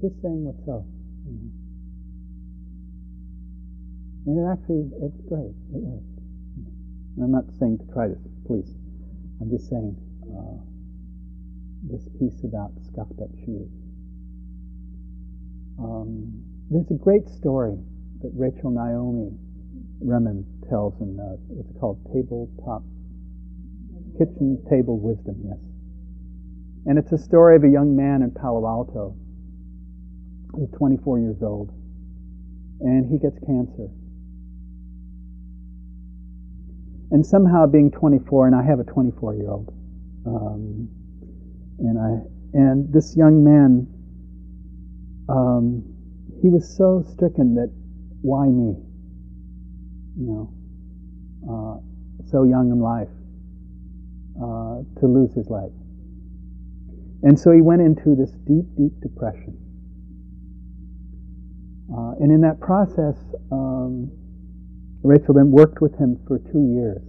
just 0.00 0.20
saying 0.22 0.44
what's 0.44 0.64
so. 0.66 0.84
You 1.26 1.32
know. 1.32 1.50
And 4.26 4.38
it 4.38 4.46
actually, 4.50 4.90
it's 5.02 5.20
great. 5.28 5.54
It. 5.74 6.02
And 7.16 7.22
I'm 7.22 7.32
not 7.32 7.44
saying 7.58 7.78
to 7.78 7.86
try 7.92 8.08
this, 8.08 8.22
please. 8.46 8.70
I'm 9.40 9.50
just 9.50 9.68
saying 9.68 9.96
uh, 10.30 10.62
this 11.82 12.08
piece 12.18 12.42
about 12.44 12.72
scuffed 12.86 13.20
up 13.20 13.30
shoes. 13.44 13.70
Um, 15.78 16.42
there's 16.70 16.90
a 16.90 16.98
great 17.02 17.28
story 17.28 17.76
that 18.22 18.30
Rachel 18.34 18.70
Naomi 18.70 19.36
Remen 20.00 20.46
tells 20.70 20.94
in 21.00 21.18
uh, 21.18 21.36
it's 21.58 21.72
called 21.78 21.98
Tabletop 22.14 22.82
Kitchen 24.18 24.62
Table 24.68 24.98
Wisdom, 24.98 25.36
yes. 25.44 25.58
And 26.86 26.98
it's 26.98 27.12
a 27.12 27.18
story 27.18 27.56
of 27.56 27.64
a 27.64 27.68
young 27.68 27.94
man 27.96 28.22
in 28.22 28.30
Palo 28.30 28.66
Alto 28.66 29.16
who's 30.52 30.70
24 30.76 31.18
years 31.18 31.42
old, 31.42 31.70
and 32.80 33.10
he 33.10 33.18
gets 33.18 33.38
cancer. 33.46 33.88
And 37.10 37.24
somehow, 37.24 37.66
being 37.66 37.90
24, 37.90 38.46
and 38.46 38.56
I 38.56 38.62
have 38.62 38.80
a 38.80 38.84
24 38.84 39.34
year 39.34 39.50
old, 39.50 39.72
um, 40.26 40.88
and 41.78 41.98
I 41.98 42.26
and 42.54 42.92
this 42.92 43.16
young 43.16 43.42
man, 43.44 43.86
um, 45.28 45.84
he 46.42 46.48
was 46.48 46.76
so 46.76 47.04
stricken 47.12 47.54
that 47.54 47.72
why 48.20 48.46
me? 48.46 48.76
You 50.18 50.26
know, 50.26 50.52
uh, 51.48 52.28
so 52.30 52.44
young 52.44 52.70
in 52.70 52.80
life 52.80 53.08
uh, 54.36 54.82
to 55.00 55.06
lose 55.06 55.32
his 55.34 55.48
leg. 55.50 55.70
And 57.22 57.38
so 57.38 57.52
he 57.52 57.60
went 57.60 57.82
into 57.82 58.16
this 58.16 58.30
deep, 58.46 58.66
deep 58.76 59.00
depression. 59.00 59.56
Uh, 61.92 62.12
and 62.20 62.32
in 62.32 62.40
that 62.40 62.58
process, 62.60 63.16
um, 63.50 64.10
Rachel 65.02 65.34
then 65.34 65.50
worked 65.50 65.80
with 65.80 65.96
him 65.98 66.18
for 66.26 66.38
two 66.38 66.62
years 66.72 67.02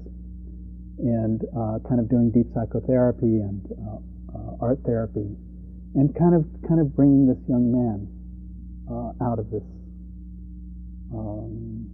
and 0.99 1.41
uh, 1.55 1.79
kind 1.87 1.99
of 1.99 2.09
doing 2.09 2.31
deep 2.31 2.47
psychotherapy 2.53 3.39
and 3.39 3.65
uh, 3.71 4.37
uh, 4.37 4.57
art 4.61 4.79
therapy 4.85 5.35
and 5.95 6.13
kind 6.15 6.35
of 6.35 6.45
kind 6.67 6.79
of 6.79 6.95
bringing 6.95 7.27
this 7.27 7.37
young 7.47 7.71
man 7.71 8.07
out 9.21 9.39
of 9.39 9.49
this 9.49 9.63
um, 11.13 11.89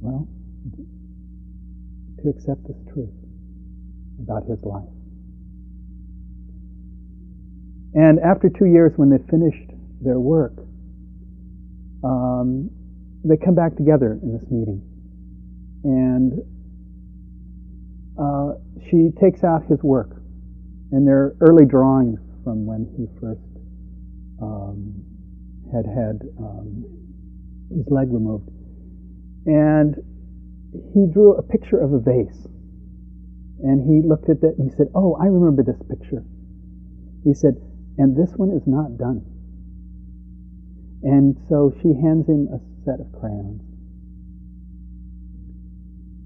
well 0.00 0.28
to 2.22 2.28
accept 2.28 2.66
this 2.66 2.76
truth 2.92 3.10
about 4.18 4.44
his 4.44 4.62
life. 4.62 4.88
And 7.94 8.18
after 8.20 8.48
two 8.48 8.66
years, 8.66 8.92
when 8.96 9.10
they 9.10 9.18
finished 9.30 9.70
their 10.00 10.18
work, 10.18 10.54
um, 12.04 12.70
they 13.24 13.36
come 13.36 13.54
back 13.54 13.76
together 13.76 14.18
in 14.22 14.32
this 14.32 14.50
meeting. 14.50 14.82
And 15.84 16.40
uh, 18.18 18.54
she 18.88 19.10
takes 19.20 19.44
out 19.44 19.64
his 19.68 19.82
work, 19.82 20.22
and 20.90 21.06
they're 21.06 21.34
early 21.40 21.66
drawings 21.66 22.20
from 22.44 22.66
when 22.66 22.86
he 22.96 23.06
first 23.20 23.40
um, 24.40 25.04
had 25.72 25.86
had 25.86 26.22
um, 26.38 26.84
his 27.70 27.86
leg 27.88 28.12
removed. 28.12 28.48
And 29.46 29.96
he 30.72 31.06
drew 31.06 31.34
a 31.34 31.42
picture 31.42 31.78
of 31.78 31.92
a 31.92 31.98
vase. 31.98 32.48
And 33.62 33.80
he 33.80 34.06
looked 34.06 34.28
at 34.28 34.40
that 34.40 34.54
and 34.58 34.70
he 34.70 34.76
said, 34.76 34.88
Oh, 34.94 35.14
I 35.20 35.26
remember 35.26 35.62
this 35.62 35.80
picture. 35.88 36.24
He 37.22 37.34
said, 37.34 37.54
And 37.98 38.16
this 38.16 38.32
one 38.36 38.50
is 38.50 38.66
not 38.66 38.96
done. 38.98 39.24
And 41.02 41.36
so 41.48 41.72
she 41.82 41.88
hands 41.94 42.26
him 42.28 42.48
a 42.48 42.58
set 42.84 43.00
of 43.00 43.12
crayons. 43.20 43.62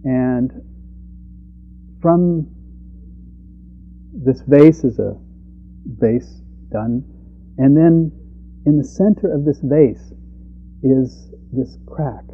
And 0.05 0.53
from 2.01 2.47
this 4.13 4.41
vase 4.47 4.85
is 4.85 4.99
a 4.99 5.19
vase 5.85 6.41
done. 6.71 7.05
And 7.59 7.77
then 7.77 8.13
in 8.65 8.79
the 8.79 8.85
center 8.85 9.33
of 9.33 9.45
this 9.45 9.59
vase 9.63 10.13
is 10.83 11.33
this 11.53 11.77
crack 11.87 12.25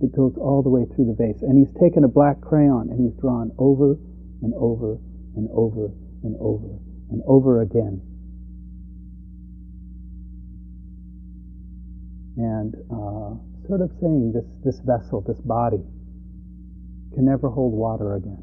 that 0.00 0.16
goes 0.16 0.34
all 0.36 0.62
the 0.62 0.70
way 0.70 0.86
through 0.94 1.06
the 1.06 1.14
vase. 1.14 1.42
And 1.42 1.58
he's 1.58 1.72
taken 1.80 2.04
a 2.04 2.08
black 2.08 2.40
crayon 2.40 2.88
and 2.90 2.98
he's 3.00 3.18
drawn 3.20 3.52
over 3.58 3.96
and 4.42 4.54
over 4.56 4.98
and 5.36 5.48
over 5.52 5.92
and 6.24 6.36
over 6.40 6.78
and 7.10 7.22
over 7.26 7.62
again. 7.62 8.00
And 12.36 12.74
uh, 12.88 13.36
sort 13.68 13.82
of 13.82 13.90
saying 14.00 14.32
this, 14.32 14.46
this 14.64 14.80
vessel, 14.80 15.22
this 15.26 15.40
body, 15.44 15.84
can 17.14 17.26
never 17.26 17.50
hold 17.50 17.74
water 17.74 18.14
again. 18.14 18.42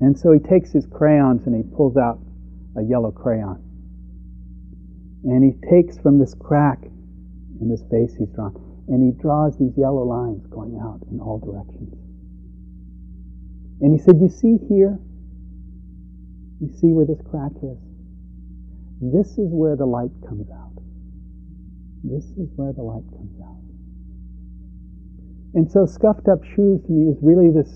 And 0.00 0.18
so 0.18 0.32
he 0.32 0.40
takes 0.40 0.72
his 0.72 0.86
crayons 0.86 1.46
and 1.46 1.56
he 1.56 1.62
pulls 1.74 1.96
out 1.96 2.18
a 2.76 2.82
yellow 2.82 3.10
crayon. 3.10 3.62
And 5.24 5.42
he 5.42 5.58
takes 5.70 5.96
from 5.98 6.18
this 6.18 6.34
crack 6.34 6.84
in 7.60 7.68
this 7.68 7.82
face 7.90 8.14
he's 8.16 8.28
drawn. 8.34 8.54
And 8.88 9.02
he 9.02 9.18
draws 9.20 9.58
these 9.58 9.76
yellow 9.76 10.04
lines 10.04 10.46
going 10.46 10.78
out 10.80 11.00
in 11.10 11.20
all 11.20 11.38
directions. 11.38 11.92
And 13.80 13.92
he 13.92 13.98
said, 14.02 14.20
You 14.20 14.28
see 14.28 14.56
here? 14.68 14.98
You 16.60 16.72
see 16.80 16.92
where 16.92 17.04
this 17.04 17.20
crack 17.28 17.52
is? 17.62 17.78
This 19.00 19.36
is 19.36 19.52
where 19.52 19.76
the 19.76 19.84
light 19.84 20.12
comes 20.26 20.48
out. 20.50 20.72
This 22.02 22.24
is 22.38 22.48
where 22.56 22.72
the 22.72 22.82
light 22.82 23.04
comes 23.12 23.36
out. 23.42 23.60
And 25.54 25.70
so, 25.70 25.84
scuffed 25.84 26.28
up 26.28 26.44
shoes 26.44 26.80
to 26.86 26.92
me 26.92 27.10
is 27.10 27.18
really 27.20 27.50
this 27.50 27.68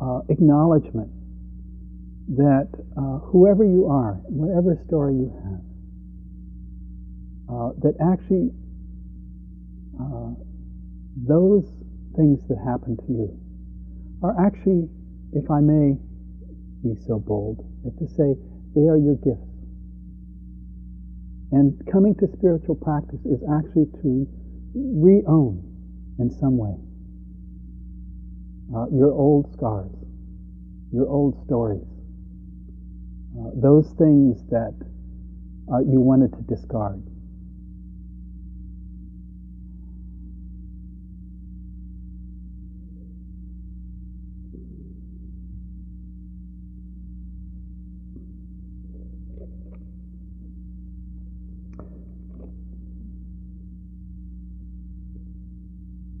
uh, 0.00 0.20
acknowledgement 0.28 1.10
that 2.36 2.68
uh, 2.96 3.18
whoever 3.28 3.64
you 3.64 3.86
are, 3.86 4.20
whatever 4.28 4.80
story 4.86 5.14
you 5.14 5.32
have, 5.44 5.60
uh, 7.50 7.70
that 7.82 7.94
actually 8.00 8.50
uh, 10.00 10.34
those 11.16 11.64
things 12.16 12.40
that 12.48 12.58
happen 12.58 12.96
to 12.96 13.12
you 13.12 13.38
are 14.22 14.34
actually, 14.46 14.88
if 15.32 15.50
I 15.50 15.60
may 15.60 15.96
be 16.82 16.94
so 17.06 17.18
bold, 17.18 17.64
to 17.98 18.06
say, 18.08 18.34
they 18.74 18.88
are 18.88 18.96
your 18.96 19.16
gifts. 19.16 19.50
And 21.52 21.80
coming 21.92 22.14
to 22.16 22.26
spiritual 22.32 22.74
practice 22.74 23.20
is 23.24 23.40
actually 23.48 23.86
to 24.02 24.26
re 24.74 25.22
own 25.26 25.62
in 26.18 26.30
some 26.30 26.56
way 26.56 26.74
uh, 28.74 28.86
your 28.90 29.12
old 29.12 29.52
scars, 29.52 29.90
your 30.92 31.08
old 31.08 31.44
stories, 31.44 31.86
uh, 33.38 33.50
those 33.54 33.88
things 33.98 34.42
that 34.50 34.74
uh, 35.72 35.78
you 35.80 36.00
wanted 36.00 36.32
to 36.32 36.42
discard. 36.42 37.02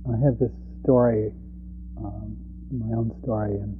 I 0.06 0.13
have 0.24 0.38
this 0.38 0.52
story, 0.82 1.30
um, 1.98 2.36
my 2.72 2.96
own 2.96 3.12
story, 3.22 3.54
and 3.54 3.78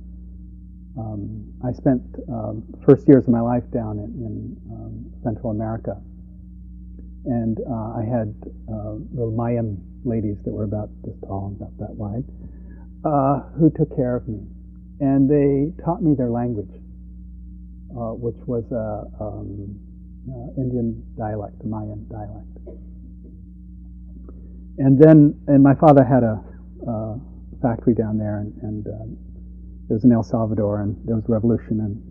um, 0.98 1.52
I 1.64 1.72
spent 1.72 2.02
um, 2.28 2.62
first 2.86 3.08
years 3.08 3.24
of 3.24 3.30
my 3.30 3.40
life 3.40 3.64
down 3.72 3.98
in, 3.98 4.12
in 4.22 4.56
um, 4.70 5.12
Central 5.22 5.50
America, 5.50 5.96
and 7.24 7.58
uh, 7.68 7.98
I 7.98 8.04
had 8.04 8.34
uh, 8.70 9.00
little 9.12 9.32
Mayan 9.32 9.80
ladies 10.04 10.36
that 10.44 10.52
were 10.52 10.64
about 10.64 10.90
this 11.02 11.16
tall 11.26 11.48
and 11.48 11.56
about 11.56 11.76
that 11.78 11.94
wide, 11.96 12.24
uh, 13.04 13.40
who 13.58 13.70
took 13.70 13.96
care 13.96 14.14
of 14.14 14.28
me, 14.28 14.40
and 15.00 15.28
they 15.28 15.72
taught 15.82 16.02
me 16.02 16.14
their 16.14 16.30
language, 16.30 16.70
uh, 17.96 18.12
which 18.12 18.36
was 18.46 18.64
a 18.70 19.08
um, 19.22 19.80
uh, 20.28 20.60
Indian 20.60 21.02
dialect, 21.16 21.58
the 21.58 21.66
Mayan 21.66 22.06
dialect. 22.08 22.53
And 24.78 24.98
then, 24.98 25.40
and 25.46 25.62
my 25.62 25.74
father 25.74 26.02
had 26.02 26.22
a 26.22 26.42
uh, 26.88 27.14
factory 27.62 27.94
down 27.94 28.18
there, 28.18 28.38
and, 28.38 28.52
and 28.62 28.86
um, 28.86 29.16
it 29.88 29.92
was 29.92 30.04
in 30.04 30.12
El 30.12 30.22
Salvador, 30.22 30.82
and 30.82 30.96
there 31.04 31.14
was 31.14 31.24
revolution, 31.28 31.80
and 31.80 32.02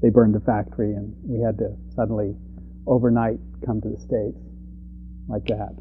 they 0.00 0.10
burned 0.10 0.34
the 0.34 0.40
factory, 0.40 0.94
and 0.94 1.14
we 1.24 1.42
had 1.42 1.58
to 1.58 1.74
suddenly, 1.94 2.36
overnight, 2.86 3.38
come 3.66 3.80
to 3.80 3.88
the 3.88 3.98
States 3.98 4.38
like 5.28 5.44
that. 5.46 5.74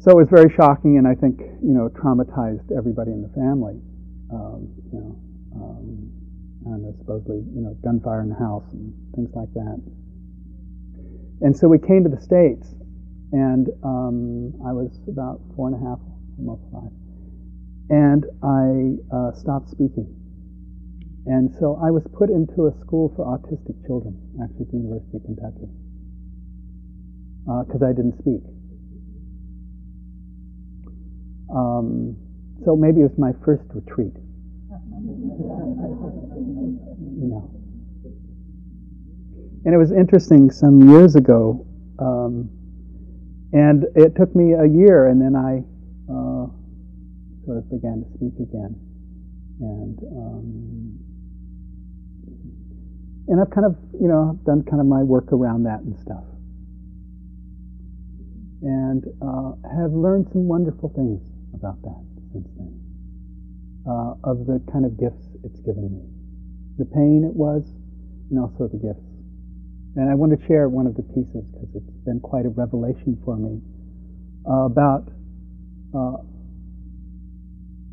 So 0.00 0.12
it 0.12 0.16
was 0.16 0.28
very 0.30 0.52
shocking, 0.54 0.96
and 0.96 1.06
I 1.06 1.14
think 1.14 1.40
you 1.40 1.74
know 1.74 1.88
traumatized 1.90 2.70
everybody 2.76 3.12
in 3.12 3.20
the 3.20 3.28
family. 3.34 3.76
Um, 4.32 4.72
you 4.92 5.00
know, 5.00 5.12
um, 5.56 6.10
and 6.66 6.94
supposedly 6.98 7.42
you 7.54 7.62
know 7.62 7.76
gunfire 7.82 8.22
in 8.22 8.30
the 8.30 8.38
house 8.38 8.64
and 8.72 8.94
things 9.14 9.30
like 9.34 9.52
that. 9.54 9.78
And 11.40 11.56
so 11.56 11.68
we 11.68 11.78
came 11.78 12.02
to 12.04 12.10
the 12.10 12.20
States, 12.20 12.74
and 13.32 13.68
um, 13.84 14.54
I 14.64 14.72
was 14.72 14.90
about 15.08 15.40
four 15.54 15.68
and 15.68 15.76
a 15.76 15.82
half, 15.84 16.00
almost 16.38 16.62
five, 16.72 16.92
and 17.90 18.24
I 18.42 18.96
uh, 19.14 19.32
stopped 19.34 19.70
speaking. 19.70 20.14
And 21.26 21.54
so 21.60 21.78
I 21.84 21.90
was 21.90 22.02
put 22.16 22.30
into 22.30 22.68
a 22.68 22.72
school 22.80 23.12
for 23.14 23.26
autistic 23.26 23.84
children, 23.86 24.16
actually 24.42 24.64
at 24.64 24.70
the 24.72 24.78
University 24.78 25.16
of 25.18 25.24
Kentucky, 25.24 25.68
because 27.44 27.82
uh, 27.82 27.86
I 27.86 27.92
didn't 27.92 28.16
speak. 28.18 28.40
Um, 31.52 32.16
so 32.64 32.76
maybe 32.76 33.00
it 33.00 33.12
was 33.12 33.18
my 33.18 33.32
first 33.44 33.64
retreat. 33.74 34.16
know. 37.28 37.50
And 39.64 39.74
it 39.74 39.78
was 39.78 39.92
interesting 39.92 40.50
some 40.50 40.88
years 40.88 41.16
ago, 41.16 41.66
um, 41.98 42.48
and 43.52 43.84
it 43.96 44.14
took 44.16 44.34
me 44.36 44.52
a 44.52 44.66
year, 44.66 45.06
and 45.08 45.20
then 45.20 45.34
I 45.34 45.64
uh, 46.12 46.46
sort 47.46 47.58
of 47.58 47.70
began 47.70 48.04
to 48.04 48.08
speak 48.16 48.36
again, 48.40 48.76
and 49.60 49.98
um, 50.12 50.98
and 53.28 53.40
I've 53.40 53.50
kind 53.50 53.66
of 53.66 53.76
you 54.00 54.08
know 54.08 54.36
I've 54.36 54.44
done 54.44 54.64
kind 54.68 54.80
of 54.80 54.86
my 54.86 55.02
work 55.02 55.32
around 55.32 55.64
that 55.64 55.80
and 55.80 55.96
stuff, 55.98 56.24
and 58.62 59.04
uh, 59.24 59.56
have 59.80 59.92
learned 59.92 60.28
some 60.32 60.46
wonderful 60.46 60.92
things 60.94 61.24
about 61.54 61.80
that 61.82 62.04
since 62.32 62.48
then, 62.58 62.76
uh, 63.88 64.12
of 64.28 64.44
the 64.46 64.60
kind 64.70 64.84
of 64.84 65.00
gifts 65.00 65.24
it's 65.42 65.60
given 65.60 65.88
me, 65.88 66.04
the 66.76 66.84
pain 66.84 67.24
it 67.24 67.34
was, 67.34 67.64
and 68.30 68.38
also 68.38 68.68
the 68.68 68.76
gifts. 68.76 69.07
And 69.96 70.10
I 70.10 70.14
want 70.14 70.38
to 70.38 70.46
share 70.46 70.68
one 70.68 70.86
of 70.86 70.94
the 70.94 71.02
pieces 71.02 71.44
because 71.52 71.74
it's 71.74 72.04
been 72.04 72.20
quite 72.20 72.46
a 72.46 72.50
revelation 72.50 73.18
for 73.24 73.36
me 73.36 73.60
uh, 74.48 74.64
about 74.64 75.08
uh, 75.94 76.16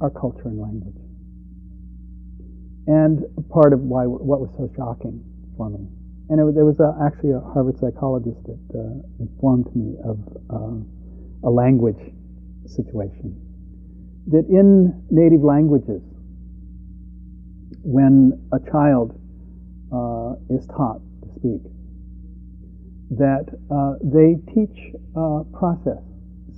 our 0.01 0.09
culture 0.09 0.45
and 0.45 0.59
language. 0.59 0.95
And 2.87 3.25
part 3.49 3.73
of 3.73 3.81
why 3.81 4.05
what 4.05 4.39
was 4.39 4.51
so 4.57 4.69
shocking 4.75 5.23
for 5.57 5.69
me. 5.69 5.87
And 6.29 6.39
it, 6.39 6.55
there 6.55 6.65
was 6.65 6.77
actually 7.01 7.31
a 7.31 7.39
Harvard 7.39 7.79
psychologist 7.79 8.37
that 8.45 8.77
uh, 8.77 9.01
informed 9.19 9.73
me 9.75 9.95
of 10.03 10.19
uh, 10.49 11.47
a 11.47 11.49
language 11.49 12.13
situation. 12.67 13.41
That 14.27 14.45
in 14.49 15.05
native 15.09 15.41
languages, 15.43 16.01
when 17.83 18.33
a 18.51 18.59
child 18.71 19.13
uh, 19.93 20.33
is 20.49 20.65
taught 20.67 21.01
to 21.21 21.29
speak, 21.39 21.61
that 23.12 23.45
uh, 23.72 23.95
they 24.03 24.36
teach 24.53 24.93
uh, 25.16 25.43
process. 25.58 26.01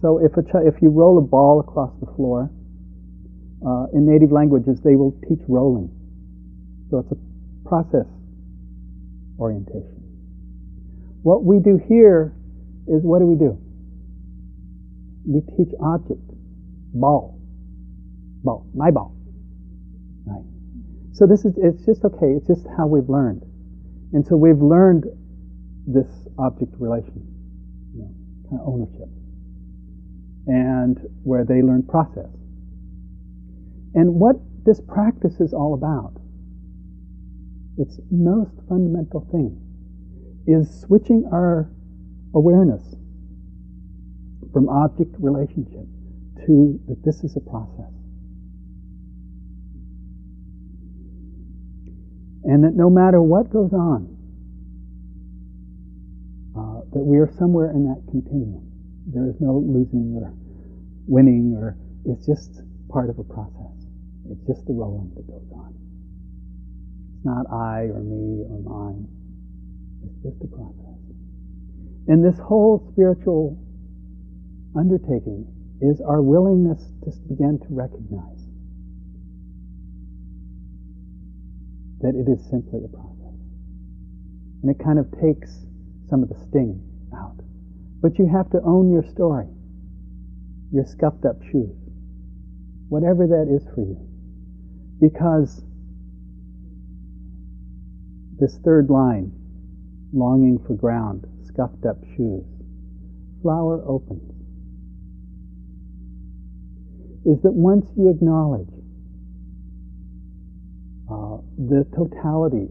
So 0.02 0.20
if, 0.20 0.38
a 0.38 0.44
ch- 0.44 0.66
if 0.66 0.82
you 0.82 0.90
roll 0.90 1.18
a 1.18 1.22
ball 1.22 1.60
across 1.60 1.92
the 2.00 2.08
floor, 2.16 2.50
uh, 3.66 3.86
in 3.94 4.06
native 4.06 4.32
languages 4.32 4.80
they 4.82 4.96
will 4.96 5.12
teach 5.28 5.42
rolling. 5.48 5.90
So 6.90 7.00
it's 7.00 7.12
a 7.12 7.68
process 7.68 8.06
orientation. 9.40 10.04
What 11.24 11.44
we 11.44 11.60
do 11.60 11.78
here 11.88 12.34
is 12.88 13.04
what 13.04 13.20
do 13.20 13.26
we 13.26 13.36
do? 13.36 13.58
We 15.28 15.42
teach 15.58 15.74
object, 15.84 16.24
ball, 16.94 17.38
ball, 18.44 18.66
my 18.74 18.92
ball. 18.92 19.16
Right. 20.26 20.46
So 21.14 21.28
this 21.28 21.44
is 21.44 21.54
it's 21.58 21.86
just 21.86 22.06
okay. 22.06 22.32
It's 22.38 22.48
just 22.48 22.66
how 22.78 22.88
we've 22.88 23.10
learned, 23.10 23.44
and 24.14 24.26
so 24.26 24.38
we've 24.38 24.62
learned 24.62 25.06
this 25.86 26.08
object 26.40 26.74
relation, 26.80 27.26
you 27.94 28.02
know, 28.02 28.14
kind 28.50 28.62
of 28.62 28.68
ownership, 28.68 29.10
and 30.48 31.00
where 31.24 31.44
they 31.44 31.62
learn 31.62 31.84
process. 31.84 32.30
And 33.94 34.16
what 34.16 34.36
this 34.66 34.82
practice 34.82 35.40
is 35.40 35.54
all 35.54 35.74
about, 35.74 36.14
its 37.78 38.00
most 38.12 38.52
fundamental 38.68 39.28
thing, 39.32 39.62
is 40.46 40.82
switching 40.82 41.28
our 41.32 41.70
awareness 42.34 42.96
from 44.54 44.70
object 44.70 45.16
relationship 45.20 45.86
to 46.46 46.80
that 46.88 47.04
this 47.04 47.24
is 47.24 47.36
a 47.36 47.40
process. 47.40 47.92
And 52.44 52.64
that 52.64 52.76
no 52.76 52.90
matter 52.90 53.22
what 53.22 53.52
goes 53.52 53.74
on, 53.74 54.17
that 56.98 57.06
we 57.06 57.22
are 57.22 57.30
somewhere 57.38 57.70
in 57.70 57.86
that 57.86 58.02
continuum. 58.10 58.66
There 59.06 59.30
is 59.30 59.38
no 59.40 59.62
losing 59.62 60.18
or 60.18 60.34
winning, 61.06 61.54
or 61.54 61.78
it's 62.10 62.26
just 62.26 62.66
part 62.90 63.14
of 63.14 63.20
a 63.20 63.24
process. 63.24 63.86
It's 64.34 64.42
just 64.50 64.66
the 64.66 64.74
rolling 64.74 65.14
that 65.14 65.30
goes 65.30 65.46
on. 65.54 65.78
It's 67.14 67.22
not 67.22 67.46
I 67.54 67.94
or 67.94 68.02
me 68.02 68.50
or 68.50 68.58
mine. 68.66 69.06
It's 70.10 70.18
just 70.26 70.42
a 70.42 70.50
process. 70.50 70.98
And 72.10 72.26
this 72.26 72.40
whole 72.42 72.90
spiritual 72.94 73.62
undertaking 74.74 75.46
is 75.82 76.02
our 76.02 76.24
willingness 76.24 76.82
to 77.06 77.14
begin 77.30 77.60
to 77.62 77.68
recognize 77.70 78.42
that 82.02 82.18
it 82.18 82.26
is 82.26 82.42
simply 82.50 82.82
a 82.82 82.90
process. 82.90 83.38
And 84.64 84.74
it 84.74 84.82
kind 84.84 84.98
of 84.98 85.06
takes 85.22 85.62
some 86.10 86.24
of 86.24 86.30
the 86.30 86.40
sting 86.50 86.87
out. 87.14 87.40
But 88.02 88.20
you 88.20 88.28
have 88.28 88.50
to 88.52 88.62
own 88.64 88.92
your 88.92 89.04
story, 89.12 89.48
your 90.72 90.86
scuffed 90.86 91.26
up 91.26 91.42
shoes, 91.52 91.76
whatever 92.90 93.28
that 93.28 93.48
is 93.50 93.68
for 93.74 93.82
you. 93.82 93.98
Because 95.00 95.62
this 98.40 98.58
third 98.64 98.90
line, 98.90 99.32
longing 100.14 100.60
for 100.66 100.76
ground, 100.76 101.26
scuffed 101.48 101.86
up 101.86 101.98
shoes, 102.16 102.46
flower 103.42 103.84
opens, 103.88 104.32
is 107.26 107.42
that 107.42 107.54
once 107.54 107.86
you 107.98 108.10
acknowledge 108.10 108.70
uh, 111.12 111.38
the 111.58 111.86
totality, 111.96 112.70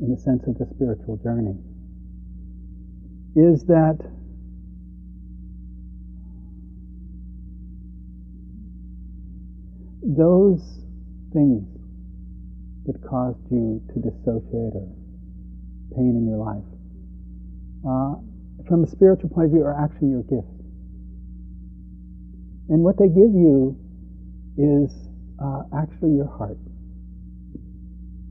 in 0.00 0.14
the 0.14 0.20
sense 0.20 0.46
of 0.46 0.58
the 0.58 0.66
spiritual 0.74 1.16
journey, 1.16 1.56
is 3.36 3.64
that 3.64 3.98
those 10.02 10.60
things 11.32 11.66
that 12.86 12.96
caused 13.06 13.38
you 13.50 13.82
to 13.92 14.00
dissociate 14.00 14.74
or 14.74 14.88
pain 15.94 16.16
in 16.16 16.26
your 16.26 16.38
life, 16.38 16.64
uh, 17.86 18.14
from 18.66 18.84
a 18.84 18.86
spiritual 18.86 19.28
point 19.28 19.46
of 19.46 19.52
view, 19.52 19.62
are 19.62 19.84
actually 19.84 20.08
your 20.08 20.22
gifts. 20.22 20.58
And 22.68 22.82
what 22.82 22.98
they 22.98 23.08
give 23.08 23.32
you 23.32 23.76
is 24.56 24.92
uh, 25.42 25.62
actually 25.76 26.16
your 26.16 26.26
heart. 26.26 26.58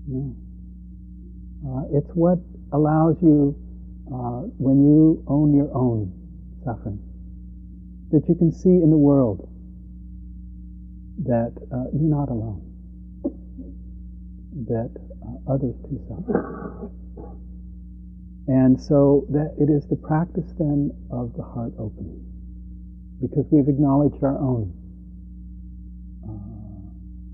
You 0.08 0.14
know? 0.14 0.36
uh, 1.66 1.98
it's 1.98 2.10
what 2.14 2.40
allows 2.72 3.18
you, 3.22 3.56
uh, 4.14 4.42
when 4.58 4.84
you 4.84 5.24
own 5.28 5.54
your 5.56 5.74
own 5.76 6.12
suffering, 6.64 7.00
that 8.12 8.28
you 8.28 8.36
can 8.36 8.52
see 8.52 8.70
in 8.70 8.90
the 8.90 8.98
world 8.98 9.50
that 11.24 11.52
uh, 11.74 11.86
you're 11.94 12.10
not 12.10 12.30
alone, 12.30 12.62
that 14.68 14.92
uh, 15.24 15.54
others 15.54 15.76
too 15.90 16.00
suffer. 16.08 16.90
And 18.48 18.80
so 18.80 19.26
that 19.30 19.56
it 19.60 19.70
is 19.70 19.88
the 19.88 19.98
practice 19.98 20.54
then 20.58 20.92
of 21.12 21.34
the 21.36 21.44
heart 21.44 21.74
opening, 21.78 22.24
because 23.20 23.46
we've 23.52 23.68
acknowledged 23.68 24.24
our 24.24 24.38
own, 24.40 24.74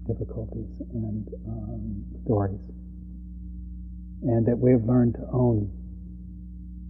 difficulties 0.06 0.82
and 0.92 1.28
um, 1.48 2.04
stories. 2.26 2.60
And 4.24 4.46
that 4.46 4.58
we 4.58 4.72
have 4.72 4.84
learned 4.84 5.16
to 5.16 5.26
own, 5.32 5.72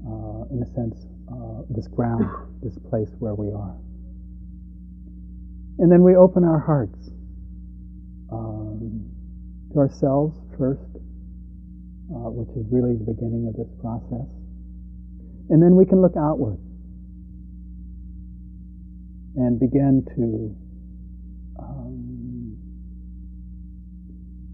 uh, 0.05 0.43
in 0.51 0.61
a 0.61 0.69
sense, 0.73 1.05
uh, 1.31 1.63
this 1.69 1.87
ground, 1.87 2.25
this 2.61 2.77
place 2.89 3.09
where 3.19 3.35
we 3.35 3.51
are. 3.51 3.75
And 5.79 5.91
then 5.91 6.03
we 6.03 6.15
open 6.15 6.43
our 6.43 6.59
hearts 6.59 7.09
um, 8.31 9.09
to 9.73 9.79
ourselves 9.79 10.37
first, 10.57 10.81
uh, 12.13 12.29
which 12.29 12.49
is 12.55 12.65
really 12.71 12.95
the 12.95 13.05
beginning 13.05 13.47
of 13.47 13.55
this 13.55 13.71
process. 13.81 14.27
And 15.49 15.61
then 15.61 15.75
we 15.75 15.85
can 15.85 16.01
look 16.01 16.15
outward 16.17 16.59
and 19.35 19.59
begin 19.59 20.05
to 20.15 20.55
um, 21.59 22.57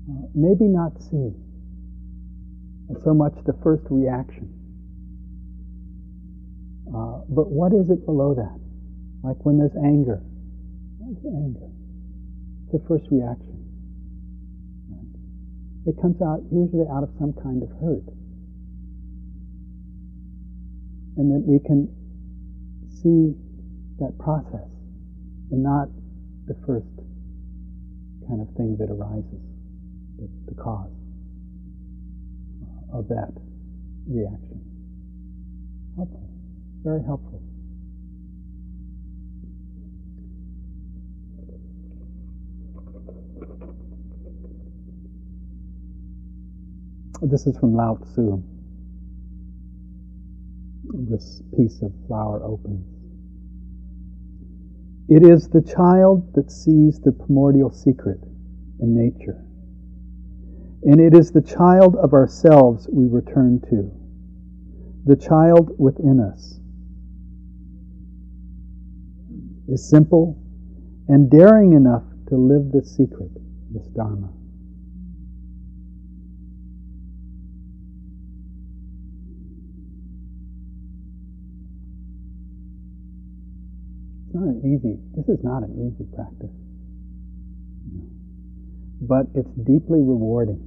uh, 0.10 0.28
maybe 0.34 0.66
not 0.66 1.02
see 1.04 1.36
so 3.04 3.14
much 3.14 3.34
the 3.46 3.54
first 3.62 3.84
reaction, 3.90 4.50
but 7.30 7.50
what 7.50 7.74
is 7.74 7.90
it 7.90 8.06
below 8.06 8.34
that? 8.34 8.60
Like 9.24 9.38
when 9.46 9.58
there's 9.60 9.76
anger. 9.78 10.22
What 10.98 11.14
is 11.14 11.26
anger? 11.26 11.70
It's 12.66 12.74
the 12.74 12.84
first 12.88 13.06
reaction. 13.12 13.62
Right? 14.90 15.94
It 15.94 16.02
comes 16.02 16.22
out 16.22 16.42
usually 16.52 16.88
out 16.90 17.04
of 17.04 17.10
some 17.20 17.34
kind 17.34 17.62
of 17.62 17.70
hurt. 17.78 18.08
And 21.18 21.30
that 21.36 21.44
we 21.46 21.60
can 21.60 21.90
see 23.04 23.36
that 24.00 24.18
process 24.18 24.70
and 25.52 25.64
not 25.64 25.90
the 26.48 26.56
first 26.66 26.88
kind 28.28 28.42
of 28.42 28.48
thing 28.56 28.78
that 28.80 28.90
arises, 28.90 29.42
the, 30.18 30.30
the 30.48 30.56
cause 30.56 30.92
of 32.94 33.08
that 33.10 33.34
reaction. 34.08 34.62
Helpful, 35.96 36.29
very 36.84 37.04
helpful. 37.04 37.42
This 47.22 47.46
is 47.48 47.58
from 47.58 47.76
Lao 47.76 47.96
Tzu. 47.96 48.42
This 51.10 51.42
piece 51.56 51.82
of 51.82 51.92
flower 52.08 52.44
opens. 52.44 52.86
It 55.10 55.24
is 55.24 55.50
the 55.50 55.62
child 55.62 56.34
that 56.36 56.50
sees 56.50 57.00
the 57.02 57.12
primordial 57.12 57.72
secret 57.72 58.20
in 58.80 58.96
nature. 58.96 59.44
And 60.84 61.02
it 61.02 61.14
is 61.14 61.32
the 61.32 61.42
child 61.42 61.98
of 61.98 62.14
ourselves 62.14 62.88
we 62.90 63.06
return 63.06 63.60
to, 63.70 63.92
the 65.06 65.18
child 65.18 65.72
within 65.78 66.22
us. 66.22 66.59
Is 69.72 69.88
simple 69.88 70.36
and 71.08 71.30
daring 71.30 71.74
enough 71.74 72.02
to 72.30 72.36
live 72.36 72.72
the 72.72 72.84
secret, 72.84 73.30
this 73.72 73.86
Dharma. 73.90 74.30
It's 84.26 84.34
not 84.34 84.44
an 84.44 84.62
easy, 84.66 84.98
this 85.16 85.30
is 85.30 85.44
not 85.44 85.62
an 85.62 85.78
easy 85.78 86.10
practice. 86.16 86.50
But 89.02 89.28
it's 89.36 89.52
deeply 89.68 90.00
rewarding. 90.02 90.66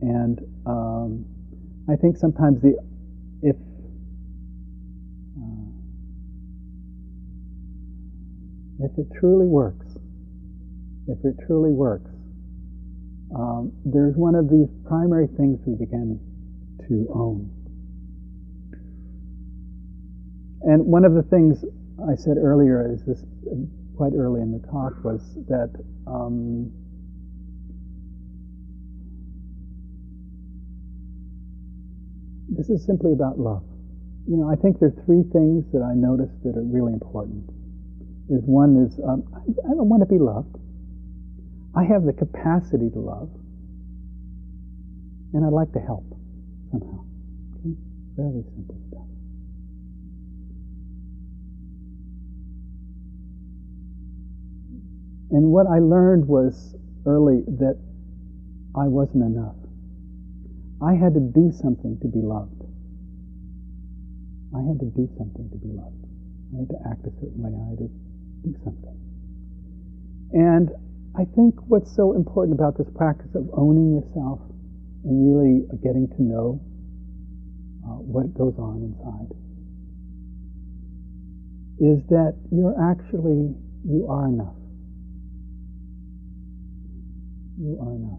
And 0.00 0.40
um, 0.64 1.26
I 1.90 1.96
think 1.96 2.16
sometimes 2.16 2.62
the, 2.62 2.78
if, 3.42 3.56
if 8.84 8.98
it 8.98 9.06
truly 9.18 9.46
works, 9.46 9.86
if 11.08 11.18
it 11.24 11.34
truly 11.46 11.72
works, 11.72 12.10
um, 13.34 13.72
there's 13.84 14.16
one 14.16 14.34
of 14.34 14.50
these 14.50 14.68
primary 14.86 15.26
things 15.26 15.60
we 15.66 15.74
begin 15.74 16.20
to 16.88 17.08
own 17.14 17.50
and 20.62 20.86
one 20.86 21.04
of 21.04 21.14
the 21.14 21.22
things 21.22 21.64
I 22.08 22.14
said 22.14 22.36
earlier 22.38 22.92
is 22.92 23.02
this 23.04 23.24
quite 23.96 24.12
early 24.16 24.40
in 24.40 24.52
the 24.52 24.64
talk 24.68 25.02
was 25.04 25.20
that 25.48 25.70
um, 26.06 26.70
this 32.48 32.70
is 32.70 32.84
simply 32.86 33.12
about 33.12 33.38
love. 33.38 33.64
You 34.28 34.36
know, 34.36 34.48
I 34.48 34.54
think 34.54 34.78
there 34.78 34.88
are 34.88 35.04
three 35.04 35.24
things 35.32 35.66
that 35.72 35.82
I 35.82 35.94
noticed 35.94 36.42
that 36.44 36.56
are 36.56 36.62
really 36.62 36.92
important. 36.92 37.50
Is 38.32 38.40
one 38.48 38.88
is 38.88 38.98
um, 39.04 39.28
I, 39.36 39.76
don't 39.76 39.90
want 39.92 40.00
to 40.00 40.08
be 40.08 40.18
loved. 40.18 40.56
I 41.76 41.84
have 41.84 42.04
the 42.04 42.14
capacity 42.14 42.88
to 42.88 42.98
love, 42.98 43.28
and 45.34 45.44
I'd 45.44 45.52
like 45.52 45.70
to 45.72 45.80
help 45.80 46.08
somehow. 46.72 47.04
Okay? 47.60 47.76
Fairly 48.16 48.40
simple 48.56 48.80
stuff. 48.88 49.04
And 55.32 55.52
what 55.52 55.66
I 55.66 55.80
learned 55.80 56.26
was 56.26 56.74
early 57.04 57.44
that 57.60 57.76
I 58.74 58.88
wasn't 58.88 59.24
enough. 59.24 59.60
I 60.80 60.94
had 60.94 61.12
to 61.12 61.20
do 61.20 61.52
something 61.52 62.00
to 62.00 62.08
be 62.08 62.24
loved. 62.24 62.64
I 64.56 64.64
had 64.64 64.80
to 64.80 64.88
do 64.88 65.04
something 65.20 65.52
to 65.52 65.58
be 65.60 65.68
loved. 65.68 66.00
I 66.56 66.64
had 66.64 66.68
to 66.72 66.80
act 66.88 67.04
a 67.04 67.12
certain 67.20 67.44
way. 67.44 67.52
I 67.52 67.68
had 67.76 67.78
to 67.84 67.90
do 68.42 68.54
something. 68.64 68.98
And 70.32 70.70
I 71.16 71.24
think 71.36 71.54
what's 71.68 71.94
so 71.94 72.14
important 72.14 72.58
about 72.58 72.78
this 72.78 72.88
practice 72.94 73.34
of 73.34 73.48
owning 73.52 73.92
yourself 73.92 74.40
and 75.04 75.14
really 75.28 75.66
getting 75.82 76.08
to 76.16 76.22
know 76.22 76.60
uh, 77.84 77.98
what 78.00 78.32
goes 78.34 78.54
on 78.58 78.82
inside 78.82 79.30
is 81.82 82.02
that 82.08 82.38
you're 82.50 82.76
actually, 82.78 83.54
you 83.84 84.06
are 84.08 84.28
enough 84.28 84.54
you 87.62 87.78
are 87.78 87.94
enough. 87.94 88.18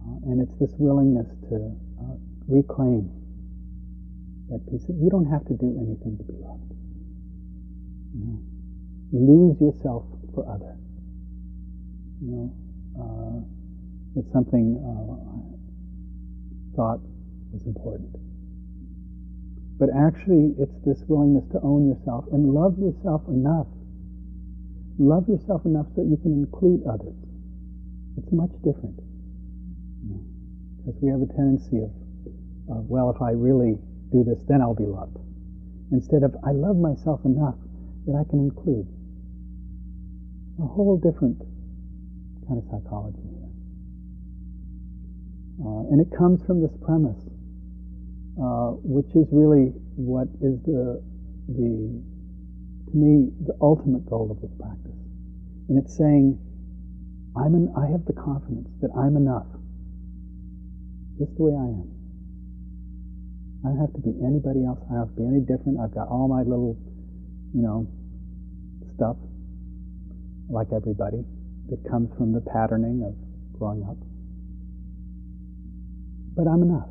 Uh, 0.00 0.32
and 0.32 0.40
it's 0.40 0.56
this 0.58 0.72
willingness 0.78 1.28
to 1.52 1.76
uh, 2.00 2.16
reclaim 2.48 3.10
that 4.48 4.64
piece. 4.70 4.88
Of, 4.88 4.96
you 4.96 5.10
don't 5.10 5.28
have 5.28 5.44
to 5.46 5.54
do 5.54 5.76
anything 5.76 6.16
to 6.16 6.24
be 6.24 6.38
loved. 6.40 6.72
You 8.14 8.24
know, 8.24 8.40
lose 9.12 9.60
yourself 9.60 10.04
for 10.34 10.46
others. 10.48 10.78
You 12.20 12.30
know, 12.30 12.48
uh, 12.98 14.20
it's 14.20 14.32
something 14.32 14.76
uh, 14.82 15.14
I 15.14 16.76
thought 16.76 17.00
was 17.52 17.66
important. 17.66 18.16
But 19.78 19.88
actually, 19.96 20.54
it's 20.58 20.76
this 20.84 21.02
willingness 21.08 21.48
to 21.52 21.60
own 21.62 21.88
yourself 21.88 22.26
and 22.32 22.52
love 22.52 22.78
yourself 22.78 23.22
enough. 23.28 23.66
Love 24.98 25.28
yourself 25.28 25.64
enough 25.64 25.86
so 25.94 26.02
that 26.02 26.08
you 26.10 26.18
can 26.18 26.32
include 26.32 26.84
others. 26.86 27.16
It's 28.18 28.30
much 28.32 28.52
different. 28.62 29.00
Because 30.76 31.00
we 31.00 31.08
have 31.08 31.22
a 31.22 31.30
tendency 31.32 31.78
of, 31.80 31.92
of, 32.68 32.84
well, 32.90 33.08
if 33.08 33.22
I 33.22 33.30
really 33.32 33.78
do 34.12 34.24
this, 34.24 34.42
then 34.48 34.60
I'll 34.60 34.74
be 34.74 34.84
loved. 34.84 35.16
Instead 35.92 36.22
of, 36.22 36.36
I 36.44 36.52
love 36.52 36.76
myself 36.76 37.24
enough 37.24 37.56
that 38.10 38.18
I 38.18 38.26
can 38.28 38.40
include. 38.40 38.90
A 40.58 40.66
whole 40.66 40.98
different 40.98 41.38
kind 42.50 42.58
of 42.58 42.66
psychology 42.66 43.22
here. 43.22 43.46
Uh, 45.62 45.94
and 45.94 46.02
it 46.02 46.10
comes 46.10 46.42
from 46.42 46.60
this 46.60 46.74
premise, 46.82 47.22
uh, 48.34 48.74
which 48.82 49.06
is 49.14 49.30
really 49.30 49.70
what 49.94 50.26
is 50.42 50.58
the, 50.66 50.98
the, 51.54 52.02
to 52.90 52.94
me, 52.98 53.30
the 53.46 53.54
ultimate 53.62 54.02
goal 54.10 54.26
of 54.26 54.40
this 54.42 54.50
practice. 54.58 54.98
And 55.68 55.78
it's 55.78 55.94
saying, 55.96 56.34
I'm 57.38 57.54
an, 57.54 57.70
I 57.78 57.86
have 57.86 58.04
the 58.10 58.16
confidence 58.18 58.74
that 58.82 58.90
I'm 58.98 59.14
enough, 59.14 59.46
just 61.14 61.30
the 61.38 61.46
way 61.46 61.54
I 61.54 61.68
am. 61.78 61.86
I 63.62 63.68
don't 63.70 63.78
have 63.78 63.94
to 63.94 64.02
be 64.02 64.18
anybody 64.24 64.66
else. 64.66 64.82
I 64.90 64.98
don't 64.98 65.06
have 65.06 65.14
to 65.14 65.20
be 65.22 65.26
any 65.30 65.44
different. 65.46 65.78
I've 65.78 65.94
got 65.94 66.08
all 66.08 66.26
my 66.26 66.42
little, 66.42 66.74
you 67.54 67.62
know, 67.62 67.86
stuff, 69.00 69.16
like 70.50 70.68
everybody, 70.76 71.24
that 71.70 71.80
comes 71.88 72.10
from 72.18 72.32
the 72.34 72.40
patterning 72.42 73.00
of 73.02 73.16
growing 73.58 73.82
up. 73.88 73.96
But 76.36 76.46
I'm 76.50 76.62
enough. 76.62 76.90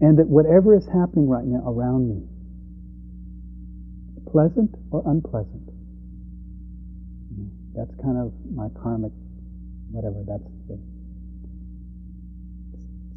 And 0.00 0.18
that 0.18 0.28
whatever 0.28 0.76
is 0.76 0.86
happening 0.86 1.28
right 1.28 1.44
now 1.44 1.66
around 1.66 2.08
me, 2.08 2.22
pleasant 4.30 4.70
or 4.92 5.02
unpleasant, 5.06 5.68
That's 7.74 7.94
kind 8.02 8.18
of 8.18 8.32
my 8.54 8.68
karmic, 8.82 9.12
whatever, 9.90 10.24
that's 10.26 10.50
the 10.68 10.78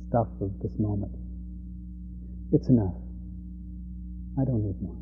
stuff 0.09 0.27
of 0.41 0.51
this 0.61 0.71
moment. 0.79 1.11
It's 2.53 2.69
enough. 2.69 2.95
I 4.39 4.45
don't 4.45 4.63
need 4.63 4.81
more. 4.81 4.97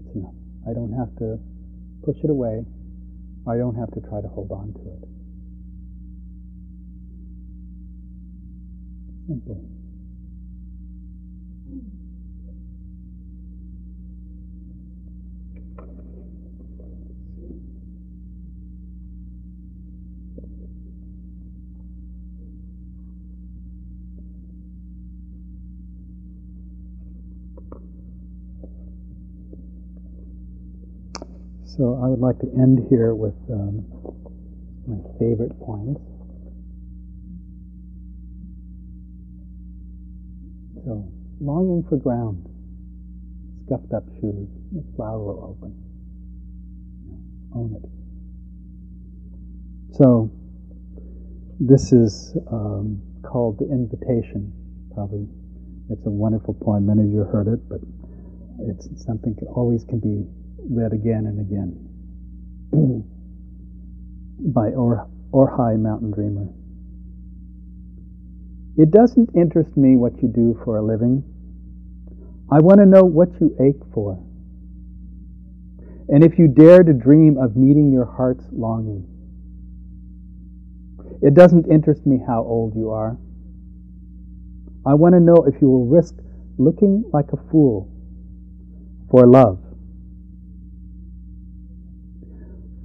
It's 0.00 0.14
enough. 0.16 0.47
I 0.68 0.74
don't 0.74 0.92
have 0.92 1.14
to 1.16 1.38
push 2.04 2.16
it 2.22 2.28
away. 2.28 2.64
I 3.46 3.56
don't 3.56 3.74
have 3.76 3.90
to 3.92 4.00
try 4.00 4.20
to 4.20 4.28
hold 4.28 4.52
on 4.52 4.74
to 4.74 4.80
it. 4.80 5.08
Simple. 9.26 9.77
So 31.78 32.00
I 32.02 32.08
would 32.08 32.18
like 32.18 32.40
to 32.40 32.50
end 32.58 32.88
here 32.90 33.14
with 33.14 33.36
um, 33.52 33.86
my 34.84 34.98
favorite 35.20 35.56
points. 35.60 36.00
So, 40.84 41.06
longing 41.40 41.84
for 41.88 41.96
ground, 41.96 42.48
scuffed 43.64 43.92
up 43.94 44.02
shoes, 44.20 44.48
the 44.72 44.82
flower 44.96 45.22
will 45.22 45.54
open. 45.54 45.72
Own 47.54 47.76
it. 47.76 47.88
So, 49.98 50.32
this 51.60 51.92
is 51.92 52.36
um, 52.50 53.00
called 53.22 53.60
The 53.60 53.66
Invitation. 53.66 54.52
Probably 54.94 55.28
it's 55.90 56.04
a 56.06 56.10
wonderful 56.10 56.54
poem. 56.54 56.86
Many 56.86 57.02
of 57.02 57.10
you 57.10 57.22
heard 57.22 57.46
it, 57.46 57.68
but 57.68 57.78
it's 58.66 58.88
something 59.04 59.34
that 59.34 59.46
always 59.46 59.84
can 59.84 60.00
be 60.00 60.26
read 60.68 60.92
again 60.92 61.26
and 61.26 61.40
again 61.40 61.72
by 64.52 64.68
or 64.68 65.08
Oriah 65.32 65.78
Mountain 65.78 66.10
Dreamer. 66.12 66.48
It 68.76 68.90
doesn't 68.90 69.30
interest 69.34 69.76
me 69.76 69.96
what 69.96 70.22
you 70.22 70.28
do 70.28 70.60
for 70.64 70.76
a 70.76 70.82
living. 70.82 71.24
I 72.50 72.60
want 72.60 72.78
to 72.78 72.86
know 72.86 73.02
what 73.02 73.28
you 73.40 73.56
ache 73.60 73.82
for. 73.92 74.22
And 76.08 76.24
if 76.24 76.38
you 76.38 76.48
dare 76.48 76.82
to 76.82 76.92
dream 76.92 77.36
of 77.38 77.56
meeting 77.56 77.92
your 77.92 78.06
heart's 78.06 78.44
longing. 78.52 79.06
It 81.20 81.34
doesn't 81.34 81.66
interest 81.66 82.06
me 82.06 82.20
how 82.24 82.42
old 82.42 82.76
you 82.76 82.90
are. 82.90 83.18
I 84.86 84.94
want 84.94 85.14
to 85.14 85.20
know 85.20 85.44
if 85.46 85.60
you 85.60 85.68
will 85.68 85.86
risk 85.86 86.14
looking 86.56 87.04
like 87.12 87.32
a 87.32 87.50
fool 87.50 87.90
for 89.10 89.26
love 89.26 89.67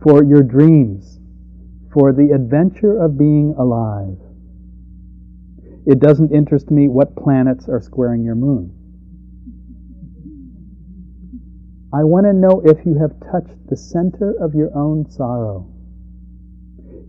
for 0.03 0.23
your 0.23 0.43
dreams, 0.43 1.19
for 1.93 2.11
the 2.11 2.31
adventure 2.35 3.01
of 3.01 3.17
being 3.17 3.55
alive. 3.57 4.17
It 5.85 5.99
doesn't 5.99 6.33
interest 6.33 6.69
me 6.69 6.89
what 6.89 7.15
planets 7.15 7.67
are 7.69 7.81
squaring 7.81 8.23
your 8.23 8.35
moon. 8.35 8.71
I 11.93 12.03
want 12.03 12.25
to 12.25 12.33
know 12.33 12.61
if 12.65 12.85
you 12.85 12.95
have 12.99 13.19
touched 13.31 13.67
the 13.69 13.77
center 13.77 14.33
of 14.41 14.55
your 14.55 14.75
own 14.75 15.09
sorrow, 15.09 15.69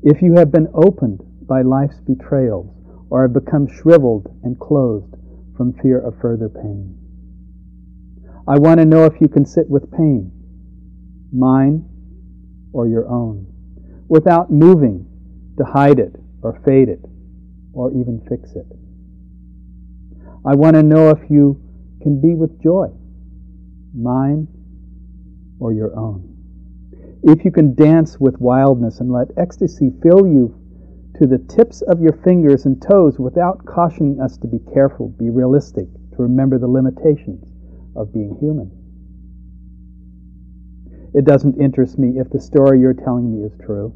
if 0.02 0.22
you 0.22 0.34
have 0.34 0.52
been 0.52 0.68
opened 0.74 1.20
by 1.48 1.62
life's 1.62 1.98
betrayals, 2.00 2.70
or 3.10 3.22
have 3.22 3.32
become 3.32 3.66
shriveled 3.68 4.26
and 4.42 4.58
closed 4.58 5.14
from 5.56 5.72
fear 5.80 6.00
of 6.00 6.18
further 6.20 6.48
pain. 6.48 6.98
I 8.46 8.58
want 8.58 8.80
to 8.80 8.86
know 8.86 9.04
if 9.04 9.20
you 9.20 9.28
can 9.28 9.46
sit 9.46 9.68
with 9.70 9.90
pain, 9.92 10.32
mine 11.32 11.88
or 12.74 12.88
your 12.88 13.08
own, 13.08 13.46
without 14.08 14.50
moving 14.50 15.06
to 15.56 15.64
hide 15.64 15.98
it 15.98 16.14
or 16.42 16.60
fade 16.64 16.88
it 16.88 17.00
or 17.72 17.90
even 17.92 18.20
fix 18.28 18.52
it. 18.52 18.66
I 20.44 20.54
want 20.54 20.76
to 20.76 20.82
know 20.82 21.08
if 21.08 21.30
you 21.30 21.60
can 22.02 22.20
be 22.20 22.34
with 22.34 22.62
joy, 22.62 22.88
mine 23.96 24.46
or 25.58 25.72
your 25.72 25.96
own. 25.96 26.30
If 27.22 27.44
you 27.44 27.50
can 27.50 27.74
dance 27.74 28.20
with 28.20 28.38
wildness 28.38 29.00
and 29.00 29.10
let 29.10 29.28
ecstasy 29.38 29.90
fill 30.02 30.26
you 30.26 30.60
to 31.18 31.26
the 31.26 31.38
tips 31.38 31.80
of 31.82 32.00
your 32.00 32.12
fingers 32.24 32.66
and 32.66 32.82
toes 32.82 33.18
without 33.18 33.64
cautioning 33.64 34.20
us 34.20 34.36
to 34.38 34.48
be 34.48 34.58
careful, 34.74 35.08
be 35.10 35.30
realistic, 35.30 35.86
to 36.10 36.16
remember 36.18 36.58
the 36.58 36.66
limitations 36.66 37.46
of 37.96 38.12
being 38.12 38.36
human. 38.40 38.83
It 41.14 41.24
doesn't 41.24 41.60
interest 41.60 41.96
me 41.96 42.18
if 42.18 42.28
the 42.30 42.40
story 42.40 42.80
you're 42.80 42.92
telling 42.92 43.30
me 43.32 43.46
is 43.46 43.52
true. 43.64 43.94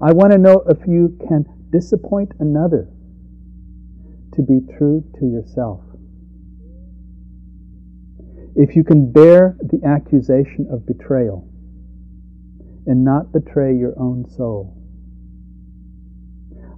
I 0.00 0.12
want 0.12 0.32
to 0.32 0.38
know 0.38 0.62
if 0.68 0.86
you 0.86 1.16
can 1.26 1.46
disappoint 1.72 2.32
another 2.38 2.88
to 4.34 4.42
be 4.42 4.60
true 4.76 5.02
to 5.18 5.26
yourself. 5.26 5.80
If 8.54 8.76
you 8.76 8.84
can 8.84 9.10
bear 9.10 9.56
the 9.62 9.86
accusation 9.86 10.68
of 10.70 10.86
betrayal 10.86 11.48
and 12.86 13.02
not 13.02 13.32
betray 13.32 13.74
your 13.74 13.98
own 13.98 14.28
soul. 14.36 14.76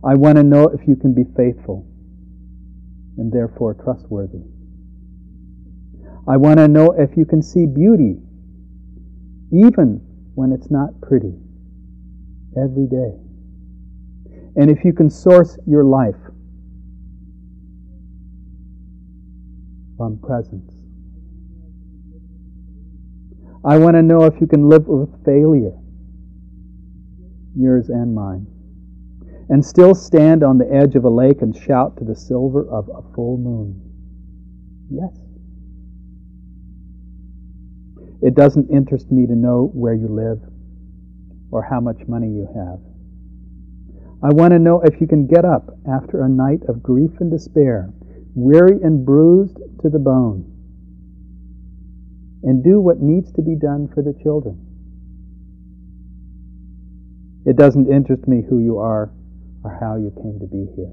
I 0.04 0.14
want 0.14 0.36
to 0.36 0.44
know 0.44 0.68
if 0.68 0.86
you 0.86 0.94
can 0.94 1.12
be 1.12 1.24
faithful 1.36 1.86
and 3.16 3.32
therefore 3.32 3.74
trustworthy. 3.74 4.44
I 6.28 6.36
want 6.36 6.58
to 6.58 6.68
know 6.68 6.92
if 6.92 7.16
you 7.16 7.24
can 7.24 7.42
see 7.42 7.66
beauty 7.66 8.20
even 9.52 10.00
when 10.34 10.52
it's 10.52 10.70
not 10.70 11.00
pretty, 11.00 11.34
every 12.56 12.86
day. 12.86 13.14
And 14.56 14.70
if 14.70 14.84
you 14.84 14.92
can 14.92 15.10
source 15.10 15.58
your 15.66 15.84
life 15.84 16.16
from 19.96 20.18
presence. 20.18 20.72
I 23.64 23.76
want 23.78 23.96
to 23.96 24.02
know 24.02 24.24
if 24.24 24.40
you 24.40 24.46
can 24.46 24.68
live 24.68 24.86
with 24.86 25.24
failure, 25.24 25.76
yours 27.56 27.88
and 27.88 28.14
mine, 28.14 28.46
and 29.48 29.64
still 29.64 29.94
stand 29.94 30.44
on 30.44 30.58
the 30.58 30.72
edge 30.72 30.94
of 30.94 31.04
a 31.04 31.10
lake 31.10 31.42
and 31.42 31.54
shout 31.54 31.96
to 31.98 32.04
the 32.04 32.14
silver 32.14 32.66
of 32.70 32.88
a 32.88 33.02
full 33.14 33.36
moon. 33.36 33.82
Yes. 34.88 35.27
It 38.20 38.34
doesn't 38.34 38.70
interest 38.70 39.12
me 39.12 39.26
to 39.26 39.34
know 39.34 39.70
where 39.74 39.94
you 39.94 40.08
live 40.08 40.40
or 41.50 41.62
how 41.62 41.80
much 41.80 42.06
money 42.08 42.28
you 42.28 42.46
have. 42.54 42.80
I 44.22 44.34
want 44.34 44.52
to 44.52 44.58
know 44.58 44.80
if 44.82 45.00
you 45.00 45.06
can 45.06 45.28
get 45.28 45.44
up 45.44 45.70
after 45.88 46.22
a 46.22 46.28
night 46.28 46.62
of 46.68 46.82
grief 46.82 47.12
and 47.20 47.30
despair, 47.30 47.90
weary 48.34 48.82
and 48.82 49.06
bruised 49.06 49.58
to 49.82 49.88
the 49.88 50.00
bone, 50.00 50.44
and 52.42 52.64
do 52.64 52.80
what 52.80 53.00
needs 53.00 53.32
to 53.32 53.42
be 53.42 53.54
done 53.54 53.88
for 53.94 54.02
the 54.02 54.18
children. 54.22 54.64
It 57.46 57.56
doesn't 57.56 57.90
interest 57.90 58.26
me 58.26 58.42
who 58.48 58.58
you 58.58 58.78
are 58.78 59.12
or 59.62 59.78
how 59.80 59.96
you 59.96 60.12
came 60.22 60.38
to 60.40 60.46
be 60.46 60.66
here. 60.74 60.92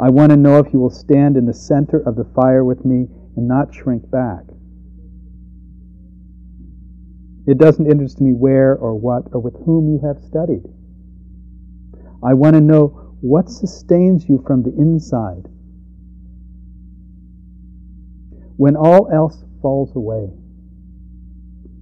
I 0.00 0.10
want 0.10 0.30
to 0.30 0.36
know 0.36 0.58
if 0.58 0.72
you 0.72 0.78
will 0.78 0.90
stand 0.90 1.36
in 1.36 1.46
the 1.46 1.52
center 1.52 1.98
of 1.98 2.14
the 2.14 2.24
fire 2.36 2.64
with 2.64 2.84
me 2.84 3.08
and 3.36 3.48
not 3.48 3.74
shrink 3.74 4.08
back. 4.10 4.44
It 7.48 7.56
doesn't 7.56 7.90
interest 7.90 8.20
me 8.20 8.34
where 8.34 8.76
or 8.76 8.94
what 8.94 9.32
or 9.32 9.40
with 9.40 9.54
whom 9.64 9.88
you 9.88 10.06
have 10.06 10.22
studied. 10.22 10.64
I 12.22 12.34
want 12.34 12.56
to 12.56 12.60
know 12.60 13.16
what 13.22 13.48
sustains 13.48 14.28
you 14.28 14.44
from 14.46 14.62
the 14.64 14.74
inside 14.76 15.48
when 18.58 18.76
all 18.76 19.08
else 19.10 19.42
falls 19.62 19.96
away. 19.96 20.28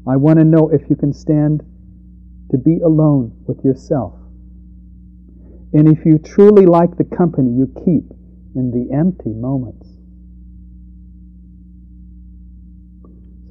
I 0.09 0.15
want 0.15 0.39
to 0.39 0.45
know 0.45 0.69
if 0.69 0.89
you 0.89 0.95
can 0.95 1.13
stand 1.13 1.65
to 2.53 2.59
be 2.59 2.79
alone 2.79 3.33
with 3.49 3.65
yourself. 3.65 4.15
And 5.73 5.89
if 5.89 6.07
you 6.07 6.19
truly 6.19 6.65
like 6.65 6.97
the 6.97 7.17
company 7.17 7.51
you 7.51 7.67
keep 7.85 8.09
in 8.55 8.71
the 8.71 8.95
empty 8.95 9.31
moments. 9.31 9.89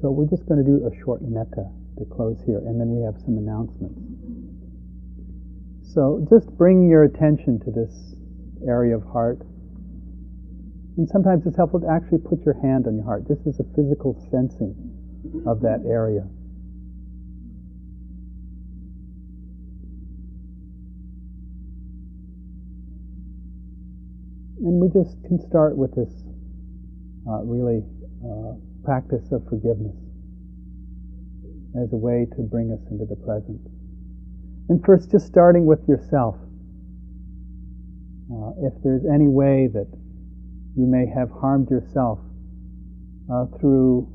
So 0.00 0.10
we're 0.10 0.30
just 0.30 0.46
going 0.46 0.64
to 0.64 0.66
do 0.66 0.86
a 0.86 1.04
short 1.04 1.20
metta 1.20 1.68
to 1.98 2.04
close 2.04 2.42
here, 2.44 2.58
and 2.58 2.80
then 2.80 2.90
we 2.90 3.04
have 3.04 3.16
some 3.24 3.38
announcements. 3.38 4.00
So 5.96 6.26
just 6.28 6.50
bring 6.58 6.88
your 6.88 7.04
attention 7.04 7.58
to 7.64 7.70
this 7.70 8.14
area 8.68 8.96
of 8.96 9.04
heart. 9.04 9.40
And 10.98 11.08
sometimes 11.08 11.46
it's 11.46 11.56
helpful 11.56 11.80
to 11.80 11.88
actually 11.88 12.18
put 12.18 12.44
your 12.44 12.60
hand 12.60 12.86
on 12.86 12.96
your 12.96 13.04
heart. 13.04 13.28
This 13.28 13.40
is 13.46 13.60
a 13.60 13.64
physical 13.74 14.14
sensing 14.30 14.74
of 15.46 15.60
that 15.62 15.84
area. 15.86 16.28
And 24.64 24.80
we 24.80 24.88
just 24.88 25.22
can 25.24 25.38
start 25.48 25.76
with 25.76 25.94
this 25.94 26.12
uh, 27.28 27.42
really 27.44 27.84
uh, 28.24 28.54
practice 28.84 29.32
of 29.32 29.46
forgiveness 29.48 30.05
as 31.78 31.92
a 31.92 31.96
way 31.96 32.26
to 32.36 32.42
bring 32.42 32.72
us 32.72 32.80
into 32.90 33.04
the 33.04 33.16
present. 33.16 33.60
And 34.68 34.84
first, 34.84 35.10
just 35.10 35.26
starting 35.26 35.66
with 35.66 35.80
yourself. 35.88 36.36
Uh, 38.32 38.50
if 38.66 38.72
there's 38.82 39.04
any 39.06 39.28
way 39.28 39.68
that 39.72 39.86
you 40.76 40.86
may 40.86 41.06
have 41.06 41.30
harmed 41.30 41.70
yourself 41.70 42.18
uh, 43.32 43.46
through 43.60 44.08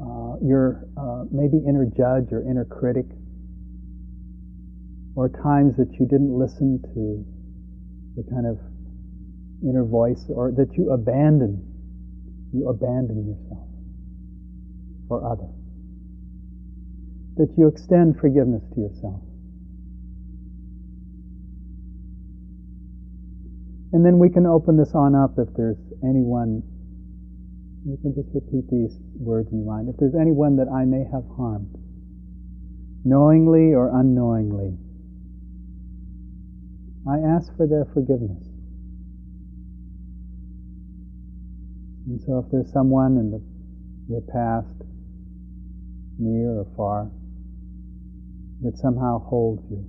uh, 0.00 0.36
your 0.40 0.86
uh, 0.96 1.24
maybe 1.32 1.58
inner 1.66 1.84
judge 1.84 2.32
or 2.32 2.42
inner 2.42 2.64
critic, 2.64 3.06
or 5.16 5.28
times 5.28 5.76
that 5.76 5.90
you 5.98 6.06
didn't 6.06 6.32
listen 6.32 6.80
to 6.94 7.24
the 8.14 8.22
kind 8.30 8.46
of 8.46 8.58
inner 9.62 9.84
voice, 9.84 10.24
or 10.28 10.52
that 10.52 10.72
you 10.78 10.92
abandon, 10.92 11.58
you 12.54 12.68
abandon 12.68 13.26
yourself 13.26 13.66
for 15.08 15.26
others. 15.26 15.57
That 17.38 17.54
you 17.56 17.68
extend 17.68 18.18
forgiveness 18.18 18.64
to 18.74 18.80
yourself. 18.80 19.22
And 23.92 24.04
then 24.04 24.18
we 24.18 24.28
can 24.28 24.44
open 24.44 24.76
this 24.76 24.90
on 24.92 25.14
up 25.14 25.38
if 25.38 25.48
there's 25.56 25.78
anyone, 26.02 26.62
you 27.86 27.96
can 28.02 28.12
just 28.14 28.28
repeat 28.34 28.68
these 28.70 28.98
words 29.14 29.48
in 29.52 29.58
your 29.64 29.72
mind. 29.72 29.88
If 29.88 29.96
there's 29.98 30.14
anyone 30.14 30.56
that 30.56 30.66
I 30.66 30.84
may 30.84 31.04
have 31.10 31.24
harmed, 31.36 31.78
knowingly 33.04 33.72
or 33.72 33.88
unknowingly, 33.94 34.76
I 37.08 37.18
ask 37.20 37.56
for 37.56 37.66
their 37.66 37.86
forgiveness. 37.94 38.42
And 42.08 42.20
so 42.26 42.40
if 42.44 42.50
there's 42.50 42.72
someone 42.72 43.16
in 43.16 43.30
the, 43.30 43.40
your 44.08 44.22
past, 44.22 44.74
near 46.18 46.58
or 46.58 46.66
far, 46.76 47.10
that 48.62 48.76
somehow 48.78 49.18
holds 49.18 49.62
you, 49.70 49.84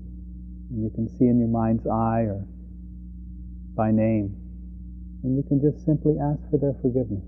and 0.69 0.83
you 0.83 0.91
can 0.93 1.07
see 1.17 1.25
in 1.25 1.39
your 1.39 1.49
mind's 1.49 1.85
eye 1.87 2.29
or 2.29 2.45
by 3.75 3.91
name, 3.91 4.35
and 5.23 5.35
you 5.35 5.43
can 5.43 5.59
just 5.61 5.83
simply 5.85 6.15
ask 6.21 6.39
for 6.51 6.57
their 6.57 6.75
forgiveness. 6.81 7.25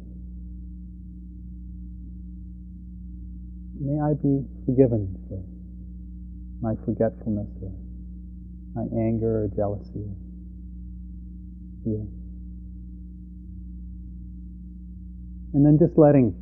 May 3.79 3.99
I 3.99 4.13
be 4.13 4.45
forgiven 4.65 5.17
for 5.27 5.41
my 6.61 6.75
forgetfulness 6.85 7.49
or 7.63 7.73
my 8.75 8.85
anger 8.93 9.45
or 9.45 9.47
jealousy 9.55 10.05
or 10.05 10.15
fear. 11.83 12.05
And 15.53 15.65
then 15.65 15.79
just 15.79 15.97
letting 15.97 16.35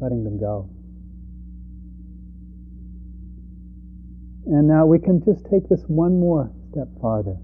letting 0.00 0.22
them 0.22 0.38
go. 0.38 0.70
And 4.46 4.68
now 4.68 4.86
we 4.86 4.98
can 4.98 5.22
just 5.24 5.44
take 5.50 5.68
this 5.68 5.82
one 5.88 6.20
more 6.20 6.52
step 6.70 6.86
farther. 7.00 7.36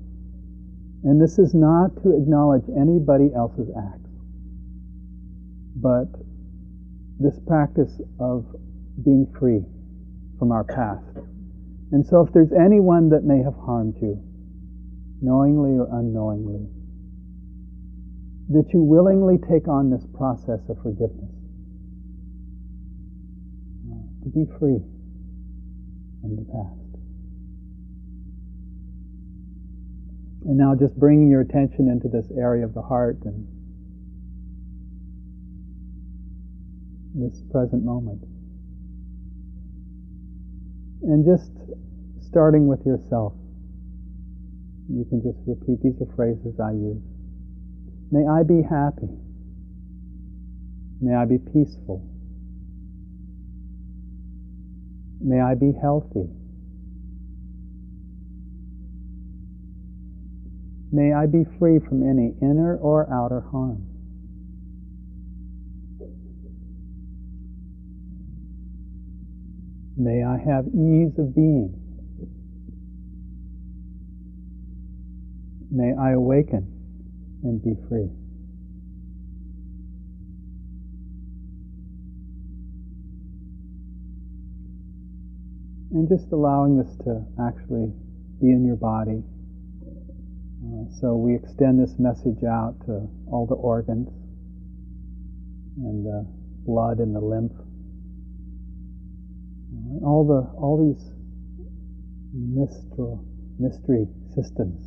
And 1.04 1.20
this 1.20 1.38
is 1.38 1.52
not 1.52 1.90
to 2.02 2.16
acknowledge 2.16 2.62
anybody 2.78 3.30
else's 3.34 3.68
acts, 3.76 4.10
but 5.74 6.06
this 7.18 7.40
practice 7.46 8.00
of 8.20 8.46
being 9.04 9.26
free 9.38 9.64
from 10.38 10.52
our 10.52 10.62
past. 10.62 11.18
And 11.90 12.06
so 12.06 12.20
if 12.20 12.32
there's 12.32 12.52
anyone 12.52 13.10
that 13.10 13.24
may 13.24 13.42
have 13.42 13.54
harmed 13.54 13.96
you, 14.00 14.22
knowingly 15.20 15.78
or 15.78 15.88
unknowingly, 15.90 16.68
that 18.50 18.70
you 18.72 18.82
willingly 18.82 19.38
take 19.50 19.66
on 19.66 19.90
this 19.90 20.06
process 20.14 20.60
of 20.68 20.76
forgiveness, 20.82 21.30
uh, 23.90 24.24
to 24.24 24.28
be 24.30 24.46
free 24.58 24.78
from 26.20 26.36
the 26.36 26.44
past. 26.52 26.81
And 30.44 30.58
now 30.58 30.74
just 30.74 30.98
bringing 30.98 31.30
your 31.30 31.40
attention 31.40 31.88
into 31.88 32.08
this 32.08 32.26
area 32.36 32.64
of 32.64 32.74
the 32.74 32.82
heart 32.82 33.18
and 33.24 33.46
this 37.14 37.42
present 37.52 37.84
moment. 37.84 38.22
And 41.02 41.24
just 41.24 41.52
starting 42.28 42.66
with 42.66 42.84
yourself. 42.86 43.34
You 44.88 45.04
can 45.04 45.22
just 45.22 45.38
repeat 45.46 45.82
these 45.82 46.00
are 46.00 46.12
phrases 46.16 46.58
I 46.58 46.72
use. 46.72 47.02
May 48.10 48.26
I 48.26 48.42
be 48.42 48.62
happy. 48.62 49.08
May 51.00 51.14
I 51.14 51.24
be 51.24 51.38
peaceful. 51.38 52.08
May 55.20 55.40
I 55.40 55.54
be 55.54 55.72
healthy. 55.80 56.28
May 60.94 61.14
I 61.14 61.24
be 61.24 61.44
free 61.58 61.78
from 61.78 62.02
any 62.02 62.34
inner 62.42 62.76
or 62.76 63.10
outer 63.10 63.40
harm. 63.40 63.86
May 69.96 70.22
I 70.22 70.36
have 70.36 70.66
ease 70.66 71.18
of 71.18 71.34
being. 71.34 71.78
May 75.70 75.94
I 75.98 76.12
awaken 76.12 76.68
and 77.42 77.62
be 77.62 77.74
free. 77.88 78.10
And 85.92 86.08
just 86.08 86.30
allowing 86.32 86.76
this 86.76 86.94
to 87.04 87.24
actually 87.40 87.92
be 88.40 88.50
in 88.50 88.66
your 88.66 88.76
body. 88.76 89.22
Uh, 90.62 90.84
so 91.00 91.16
we 91.16 91.34
extend 91.34 91.82
this 91.82 91.98
message 91.98 92.44
out 92.44 92.76
to 92.86 93.08
all 93.26 93.46
the 93.48 93.54
organs 93.54 94.06
and 95.76 96.06
the 96.06 96.24
blood 96.64 96.98
and 96.98 97.16
the 97.16 97.20
lymph. 97.20 97.50
Uh, 99.74 100.06
all 100.06 100.22
the 100.22 100.46
all 100.54 100.78
these 100.78 101.02
mystery, 102.32 103.18
mystery 103.58 104.06
systems 104.36 104.78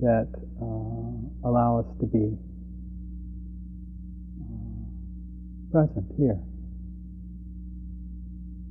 that 0.00 0.32
uh, 0.62 1.46
allow 1.46 1.80
us 1.80 1.92
to 2.00 2.06
be 2.06 2.32
uh, 4.40 4.80
present 5.70 6.10
here. 6.16 6.40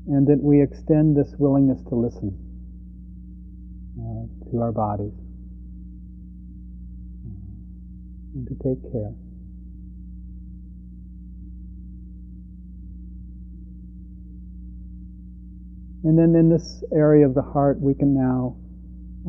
And 0.08 0.26
that 0.26 0.42
we 0.42 0.64
extend 0.64 1.16
this 1.16 1.36
willingness 1.38 1.84
to 1.90 1.96
listen 1.96 2.34
uh, 4.02 4.50
to 4.50 4.58
our 4.58 4.72
bodies 4.72 5.21
and 8.34 8.48
to 8.48 8.56
take 8.56 8.82
care. 8.92 9.14
And 16.04 16.18
then 16.18 16.36
in 16.36 16.50
this 16.50 16.84
area 16.92 17.28
of 17.28 17.36
the 17.36 17.44
heart, 17.44 17.80
we 17.80 17.94
can 17.94 18.14
now 18.14 18.58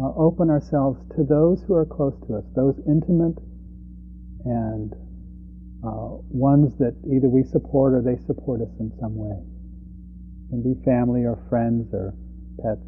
uh, 0.01 0.09
open 0.17 0.49
ourselves 0.49 0.99
to 1.17 1.25
those 1.25 1.63
who 1.67 1.75
are 1.75 1.85
close 1.85 2.15
to 2.27 2.37
us, 2.37 2.45
those 2.57 2.81
intimate 2.87 3.37
and 4.45 4.93
uh, 5.85 6.17
ones 6.33 6.79
that 6.79 6.97
either 7.13 7.29
we 7.29 7.45
support 7.45 7.93
or 7.93 8.01
they 8.01 8.17
support 8.25 8.63
us 8.63 8.73
in 8.81 8.91
some 9.01 9.17
way. 9.17 9.37
It 9.37 10.51
can 10.51 10.63
be 10.63 10.81
family 10.85 11.25
or 11.25 11.39
friends 11.51 11.93
or 11.93 12.15
pets. 12.63 12.81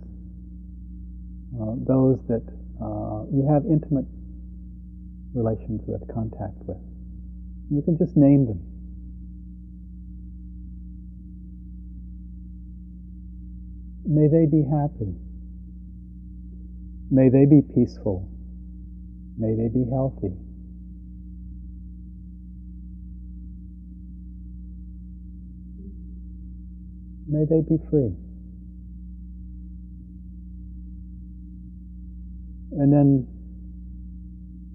Uh, 1.61 1.77
those 1.87 2.19
that 2.27 2.43
uh, 2.81 3.29
you 3.31 3.47
have 3.53 3.67
intimate 3.67 4.07
relations 5.35 5.83
with, 5.87 6.03
contact 6.15 6.57
with. 6.67 6.79
You 7.71 7.83
can 7.83 7.99
just 7.99 8.17
name 8.17 8.47
them. 8.47 8.63
May 14.07 14.29
they 14.29 14.47
be 14.47 14.63
happy. 14.63 15.15
May 17.11 17.29
they 17.29 17.47
be 17.47 17.63
peaceful. 17.75 18.31
May 19.37 19.55
they 19.57 19.69
be 19.69 19.85
healthy. 19.91 20.37
May 27.27 27.45
they 27.49 27.63
be 27.63 27.83
free. 27.91 28.15
And 32.73 32.93
then 32.93 33.34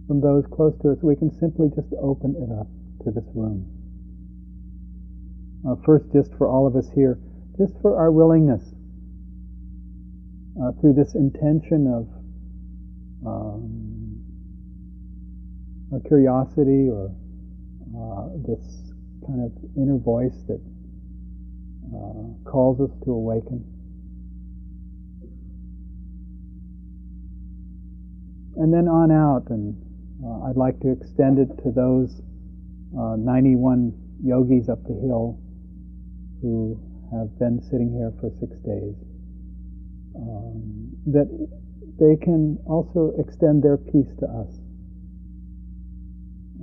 from 0.09 0.21
those 0.21 0.43
close 0.51 0.73
to 0.81 0.89
us, 0.89 0.97
we 1.03 1.15
can 1.15 1.29
simply 1.39 1.69
just 1.69 1.93
open 2.01 2.33
it 2.33 2.49
up 2.59 2.65
to 3.05 3.11
this 3.11 3.29
room. 3.35 3.61
Uh, 5.61 5.75
first, 5.85 6.05
just 6.11 6.33
for 6.33 6.47
all 6.47 6.65
of 6.65 6.75
us 6.75 6.89
here, 6.95 7.19
just 7.59 7.79
for 7.79 7.95
our 7.95 8.11
willingness 8.11 8.63
uh, 10.59 10.71
through 10.81 10.93
this 10.93 11.13
intention 11.13 11.85
of 11.85 12.09
um, 13.23 14.25
our 15.93 15.99
curiosity 16.07 16.89
or 16.89 17.13
uh, 17.93 18.29
this 18.47 18.65
kind 19.27 19.45
of 19.45 19.51
inner 19.77 19.99
voice 19.99 20.41
that 20.47 20.59
uh, 21.93 22.49
calls 22.49 22.81
us 22.81 22.97
to 23.05 23.11
awaken. 23.11 23.63
And 28.57 28.73
then 28.73 28.87
on 28.87 29.11
out, 29.11 29.51
and 29.51 29.88
I'd 30.49 30.57
like 30.57 30.79
to 30.81 30.91
extend 30.91 31.39
it 31.39 31.47
to 31.63 31.71
those 31.71 32.21
uh, 32.97 33.15
91 33.15 33.93
yogis 34.23 34.67
up 34.67 34.83
the 34.83 34.93
hill 34.93 35.39
who 36.41 36.79
have 37.11 37.37
been 37.39 37.61
sitting 37.61 37.91
here 37.93 38.11
for 38.19 38.29
six 38.39 38.55
days. 38.65 38.95
Um, 40.15 40.91
that 41.07 41.29
they 41.99 42.15
can 42.17 42.57
also 42.65 43.13
extend 43.17 43.63
their 43.63 43.77
peace 43.77 44.11
to 44.19 44.25
us 44.25 44.51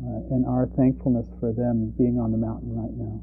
uh, 0.04 0.34
and 0.34 0.44
our 0.46 0.68
thankfulness 0.76 1.26
for 1.40 1.52
them 1.52 1.94
being 1.96 2.18
on 2.18 2.32
the 2.32 2.38
mountain 2.38 2.76
right 2.76 2.92
now 2.92 3.20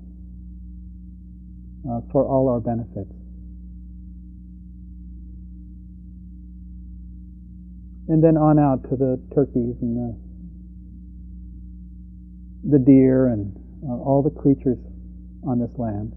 uh, 1.91 2.01
for 2.11 2.25
all 2.25 2.49
our 2.49 2.59
benefits. 2.59 3.22
And 8.07 8.23
then 8.23 8.37
on 8.37 8.59
out 8.59 8.83
to 8.89 8.95
the 8.95 9.21
turkeys 9.33 9.75
and 9.81 9.95
the 9.97 10.23
the 12.63 12.79
deer 12.79 13.27
and 13.27 13.55
uh, 13.83 13.91
all 13.91 14.23
the 14.23 14.29
creatures 14.29 14.77
on 15.45 15.59
this 15.59 15.71
land. 15.77 16.13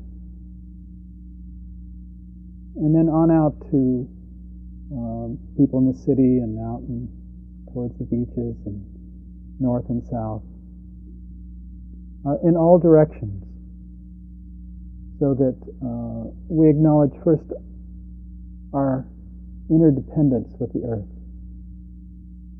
And 2.76 2.94
then 2.94 3.08
on 3.08 3.30
out 3.30 3.58
to 3.70 4.08
um, 4.92 5.38
people 5.56 5.80
in 5.80 5.90
the 5.90 5.98
city 5.98 6.38
and 6.38 6.58
out 6.60 6.82
and 6.86 7.08
towards 7.72 7.98
the 7.98 8.04
beaches 8.04 8.54
and 8.66 8.84
north 9.58 9.88
and 9.88 10.06
south, 10.06 10.42
uh, 12.26 12.36
in 12.46 12.56
all 12.56 12.78
directions, 12.78 13.42
so 15.18 15.34
that 15.34 15.56
uh, 15.82 16.30
we 16.48 16.68
acknowledge 16.68 17.12
first 17.24 17.44
our 18.74 19.06
interdependence 19.70 20.54
with 20.60 20.72
the 20.72 20.84
earth, 20.86 21.08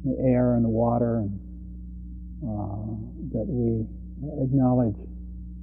the 0.07 0.17
air 0.23 0.55
and 0.55 0.65
the 0.65 0.69
water, 0.69 1.19
and 1.19 1.39
uh, 2.43 2.87
that 3.33 3.47
we 3.47 3.85
acknowledge 4.43 4.97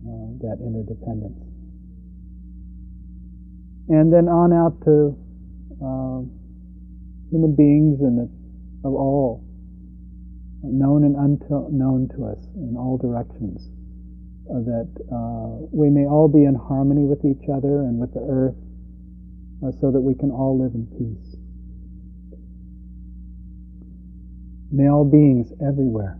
uh, 0.03 0.27
that 0.43 0.57
interdependence. 0.59 1.39
And 3.89 4.11
then 4.11 4.27
on 4.27 4.53
out 4.53 4.79
to 4.85 5.15
uh, 5.83 6.23
human 7.31 7.55
beings 7.55 7.99
and 8.01 8.29
of 8.85 8.93
all, 8.93 9.43
known 10.61 11.03
and 11.03 11.15
unknown 11.15 12.09
to 12.15 12.25
us 12.25 12.39
in 12.55 12.75
all 12.77 12.97
directions, 12.97 13.69
uh, 14.49 14.59
that 14.59 14.91
uh, 15.11 15.67
we 15.71 15.89
may 15.89 16.05
all 16.05 16.27
be 16.27 16.43
in 16.43 16.55
harmony 16.55 17.05
with 17.05 17.23
each 17.23 17.47
other 17.49 17.83
and 17.83 17.99
with 17.99 18.13
the 18.13 18.23
earth, 18.29 18.55
uh, 19.63 19.71
so 19.79 19.91
that 19.91 20.01
we 20.01 20.13
can 20.15 20.31
all 20.31 20.59
live 20.59 20.75
in 20.75 20.85
peace. 20.99 21.22
May 24.73 24.89
all 24.89 25.05
beings 25.05 25.53
everywhere 25.61 26.17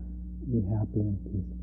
be 0.51 0.62
happy 0.62 1.01
and 1.01 1.18
peaceful. 1.26 1.62